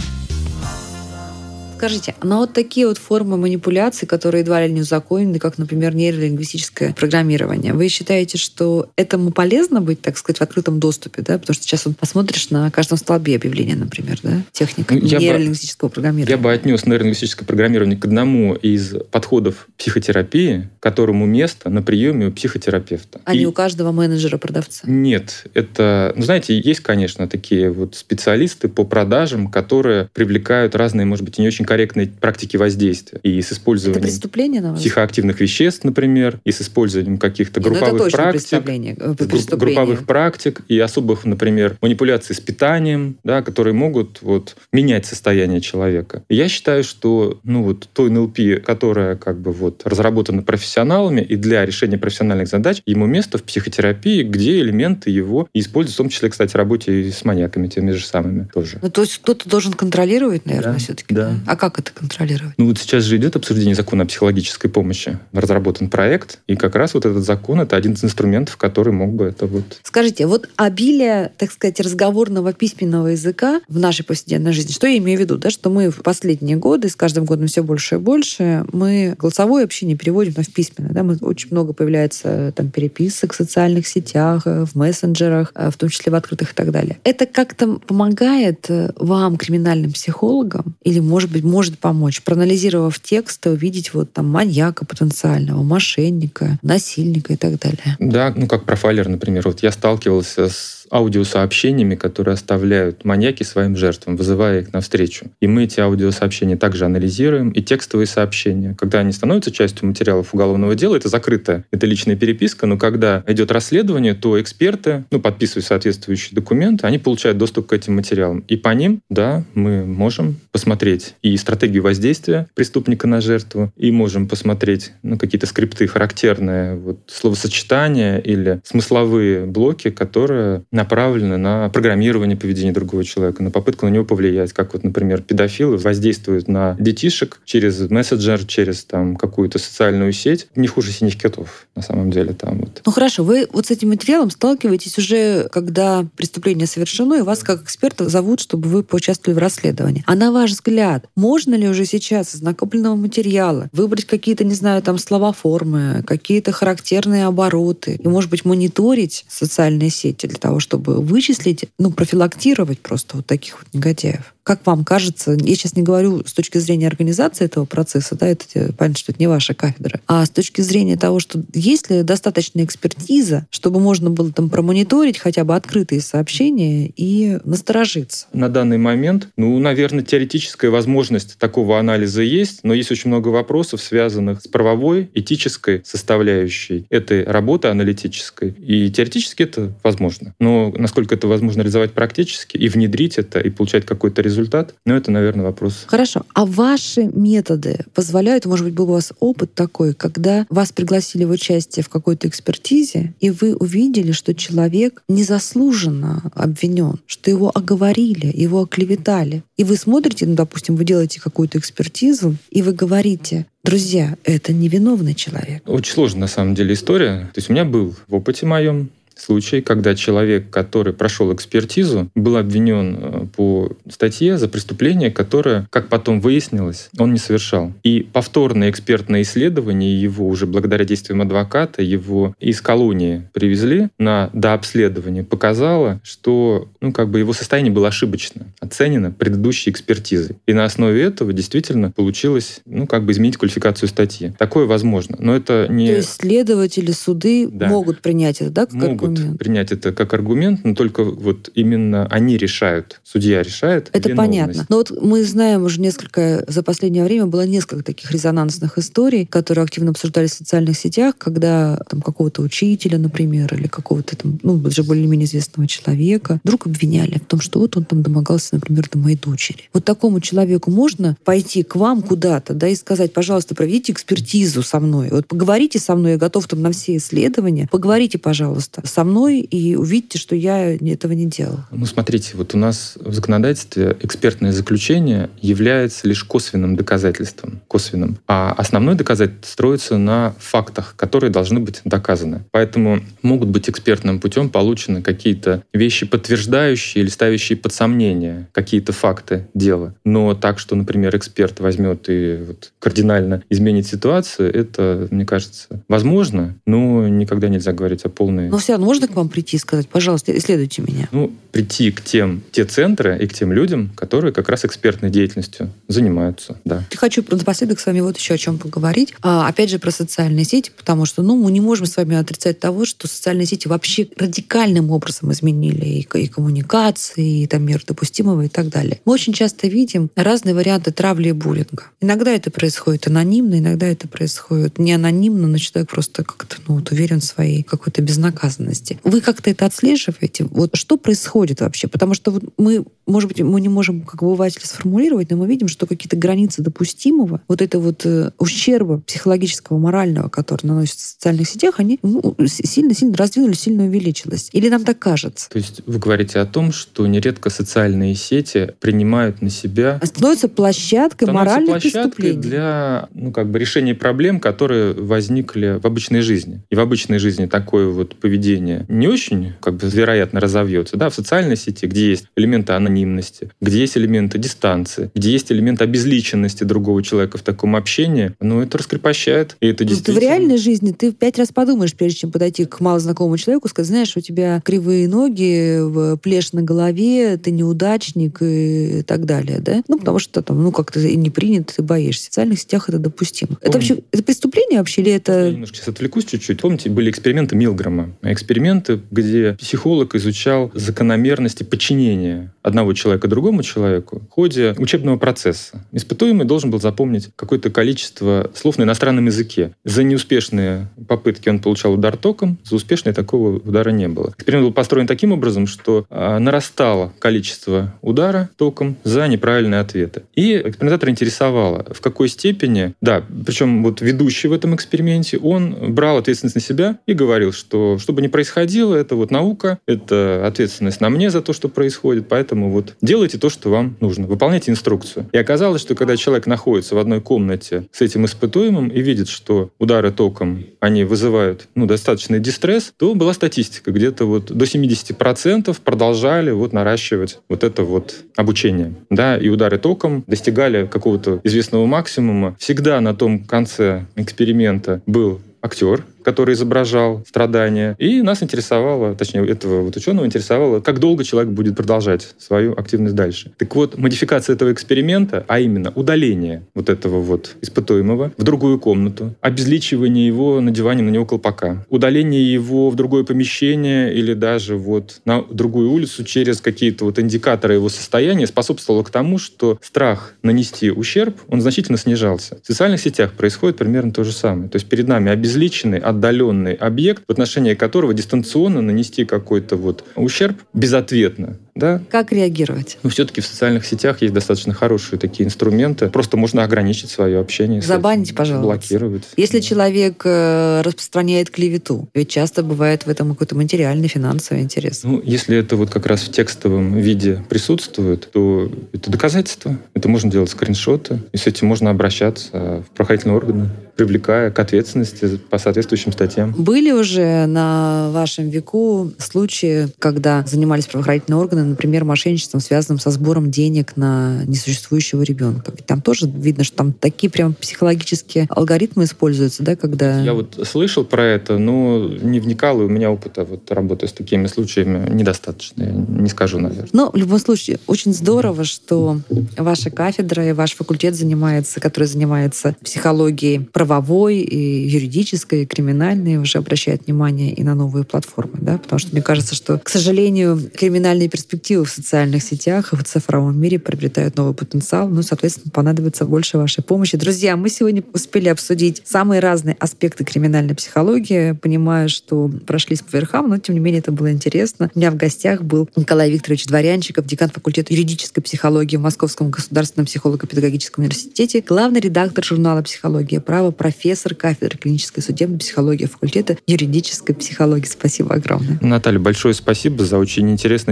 Скажите, 1.77 2.15
но 2.23 2.39
вот 2.39 2.53
такие 2.53 2.87
вот 2.87 2.97
формы 2.97 3.37
манипуляций, 3.37 4.07
которые 4.07 4.41
едва 4.41 4.65
ли 4.65 4.73
не 4.73 4.81
узаконены, 4.81 5.37
как, 5.37 5.59
например, 5.59 5.93
нейролингвистическое 5.93 6.93
программирование, 6.93 7.73
вы 7.73 7.87
считаете, 7.87 8.39
что 8.39 8.89
этому 8.95 9.31
полезно 9.31 9.79
быть, 9.79 10.01
так 10.01 10.17
сказать, 10.17 10.39
в 10.39 10.41
открытом 10.41 10.79
доступе, 10.79 11.21
да? 11.21 11.37
Потому 11.37 11.53
что 11.53 11.63
сейчас 11.63 11.85
вот 11.85 11.95
посмотришь 11.95 12.49
на 12.49 12.71
каждом 12.71 12.97
столбе 12.97 13.35
объявления, 13.35 13.75
например, 13.75 14.17
да? 14.23 14.41
Техника 14.51 14.95
ну, 14.95 15.01
я 15.05 15.19
нейролингвистического 15.19 15.89
бы, 15.89 15.93
программирования. 15.93 16.31
Я 16.31 16.37
бы 16.37 16.51
отнес 16.51 16.85
нейролингвистическое 16.85 17.45
программирование 17.45 17.97
к 17.97 18.05
одному 18.05 18.55
из 18.55 18.95
подходов 19.11 19.67
психотерапии, 19.77 20.69
которому 20.79 21.27
место 21.27 21.69
на 21.69 21.83
приеме 21.83 22.27
у 22.27 22.31
психотерапевта. 22.31 23.21
А 23.23 23.35
И... 23.35 23.39
не 23.39 23.45
у 23.45 23.51
каждого 23.51 23.91
менеджера-продавца? 23.91 24.89
Нет. 24.89 25.45
Это, 25.53 26.13
ну, 26.15 26.23
знаете, 26.23 26.59
есть, 26.59 26.79
конечно, 26.79 27.27
такие 27.27 27.69
вот 27.69 27.95
специалисты 27.95 28.67
по 28.67 28.83
продажам, 28.83 29.51
которые 29.51 30.09
привлекают 30.13 30.73
разные, 30.73 31.05
может 31.05 31.23
быть, 31.23 31.37
и 31.37 31.41
не 31.41 31.47
очень 31.47 31.66
некорректной 31.67 32.07
практики 32.07 32.55
воздействия 32.55 33.19
и 33.23 33.41
с 33.41 33.51
использованием 33.51 34.03
Это 34.03 34.07
преступление, 34.07 34.61
на 34.61 34.73
психоактивных 34.75 35.41
веществ, 35.41 35.83
например, 35.83 36.39
и 36.45 36.51
с 36.51 36.61
использованием 36.61 37.17
каких-то 37.17 37.59
ну, 37.59 37.69
групповых 37.69 38.11
практик, 38.11 38.63
э, 38.65 39.55
групповых 39.57 40.05
практик 40.05 40.61
и 40.69 40.79
особых, 40.79 41.25
например, 41.25 41.77
манипуляций 41.81 42.35
с 42.35 42.39
питанием, 42.39 43.17
да, 43.23 43.41
которые 43.41 43.73
могут 43.73 44.21
вот 44.21 44.55
менять 44.71 45.05
состояние 45.05 45.59
человека. 45.59 46.23
И 46.29 46.35
я 46.35 46.47
считаю, 46.47 46.83
что 46.83 47.39
ну 47.43 47.63
вот 47.63 47.89
то 47.91 48.07
НЛП, 48.07 48.63
которое 48.65 49.15
как 49.15 49.39
бы 49.39 49.51
вот 49.51 49.81
разработано 49.85 50.43
профессионалами 50.43 51.21
и 51.21 51.35
для 51.35 51.65
решения 51.65 51.97
профессиональных 51.97 52.47
задач, 52.47 52.81
ему 52.85 53.05
место 53.05 53.37
в 53.37 53.43
психотерапии, 53.43 54.23
где 54.23 54.59
элементы 54.59 55.09
его 55.09 55.49
используют, 55.53 55.95
в 55.95 55.97
том 55.97 56.09
числе, 56.09 56.29
кстати, 56.29 56.51
в 56.51 56.55
работе 56.55 57.01
и 57.01 57.11
с 57.11 57.25
маньяками 57.25 57.67
теми 57.67 57.91
же 57.91 58.05
самыми 58.05 58.47
тоже. 58.53 58.79
Ну, 58.81 58.89
то 58.89 59.01
есть 59.01 59.17
кто-то 59.17 59.49
должен 59.49 59.73
контролировать, 59.73 60.45
наверное, 60.45 60.73
да, 60.73 60.79
все-таки. 60.79 61.13
Да. 61.13 61.35
А 61.45 61.56
как 61.57 61.79
это 61.79 61.91
контролировать? 61.91 62.53
Ну 62.57 62.67
вот 62.67 62.77
сейчас 62.77 63.03
же 63.03 63.17
идет 63.17 63.35
обсуждение 63.35 63.75
закона 63.75 64.03
о 64.03 64.05
психологической 64.05 64.69
помощи. 64.69 65.19
Разработан 65.33 65.89
проект, 65.89 66.39
и 66.47 66.55
как 66.55 66.75
раз 66.75 66.93
вот 66.93 67.05
этот 67.05 67.23
закон— 67.23 67.59
это 67.61 67.75
один 67.75 67.93
из 67.93 68.03
инструментов, 68.03 68.57
который 68.57 68.93
мог 68.93 69.13
бы 69.13 69.25
это 69.25 69.45
вот... 69.45 69.79
Скажите, 69.83 70.27
вот 70.27 70.49
обилие, 70.55 71.31
так 71.37 71.51
сказать, 71.51 71.79
разговорного 71.79 72.53
письменного 72.53 73.07
языка 73.07 73.61
в 73.67 73.79
нашей 73.79 74.03
повседневной 74.03 74.53
жизни, 74.53 74.71
что 74.71 74.87
я 74.87 74.97
имею 74.97 75.17
в 75.17 75.21
виду, 75.21 75.37
да, 75.37 75.49
что 75.49 75.69
мы 75.69 75.89
в 75.89 76.01
последние 76.03 76.57
годы, 76.57 76.89
с 76.89 76.95
каждым 76.95 77.25
годом 77.25 77.47
все 77.47 77.63
больше 77.63 77.95
и 77.95 77.97
больше, 77.97 78.65
мы 78.71 79.15
голосовое 79.17 79.65
общение 79.65 79.97
переводим 79.97 80.33
в 80.33 80.53
письменное, 80.53 80.93
да, 80.93 81.03
мы 81.03 81.17
очень 81.21 81.49
много 81.51 81.73
появляется 81.73 82.53
там 82.55 82.69
переписок 82.69 83.33
в 83.33 83.35
социальных 83.35 83.87
сетях, 83.87 84.45
в 84.45 84.69
мессенджерах, 84.75 85.51
в 85.55 85.73
том 85.73 85.89
числе 85.89 86.11
в 86.11 86.15
открытых 86.15 86.51
и 86.51 86.55
так 86.55 86.71
далее. 86.71 86.99
Это 87.03 87.25
как-то 87.25 87.75
помогает 87.75 88.67
вам, 88.95 89.37
криминальным 89.37 89.91
психологам, 89.91 90.75
или, 90.83 90.99
может 90.99 91.31
быть, 91.31 91.43
может 91.47 91.79
помочь, 91.79 92.21
проанализировав 92.21 92.99
текст, 92.99 93.45
увидеть 93.47 93.93
вот 93.93 94.13
там 94.13 94.29
маньяка 94.29 94.85
потенциального, 94.85 95.63
мошенника, 95.63 96.59
насильника 96.61 97.33
и 97.33 97.37
так 97.37 97.59
далее? 97.59 97.97
Да, 97.99 98.33
ну 98.35 98.47
как 98.47 98.65
профайлер, 98.65 99.07
например. 99.07 99.43
Вот 99.45 99.63
я 99.63 99.71
сталкивался 99.71 100.49
с 100.49 100.76
аудиосообщениями, 100.91 101.95
которые 101.95 102.33
оставляют 102.33 103.05
маньяки 103.05 103.43
своим 103.43 103.75
жертвам, 103.75 104.15
вызывая 104.15 104.61
их 104.61 104.73
навстречу. 104.73 105.27
И 105.39 105.47
мы 105.47 105.63
эти 105.63 105.79
аудиосообщения 105.79 106.57
также 106.57 106.85
анализируем, 106.85 107.51
и 107.51 107.61
текстовые 107.61 108.07
сообщения. 108.07 108.75
Когда 108.77 108.99
они 108.99 109.11
становятся 109.11 109.51
частью 109.51 109.87
материалов 109.87 110.33
уголовного 110.33 110.75
дела, 110.75 110.95
это 110.95 111.09
закрытая, 111.09 111.65
это 111.71 111.85
личная 111.85 112.15
переписка, 112.15 112.65
но 112.65 112.77
когда 112.77 113.23
идет 113.27 113.51
расследование, 113.51 114.13
то 114.13 114.39
эксперты, 114.39 115.05
ну, 115.11 115.19
подписывают 115.19 115.65
соответствующие 115.65 116.35
документы, 116.35 116.87
они 116.87 116.97
получают 116.99 117.37
доступ 117.37 117.67
к 117.67 117.73
этим 117.73 117.95
материалам. 117.95 118.43
И 118.47 118.57
по 118.57 118.69
ним, 118.69 119.01
да, 119.09 119.43
мы 119.53 119.85
можем 119.85 120.37
посмотреть 120.51 121.15
и 121.21 121.35
стратегию 121.37 121.83
воздействия 121.83 122.47
преступника 122.55 123.07
на 123.07 123.21
жертву, 123.21 123.71
и 123.75 123.91
можем 123.91 124.27
посмотреть 124.27 124.91
ну, 125.03 125.17
какие-то 125.17 125.47
скрипты 125.47 125.87
характерные, 125.87 126.75
вот, 126.75 126.99
словосочетания 127.07 128.17
или 128.17 128.61
смысловые 128.63 129.45
блоки, 129.45 129.89
которые 129.89 130.63
направлены 130.77 131.35
на 131.35 131.67
программирование 131.69 132.37
поведения 132.37 132.71
другого 132.71 133.03
человека, 133.03 133.43
на 133.43 133.51
попытку 133.51 133.85
на 133.85 133.89
него 133.89 134.05
повлиять, 134.05 134.53
как 134.53 134.71
вот, 134.73 134.83
например, 134.83 135.21
педофилы 135.21 135.75
воздействуют 135.75 136.47
на 136.47 136.77
детишек 136.79 137.41
через 137.43 137.89
мессенджер, 137.89 138.45
через 138.45 138.85
там 138.85 139.17
какую-то 139.17 139.59
социальную 139.59 140.13
сеть. 140.13 140.47
Не 140.55 140.67
хуже 140.67 140.91
синих 140.91 141.17
китов, 141.17 141.67
на 141.75 141.81
самом 141.81 142.11
деле. 142.11 142.33
Там 142.33 142.59
вот. 142.59 142.81
Ну 142.85 142.91
хорошо, 142.91 143.23
вы 143.23 143.47
вот 143.51 143.67
с 143.67 143.71
этим 143.71 143.89
материалом 143.89 144.29
сталкиваетесь 144.29 144.97
уже, 144.97 145.49
когда 145.51 146.05
преступление 146.15 146.67
совершено, 146.67 147.15
и 147.15 147.21
вас 147.21 147.43
как 147.43 147.63
эксперта 147.63 148.07
зовут, 148.07 148.39
чтобы 148.39 148.69
вы 148.69 148.83
поучаствовали 148.83 149.37
в 149.37 149.41
расследовании. 149.41 150.03
А 150.05 150.15
на 150.15 150.31
ваш 150.31 150.51
взгляд, 150.51 151.05
можно 151.15 151.55
ли 151.55 151.67
уже 151.67 151.85
сейчас 151.85 152.35
из 152.35 152.41
накопленного 152.41 152.95
материала 152.95 153.69
выбрать 153.73 154.05
какие-то, 154.05 154.43
не 154.43 154.53
знаю, 154.53 154.81
там 154.83 154.97
слова 154.99 155.33
формы, 155.33 156.03
какие-то 156.05 156.51
характерные 156.51 157.25
обороты, 157.25 157.99
и, 158.01 158.07
может 158.07 158.29
быть, 158.29 158.45
мониторить 158.45 159.25
социальные 159.27 159.89
сети 159.89 160.27
для 160.27 160.37
того, 160.37 160.59
чтобы 160.67 160.99
вычислить, 161.01 161.65
ну, 161.79 161.91
профилактировать 161.91 162.79
просто 162.79 163.17
вот 163.17 163.25
таких 163.25 163.59
вот 163.59 163.73
негодяев. 163.73 164.33
Как 164.47 164.65
вам 164.65 164.85
кажется, 164.85 165.33
я 165.33 165.55
сейчас 165.55 165.75
не 165.75 165.81
говорю 165.81 166.23
с 166.25 166.31
точки 166.31 166.57
зрения 166.57 166.87
организации 166.87 167.43
этого 167.43 167.65
процесса, 167.65 168.15
да, 168.15 168.29
это 168.29 168.71
понятно, 168.77 168.97
что 168.97 169.11
это 169.11 169.19
не 169.19 169.27
ваша 169.27 169.53
кафедра, 169.53 169.99
а 170.07 170.25
с 170.25 170.29
точки 170.29 170.61
зрения 170.61 170.95
того, 170.95 171.19
что 171.19 171.43
есть 171.53 171.89
ли 171.89 172.01
достаточная 172.01 172.63
экспертиза, 172.63 173.45
чтобы 173.49 173.81
можно 173.81 174.09
было 174.09 174.31
там 174.31 174.49
промониторить 174.49 175.17
хотя 175.17 175.43
бы 175.43 175.53
открытые 175.53 175.99
сообщения 175.99 176.89
и 176.95 177.39
насторожиться? 177.43 178.27
На 178.31 178.47
данный 178.47 178.77
момент, 178.77 179.27
ну, 179.35 179.59
наверное, 179.59 180.05
теоретическая 180.05 180.69
возможность 180.69 181.37
такого 181.37 181.77
анализа 181.77 182.21
есть, 182.21 182.61
но 182.63 182.73
есть 182.73 182.89
очень 182.89 183.09
много 183.09 183.27
вопросов, 183.27 183.81
связанных 183.81 184.43
с 184.43 184.47
правовой, 184.47 185.09
этической 185.13 185.81
составляющей 185.83 186.85
этой 186.89 187.25
работы 187.25 187.67
аналитической. 187.67 188.51
И 188.51 188.89
теоретически 188.91 189.43
это 189.43 189.73
возможно. 189.83 190.33
Но 190.39 190.73
насколько 190.77 191.15
это 191.15 191.27
возможно 191.27 191.63
реализовать 191.63 191.91
практически 191.91 192.55
и 192.55 192.69
внедрить 192.69 193.17
это, 193.17 193.41
и 193.41 193.49
получать 193.49 193.85
какой-то 193.85 194.21
результат, 194.21 194.36
результат. 194.37 194.75
Но 194.85 194.95
это, 194.95 195.11
наверное, 195.11 195.45
вопрос. 195.45 195.85
Хорошо. 195.87 196.23
А 196.33 196.45
ваши 196.45 197.09
методы 197.13 197.85
позволяют, 197.93 198.45
может 198.45 198.65
быть, 198.65 198.73
был 198.73 198.89
у 198.89 198.93
вас 198.93 199.13
опыт 199.19 199.53
такой, 199.53 199.93
когда 199.93 200.45
вас 200.49 200.71
пригласили 200.71 201.23
в 201.25 201.31
участие 201.31 201.83
в 201.83 201.89
какой-то 201.89 202.27
экспертизе, 202.27 203.13
и 203.19 203.29
вы 203.29 203.55
увидели, 203.55 204.11
что 204.11 204.33
человек 204.33 205.03
незаслуженно 205.09 206.31
обвинен, 206.33 206.99
что 207.05 207.29
его 207.29 207.51
оговорили, 207.53 208.31
его 208.33 208.61
оклеветали. 208.61 209.43
И 209.57 209.63
вы 209.63 209.75
смотрите, 209.77 210.25
ну, 210.25 210.35
допустим, 210.35 210.75
вы 210.75 210.83
делаете 210.83 211.19
какую-то 211.21 211.57
экспертизу, 211.57 212.35
и 212.49 212.61
вы 212.61 212.73
говорите, 212.73 213.47
Друзья, 213.63 214.15
это 214.23 214.53
невиновный 214.53 215.13
человек. 215.13 215.61
Очень 215.65 215.91
сложная 215.91 216.21
на 216.21 216.27
самом 216.27 216.55
деле 216.55 216.73
история. 216.73 217.29
То 217.33 217.39
есть 217.39 217.49
у 217.49 217.53
меня 217.53 217.65
был 217.65 217.93
в 218.07 218.15
опыте 218.15 218.45
моем 218.45 218.91
случай, 219.19 219.61
когда 219.61 219.95
человек, 219.95 220.49
который 220.49 220.93
прошел 220.93 221.33
экспертизу, 221.33 222.09
был 222.15 222.37
обвинен 222.37 222.97
э, 222.99 223.25
по 223.35 223.71
статье 223.89 224.37
за 224.37 224.47
преступление, 224.47 225.11
которое, 225.11 225.67
как 225.69 225.89
потом 225.89 226.21
выяснилось, 226.21 226.89
он 226.97 227.13
не 227.13 227.19
совершал. 227.19 227.73
И 227.83 228.07
повторное 228.11 228.69
экспертное 228.69 229.21
исследование 229.21 229.99
его 229.99 230.27
уже 230.27 230.45
благодаря 230.45 230.85
действиям 230.85 231.21
адвоката, 231.21 231.81
его 231.81 232.35
из 232.39 232.61
колонии 232.61 233.29
привезли 233.33 233.89
на 233.97 234.29
дообследование, 234.33 235.23
показало, 235.23 235.99
что 236.03 236.69
ну, 236.81 236.91
как 236.91 237.09
бы 237.09 237.19
его 237.19 237.33
состояние 237.33 237.73
было 237.73 237.87
ошибочно 237.87 238.47
оценено 238.59 239.11
предыдущей 239.11 239.69
экспертизой. 239.69 240.37
И 240.45 240.53
на 240.53 240.65
основе 240.65 241.01
этого 241.01 241.33
действительно 241.33 241.91
получилось 241.91 242.61
ну, 242.65 242.87
как 242.87 243.05
бы 243.05 243.11
изменить 243.11 243.37
квалификацию 243.37 243.89
статьи. 243.89 244.33
Такое 244.37 244.65
возможно. 244.65 245.17
Но 245.19 245.35
это 245.35 245.67
не... 245.69 245.87
То 245.87 245.95
есть 245.97 246.13
следователи, 246.13 246.91
суды 246.91 247.47
да. 247.47 247.67
могут 247.67 248.01
принять 248.01 248.41
это, 248.41 248.49
да, 248.51 248.65
как 248.65 248.73
могут 248.73 249.06
аргумент. 249.07 249.39
принять 249.39 249.71
это 249.71 249.91
как 249.91 250.13
аргумент, 250.13 250.63
но 250.63 250.75
только 250.75 251.03
вот 251.03 251.49
именно 251.55 252.05
они 252.07 252.37
решают, 252.37 253.01
судья 253.03 253.43
решает. 253.43 253.89
Это 253.93 254.15
понятно. 254.15 254.65
Но 254.69 254.77
вот 254.77 254.91
мы 255.01 255.23
знаем 255.23 255.63
уже 255.63 255.81
несколько, 255.81 256.43
за 256.47 256.63
последнее 256.63 257.03
время 257.03 257.25
было 257.25 257.45
несколько 257.45 257.83
таких 257.83 258.11
резонансных 258.11 258.77
историй, 258.77 259.25
которые 259.25 259.63
активно 259.63 259.91
обсуждались 259.91 260.31
в 260.31 260.37
социальных 260.37 260.77
сетях, 260.77 261.15
когда 261.17 261.77
там 261.89 262.01
какого-то 262.01 262.41
учителя, 262.41 262.97
например, 262.97 263.53
или 263.53 263.67
какого-то 263.67 264.15
там, 264.15 264.39
ну, 264.43 264.53
уже 264.53 264.83
более-менее 264.83 265.25
известного 265.25 265.67
человека 265.67 266.39
вдруг 266.43 266.67
обвиняли 266.67 267.17
в 267.19 267.25
том, 267.25 267.41
что 267.41 267.59
вот 267.59 267.77
он 267.77 267.85
там 267.85 268.03
домогался, 268.03 268.55
например, 268.55 268.87
до 268.91 268.97
моей 268.97 269.17
дочери. 269.17 269.69
Вот 269.73 269.85
такому 269.85 270.19
человеку 270.19 270.71
можно 270.71 271.17
пойти 271.23 271.63
к 271.63 271.75
вам 271.75 272.01
куда-то, 272.01 272.53
да, 272.53 272.67
и 272.67 272.75
сказать, 272.75 273.13
пожалуйста, 273.13 273.55
проведите 273.55 273.91
экспертизу 273.91 274.63
со 274.63 274.79
мной, 274.79 275.09
вот 275.11 275.27
поговорите 275.27 275.79
со 275.79 275.95
мной, 275.95 276.11
я 276.11 276.17
готов 276.17 276.47
там 276.47 276.61
на 276.61 276.71
все 276.71 276.97
исследования, 276.97 277.67
поговорите, 277.71 278.17
пожалуйста, 278.17 278.81
со 278.97 279.03
мной 279.03 279.41
и 279.41 279.75
увидите, 279.75 280.17
что 280.17 280.35
я 280.35 280.73
этого 280.73 281.11
не 281.11 281.27
делал. 281.27 281.59
Ну, 281.69 281.85
смотрите, 281.85 282.31
вот 282.33 282.55
у 282.55 282.57
нас 282.57 282.97
в 282.99 283.13
законодательстве 283.13 283.95
экспертное 284.01 284.51
заключение 284.51 285.29
является 285.39 286.07
лишь 286.07 286.23
косвенным 286.23 286.75
доказательством, 286.75 287.61
косвенным. 287.67 288.17
А 288.27 288.55
основной 288.57 288.95
доказательство 288.95 289.51
строится 289.51 289.99
на 289.99 290.33
фактах, 290.39 290.95
которые 290.97 291.29
должны 291.29 291.59
быть 291.59 291.81
доказаны. 291.85 292.45
Поэтому 292.49 293.01
могут 293.21 293.49
быть 293.49 293.69
экспертным 293.69 294.19
путем 294.19 294.49
получены 294.49 295.03
какие-то 295.03 295.61
вещи, 295.73 296.07
подтверждающие 296.07 297.03
или 297.03 297.11
ставящие 297.11 297.55
под 297.55 297.73
сомнение 297.73 298.47
какие-то 298.51 298.93
факты 298.93 299.47
дела. 299.53 299.93
Но 300.05 300.33
так, 300.33 300.57
что, 300.57 300.75
например, 300.75 301.15
эксперт 301.15 301.59
возьмет 301.59 302.09
и 302.09 302.39
вот 302.47 302.71
кардинально 302.79 303.43
изменит 303.51 303.85
ситуацию, 303.85 304.51
это, 304.51 305.07
мне 305.11 305.23
кажется, 305.23 305.83
возможно, 305.87 306.55
но 306.65 307.07
никогда 307.07 307.47
нельзя 307.47 307.73
говорить 307.73 308.05
о 308.05 308.09
полной... 308.09 308.49
Но 308.49 308.57
все 308.57 308.73
равно 308.73 308.86
можно 308.87 309.09
к 309.09 309.15
вам 309.17 309.27
прийти 309.27 309.57
и 309.57 309.59
сказать, 309.59 309.89
пожалуйста, 309.89 310.31
исследуйте 310.37 310.81
меня? 310.81 311.09
Ну, 311.11 311.33
прийти 311.51 311.91
к 311.91 312.01
тем, 312.01 312.41
те 312.53 312.63
центры 312.63 313.17
и 313.21 313.27
к 313.27 313.33
тем 313.33 313.51
людям, 313.51 313.89
которые 313.95 314.31
как 314.31 314.47
раз 314.47 314.63
экспертной 314.63 315.09
деятельностью 315.09 315.73
занимаются, 315.89 316.57
да. 316.63 316.85
Хочу 316.95 317.21
напоследок 317.29 317.81
с 317.81 317.85
вами 317.85 317.99
вот 317.99 318.17
еще 318.17 318.35
о 318.35 318.37
чем 318.37 318.57
поговорить. 318.57 319.13
А, 319.21 319.49
опять 319.49 319.69
же, 319.69 319.77
про 319.77 319.91
социальные 319.91 320.45
сети, 320.45 320.71
потому 320.77 321.05
что, 321.05 321.21
ну, 321.21 321.35
мы 321.35 321.51
не 321.51 321.59
можем 321.59 321.85
с 321.85 321.97
вами 321.97 322.15
отрицать 322.15 322.61
того, 322.61 322.85
что 322.85 323.09
социальные 323.09 323.45
сети 323.45 323.67
вообще 323.67 324.07
радикальным 324.15 324.89
образом 324.91 325.33
изменили 325.33 325.85
и, 325.85 326.07
и 326.13 326.27
коммуникации, 326.27 327.41
и 327.41 327.47
там 327.47 327.65
мир 327.65 327.83
допустимого 327.85 328.43
и 328.43 328.47
так 328.47 328.69
далее. 328.69 329.01
Мы 329.03 329.11
очень 329.11 329.33
часто 329.33 329.67
видим 329.67 330.09
разные 330.15 330.55
варианты 330.55 330.91
травли 330.91 331.29
и 331.29 331.33
буллинга. 331.33 331.87
Иногда 331.99 332.31
это 332.31 332.51
происходит 332.51 333.07
анонимно, 333.07 333.59
иногда 333.59 333.85
это 333.87 334.07
происходит 334.07 334.79
не 334.79 334.93
анонимно, 334.93 335.47
но 335.47 335.57
человек 335.57 335.89
просто 335.89 336.23
как-то 336.23 336.55
ну, 336.67 336.75
вот 336.75 336.91
уверен 336.91 337.19
в 337.19 337.25
своей 337.25 337.63
какой-то 337.63 338.01
безнаказанности. 338.01 338.76
Вы 339.03 339.21
как-то 339.21 339.49
это 339.49 339.65
отслеживаете? 339.65 340.45
Вот 340.45 340.71
что 340.75 340.97
происходит 340.97 341.61
вообще? 341.61 341.87
Потому 341.87 342.13
что 342.13 342.31
вот 342.31 342.43
мы, 342.57 342.85
может 343.05 343.29
быть, 343.29 343.41
мы 343.41 343.61
не 343.61 343.69
можем 343.69 344.01
как 344.01 344.23
обыватели 344.23 344.63
сформулировать, 344.63 345.29
но 345.31 345.37
мы 345.37 345.47
видим, 345.47 345.67
что 345.67 345.85
какие-то 345.85 346.15
границы 346.15 346.61
допустимого, 346.61 347.41
вот 347.47 347.61
это 347.61 347.79
вот 347.79 348.05
э, 348.05 348.31
ущерба 348.37 348.99
психологического, 348.99 349.77
морального, 349.77 350.29
который 350.29 350.65
наносит 350.65 350.97
в 350.97 351.01
социальных 351.01 351.49
сетях, 351.49 351.75
они 351.77 351.99
сильно-сильно 352.47 353.11
ну, 353.11 353.17
раздвинулись, 353.17 353.59
сильно 353.61 353.83
увеличилось. 353.85 354.49
Или 354.53 354.69
нам 354.69 354.83
так 354.83 354.99
кажется? 354.99 355.49
То 355.49 355.57
есть 355.57 355.81
вы 355.85 355.99
говорите 355.99 356.39
о 356.39 356.45
том, 356.45 356.71
что 356.71 357.05
нередко 357.07 357.49
социальные 357.49 358.15
сети 358.15 358.71
принимают 358.79 359.41
на 359.41 359.49
себя... 359.49 359.99
Становится 360.03 360.47
площадкой 360.47 361.31
моральных 361.31 361.71
площадкой 361.71 362.01
преступлений. 362.01 362.41
для 362.41 363.09
ну, 363.13 363.31
как 363.31 363.49
бы 363.49 363.59
решения 363.59 363.95
проблем, 363.95 364.39
которые 364.39 364.93
возникли 364.93 365.79
в 365.81 365.85
обычной 365.85 366.21
жизни. 366.21 366.61
И 366.69 366.75
в 366.75 366.79
обычной 366.79 367.19
жизни 367.19 367.45
такое 367.45 367.87
вот 367.87 368.15
поведение 368.15 368.56
не 368.59 369.07
очень, 369.07 369.53
как 369.61 369.75
бы, 369.75 369.87
вероятно, 369.87 370.39
разовьется. 370.39 370.97
Да, 370.97 371.09
в 371.09 371.15
социальной 371.15 371.55
сети, 371.57 371.85
где 371.85 372.09
есть 372.09 372.25
элементы 372.35 372.73
анонимности, 372.73 373.51
где 373.61 373.79
есть 373.79 373.97
элементы 373.97 374.37
дистанции, 374.37 375.11
где 375.15 375.31
есть 375.31 375.51
элемент 375.51 375.81
обезличенности 375.81 376.63
другого 376.63 377.03
человека 377.03 377.37
в 377.37 377.41
таком 377.41 377.75
общении, 377.75 378.33
ну, 378.39 378.61
это 378.61 378.77
раскрепощает. 378.77 379.57
И 379.59 379.67
это 379.67 379.83
действительно... 379.83 380.19
В 380.19 380.21
реальной 380.21 380.57
жизни 380.57 380.91
ты 380.91 381.11
пять 381.11 381.37
раз 381.37 381.49
подумаешь, 381.49 381.93
прежде 381.93 382.19
чем 382.19 382.31
подойти 382.31 382.65
к 382.65 382.79
малознакомому 382.79 383.37
человеку, 383.37 383.67
сказать, 383.67 383.87
знаешь, 383.87 384.15
у 384.17 384.19
тебя 384.21 384.61
кривые 384.63 385.07
ноги, 385.07 386.17
плешь 386.17 386.53
на 386.53 386.61
голове, 386.61 387.37
ты 387.37 387.51
неудачник 387.51 388.37
и 388.41 389.03
так 389.05 389.25
далее, 389.25 389.59
да? 389.59 389.83
Ну, 389.87 389.99
потому 389.99 390.19
что 390.19 390.41
там, 390.41 390.63
ну, 390.63 390.71
как-то 390.71 390.99
не 390.99 391.29
принято, 391.29 391.75
ты 391.75 391.83
боишься. 391.83 392.23
В 392.23 392.25
социальных 392.25 392.59
сетях 392.59 392.89
это 392.89 392.99
допустимо. 392.99 393.55
Помните, 393.55 393.67
это 393.67 393.77
вообще 393.77 394.03
это 394.11 394.23
преступление 394.23 394.79
вообще 394.79 395.01
или 395.01 395.11
это... 395.11 395.45
Я 395.45 395.51
немножко 395.51 395.77
сейчас 395.77 395.87
отвлекусь 395.89 396.25
чуть-чуть. 396.25 396.61
Помните, 396.61 396.89
были 396.89 397.09
эксперименты 397.09 397.55
Милграма. 397.55 398.15
Эксперименты, 398.47 399.01
где 399.11 399.57
психолог 399.59 400.15
изучал 400.15 400.71
закономерности 400.73 401.63
подчинения 401.63 402.53
одного 402.63 402.93
человека 402.93 403.27
другому 403.27 403.61
человеку 403.61 404.21
в 404.21 404.31
ходе 404.31 404.73
учебного 404.77 405.17
процесса. 405.17 405.85
Испытуемый 405.91 406.45
должен 406.45 406.71
был 406.71 406.79
запомнить 406.79 407.29
какое-то 407.35 407.69
количество 407.69 408.49
слов 408.55 408.77
на 408.77 408.83
иностранном 408.83 409.25
языке. 409.25 409.73
За 409.83 410.01
неуспешные 410.03 410.87
попытки 411.09 411.49
он 411.49 411.59
получал 411.59 411.91
удар 411.91 412.15
током, 412.15 412.57
за 412.63 412.75
успешные 412.75 413.13
такого 413.13 413.57
удара 413.57 413.89
не 413.89 414.07
было. 414.07 414.29
Эксперимент 414.37 414.67
был 414.67 414.73
построен 414.73 415.07
таким 415.07 415.33
образом, 415.33 415.67
что 415.67 416.05
а, 416.09 416.39
нарастало 416.39 417.11
количество 417.19 417.93
удара 418.01 418.49
током 418.55 418.95
за 419.03 419.27
неправильные 419.27 419.81
ответы. 419.81 420.23
И 420.35 420.55
экспериментатор 420.55 421.09
интересовало, 421.09 421.85
в 421.91 421.99
какой 421.99 422.29
степени, 422.29 422.93
да, 423.01 423.25
причем 423.45 423.83
вот 423.83 423.99
ведущий 423.99 424.47
в 424.47 424.53
этом 424.53 424.73
эксперименте, 424.73 425.37
он 425.37 425.93
брал 425.93 426.17
ответственность 426.17 426.55
на 426.55 426.61
себя 426.61 426.97
и 427.05 427.11
говорил, 427.11 427.51
что 427.51 427.97
что 427.97 428.13
бы 428.13 428.21
ни 428.21 428.27
происходило, 428.37 428.93
это 428.93 429.15
вот 429.15 429.31
наука, 429.31 429.79
это 429.87 430.45
ответственность 430.45 431.01
на 431.01 431.09
мне 431.09 431.31
за 431.31 431.41
то, 431.41 431.53
что 431.53 431.69
происходит, 431.69 432.27
поэтому 432.29 432.69
вот 432.69 432.93
делайте 433.01 433.39
то, 433.39 433.49
что 433.49 433.71
вам 433.71 433.97
нужно, 433.99 434.27
выполняйте 434.27 434.69
инструкцию. 434.69 435.27
И 435.31 435.37
оказалось, 435.39 435.81
что 435.81 435.95
когда 435.95 436.15
человек 436.15 436.45
находится 436.45 436.93
в 436.93 436.99
одной 436.99 437.19
комнате 437.19 437.87
с 437.91 437.99
этим 437.99 438.25
испытуемым 438.25 438.89
и 438.89 439.01
видит, 439.01 439.27
что 439.27 439.71
удары 439.79 440.11
током, 440.11 440.63
они 440.79 441.03
вызывают 441.03 441.67
ну, 441.73 441.87
достаточный 441.87 442.39
дистресс, 442.39 442.93
то 442.95 443.15
была 443.15 443.33
статистика, 443.33 443.91
где-то 443.91 444.25
вот 444.25 444.55
до 444.55 444.65
70% 444.65 445.75
продолжали 445.83 446.51
вот 446.51 446.73
наращивать 446.73 447.39
вот 447.49 447.63
это 447.63 447.81
вот 447.81 448.17
обучение. 448.35 448.93
Да, 449.09 449.35
и 449.35 449.49
удары 449.49 449.79
током 449.79 450.23
достигали 450.27 450.85
какого-то 450.85 451.41
известного 451.43 451.87
максимума. 451.87 452.55
Всегда 452.59 453.01
на 453.01 453.15
том 453.15 453.45
конце 453.45 454.05
эксперимента 454.15 455.01
был 455.07 455.41
актер, 455.63 456.05
который 456.27 456.55
изображал 456.55 457.23
страдания. 457.25 457.95
И 457.99 458.21
нас 458.21 458.43
интересовало, 458.43 459.15
точнее, 459.15 459.47
этого 459.47 459.83
вот 459.83 459.95
ученого 459.95 460.25
интересовало, 460.25 460.81
как 460.81 460.99
долго 460.99 461.23
человек 461.23 461.53
будет 461.53 461.77
продолжать 461.77 462.35
свою 462.37 462.73
активность 462.73 463.15
дальше. 463.15 463.53
Так 463.57 463.73
вот, 463.77 463.97
модификация 463.97 464.53
этого 464.53 464.73
эксперимента, 464.73 465.45
а 465.47 465.61
именно 465.61 465.93
удаление 465.95 466.63
вот 466.75 466.89
этого 466.89 467.21
вот 467.21 467.55
испытуемого 467.61 468.33
в 468.35 468.43
другую 468.43 468.77
комнату, 468.77 469.35
обезличивание 469.39 470.27
его 470.27 470.59
надеванием 470.59 471.05
на 471.05 471.11
него 471.11 471.25
колпака, 471.25 471.85
удаление 471.89 472.51
его 472.51 472.89
в 472.89 472.95
другое 472.95 473.23
помещение 473.23 474.13
или 474.13 474.33
даже 474.33 474.75
вот 474.75 475.21
на 475.23 475.45
другую 475.49 475.91
улицу 475.91 476.25
через 476.25 476.59
какие-то 476.59 477.05
вот 477.05 477.19
индикаторы 477.19 477.75
его 477.75 477.87
состояния 477.87 478.47
способствовало 478.47 479.03
к 479.03 479.11
тому, 479.11 479.37
что 479.37 479.79
страх 479.81 480.33
нанести 480.43 480.91
ущерб, 480.91 481.37
он 481.47 481.61
значительно 481.61 481.97
снижался. 481.97 482.59
В 482.61 482.67
социальных 482.67 482.99
сетях 482.99 483.31
происходит 483.31 483.77
примерно 483.77 484.11
то 484.11 484.25
же 484.25 484.33
самое. 484.33 484.67
То 484.67 484.75
есть 484.75 484.89
перед 484.89 485.07
нами 485.07 485.31
обезличенный, 485.31 485.99
отдаленный 486.17 486.73
объект, 486.73 487.23
в 487.27 487.31
отношении 487.31 487.73
которого 487.73 488.13
дистанционно 488.13 488.81
нанести 488.81 489.23
какой-то 489.25 489.77
вот 489.77 490.03
ущерб 490.15 490.57
безответно. 490.73 491.57
Да? 491.75 492.01
Как 492.09 492.31
реагировать? 492.31 492.97
Ну, 493.03 493.11
все-таки 493.11 493.39
в 493.39 493.45
социальных 493.45 493.85
сетях 493.85 494.23
есть 494.23 494.33
достаточно 494.33 494.73
хорошие 494.73 495.19
такие 495.19 495.45
инструменты. 495.45 496.09
Просто 496.09 496.35
можно 496.35 496.63
ограничить 496.63 497.11
свое 497.11 497.39
общение. 497.39 497.81
Забанить, 497.81 498.33
пожалуйста. 498.35 498.65
Блокировать. 498.65 499.23
Если 499.37 499.59
человек 499.59 500.23
э, 500.25 500.81
распространяет 500.81 501.51
клевету, 501.51 502.09
ведь 502.15 502.29
часто 502.29 502.63
бывает 502.63 503.05
в 503.05 503.09
этом 503.09 503.29
какой-то 503.29 503.55
материальный, 503.55 504.07
финансовый 504.07 504.63
интерес. 504.63 505.03
Ну, 505.03 505.21
если 505.23 505.55
это 505.55 505.75
вот 505.75 505.91
как 505.91 506.07
раз 506.07 506.23
в 506.23 506.31
текстовом 506.31 506.95
виде 506.95 507.43
присутствует, 507.47 508.27
то 508.31 508.71
это 508.91 509.11
доказательство. 509.11 509.77
Это 509.93 510.09
можно 510.09 510.31
делать 510.31 510.49
скриншоты, 510.49 511.19
и 511.31 511.37
с 511.37 511.45
этим 511.45 511.67
можно 511.67 511.91
обращаться 511.91 512.83
в 512.87 512.95
правоохранительные 512.95 513.37
органы 513.37 513.69
привлекая 513.97 514.51
к 514.51 514.59
ответственности 514.59 515.39
по 515.49 515.57
соответствующим 515.57 516.11
статьям. 516.11 516.53
Были 516.57 516.91
уже 516.91 517.45
на 517.47 518.09
вашем 518.11 518.49
веку 518.49 519.11
случаи, 519.17 519.89
когда 519.99 520.43
занимались 520.45 520.85
правоохранительные 520.85 521.39
органы 521.39 521.63
например, 521.63 522.05
мошенничеством, 522.05 522.61
связанным 522.61 522.99
со 522.99 523.11
сбором 523.11 523.51
денег 523.51 523.97
на 523.97 524.43
несуществующего 524.45 525.21
ребенка. 525.21 525.71
Ведь 525.75 525.85
там 525.85 526.01
тоже 526.01 526.27
видно, 526.27 526.63
что 526.63 526.77
там 526.77 526.93
такие 526.93 527.29
прям 527.29 527.53
психологические 527.53 528.47
алгоритмы 528.49 529.03
используются, 529.03 529.63
да, 529.63 529.75
когда... 529.75 530.21
Я 530.21 530.33
вот 530.33 530.59
слышал 530.63 531.03
про 531.03 531.23
это, 531.23 531.57
но 531.57 532.07
не 532.07 532.39
вникал, 532.39 532.81
и 532.81 532.85
у 532.85 532.89
меня 532.89 533.11
опыта 533.11 533.43
вот 533.43 533.69
работы 533.71 534.07
с 534.07 534.13
такими 534.13 534.47
случаями 534.47 535.09
недостаточно, 535.09 535.83
я 535.83 535.91
не 535.91 536.29
скажу, 536.29 536.59
наверное. 536.59 536.89
Но 536.93 537.11
в 537.11 537.15
любом 537.15 537.39
случае, 537.39 537.79
очень 537.87 538.13
здорово, 538.13 538.63
что 538.63 539.19
ваша 539.57 539.89
кафедра 539.89 540.47
и 540.47 540.53
ваш 540.53 540.75
факультет 540.75 541.15
занимается, 541.15 541.79
который 541.79 542.05
занимается 542.05 542.75
психологией 542.83 543.59
правовой 543.87 544.39
и 544.39 544.87
юридической, 544.87 545.63
и 545.63 545.65
криминальной, 545.65 546.37
уже 546.37 546.57
обращает 546.57 547.05
внимание 547.05 547.53
и 547.53 547.63
на 547.63 547.73
новые 547.73 548.03
платформы, 548.03 548.57
да, 548.59 548.77
потому 548.77 548.99
что 548.99 549.13
мне 549.13 549.21
кажется, 549.21 549.55
что, 549.55 549.79
к 549.79 549.87
сожалению, 549.87 550.59
криминальные 550.75 551.29
перспективы 551.29 551.85
в 551.85 551.89
социальных 551.89 552.43
сетях 552.43 552.91
и 552.91 552.97
в 552.97 553.03
цифровом 553.05 553.59
мире 553.59 553.79
приобретают 553.79 554.35
новый 554.35 554.53
потенциал. 554.53 555.07
Ну, 555.07 555.21
соответственно, 555.21 555.71
понадобится 555.71 556.25
больше 556.25 556.57
вашей 556.57 556.83
помощи. 556.83 557.17
Друзья, 557.17 557.55
мы 557.55 557.69
сегодня 557.69 558.03
успели 558.13 558.49
обсудить 558.49 559.03
самые 559.05 559.39
разные 559.39 559.77
аспекты 559.79 560.25
криминальной 560.25 560.75
психологии. 560.75 561.53
Понимаю, 561.53 562.09
что 562.09 562.51
прошлись 562.65 563.01
по 563.01 563.15
верхам, 563.15 563.49
но, 563.49 563.57
тем 563.57 563.75
не 563.75 563.79
менее, 563.79 563.99
это 563.99 564.11
было 564.11 564.31
интересно. 564.31 564.91
У 564.93 564.99
меня 564.99 565.11
в 565.11 565.15
гостях 565.15 565.61
был 565.61 565.87
Николай 565.95 566.29
Викторович 566.29 566.65
Дворянчиков, 566.65 567.25
декан 567.25 567.49
факультета 567.49 567.93
юридической 567.93 568.41
психологии 568.41 568.97
в 568.97 569.01
Московском 569.01 569.49
государственном 569.49 570.07
психолого-педагогическом 570.07 571.05
университете, 571.05 571.63
главный 571.65 572.01
редактор 572.01 572.43
журнала 572.43 572.81
«Психология 572.81 573.39
права», 573.39 573.71
профессор 573.77 574.35
кафедры 574.35 574.77
клинической 574.77 575.23
судебной 575.23 575.59
психологии 575.59 576.05
факультета 576.05 576.57
юридической 576.67 577.33
психологии. 577.33 577.85
Спасибо 577.85 578.35
огромное. 578.35 578.79
Наталья, 578.81 579.19
большое 579.19 579.53
спасибо 579.53 580.03
за 580.03 580.17
очень 580.17 580.49
интересные 580.49 580.87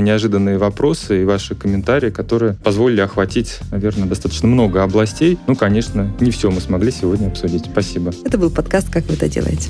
вопросы 0.57 1.21
и 1.21 1.25
ваши 1.25 1.55
комментарии, 1.55 2.09
которые 2.09 2.53
позволили 2.53 3.01
охватить, 3.01 3.59
наверное, 3.71 4.07
достаточно 4.07 4.47
много 4.47 4.83
областей. 4.83 5.37
Ну, 5.47 5.55
конечно, 5.55 6.15
не 6.19 6.31
все 6.31 6.51
мы 6.51 6.61
смогли 6.61 6.91
сегодня 6.91 7.27
обсудить. 7.27 7.65
Спасибо. 7.65 8.13
Это 8.23 8.37
был 8.37 8.51
подкаст 8.51 8.89
«Как 8.89 9.05
вы 9.07 9.15
это 9.15 9.27
делаете». 9.27 9.69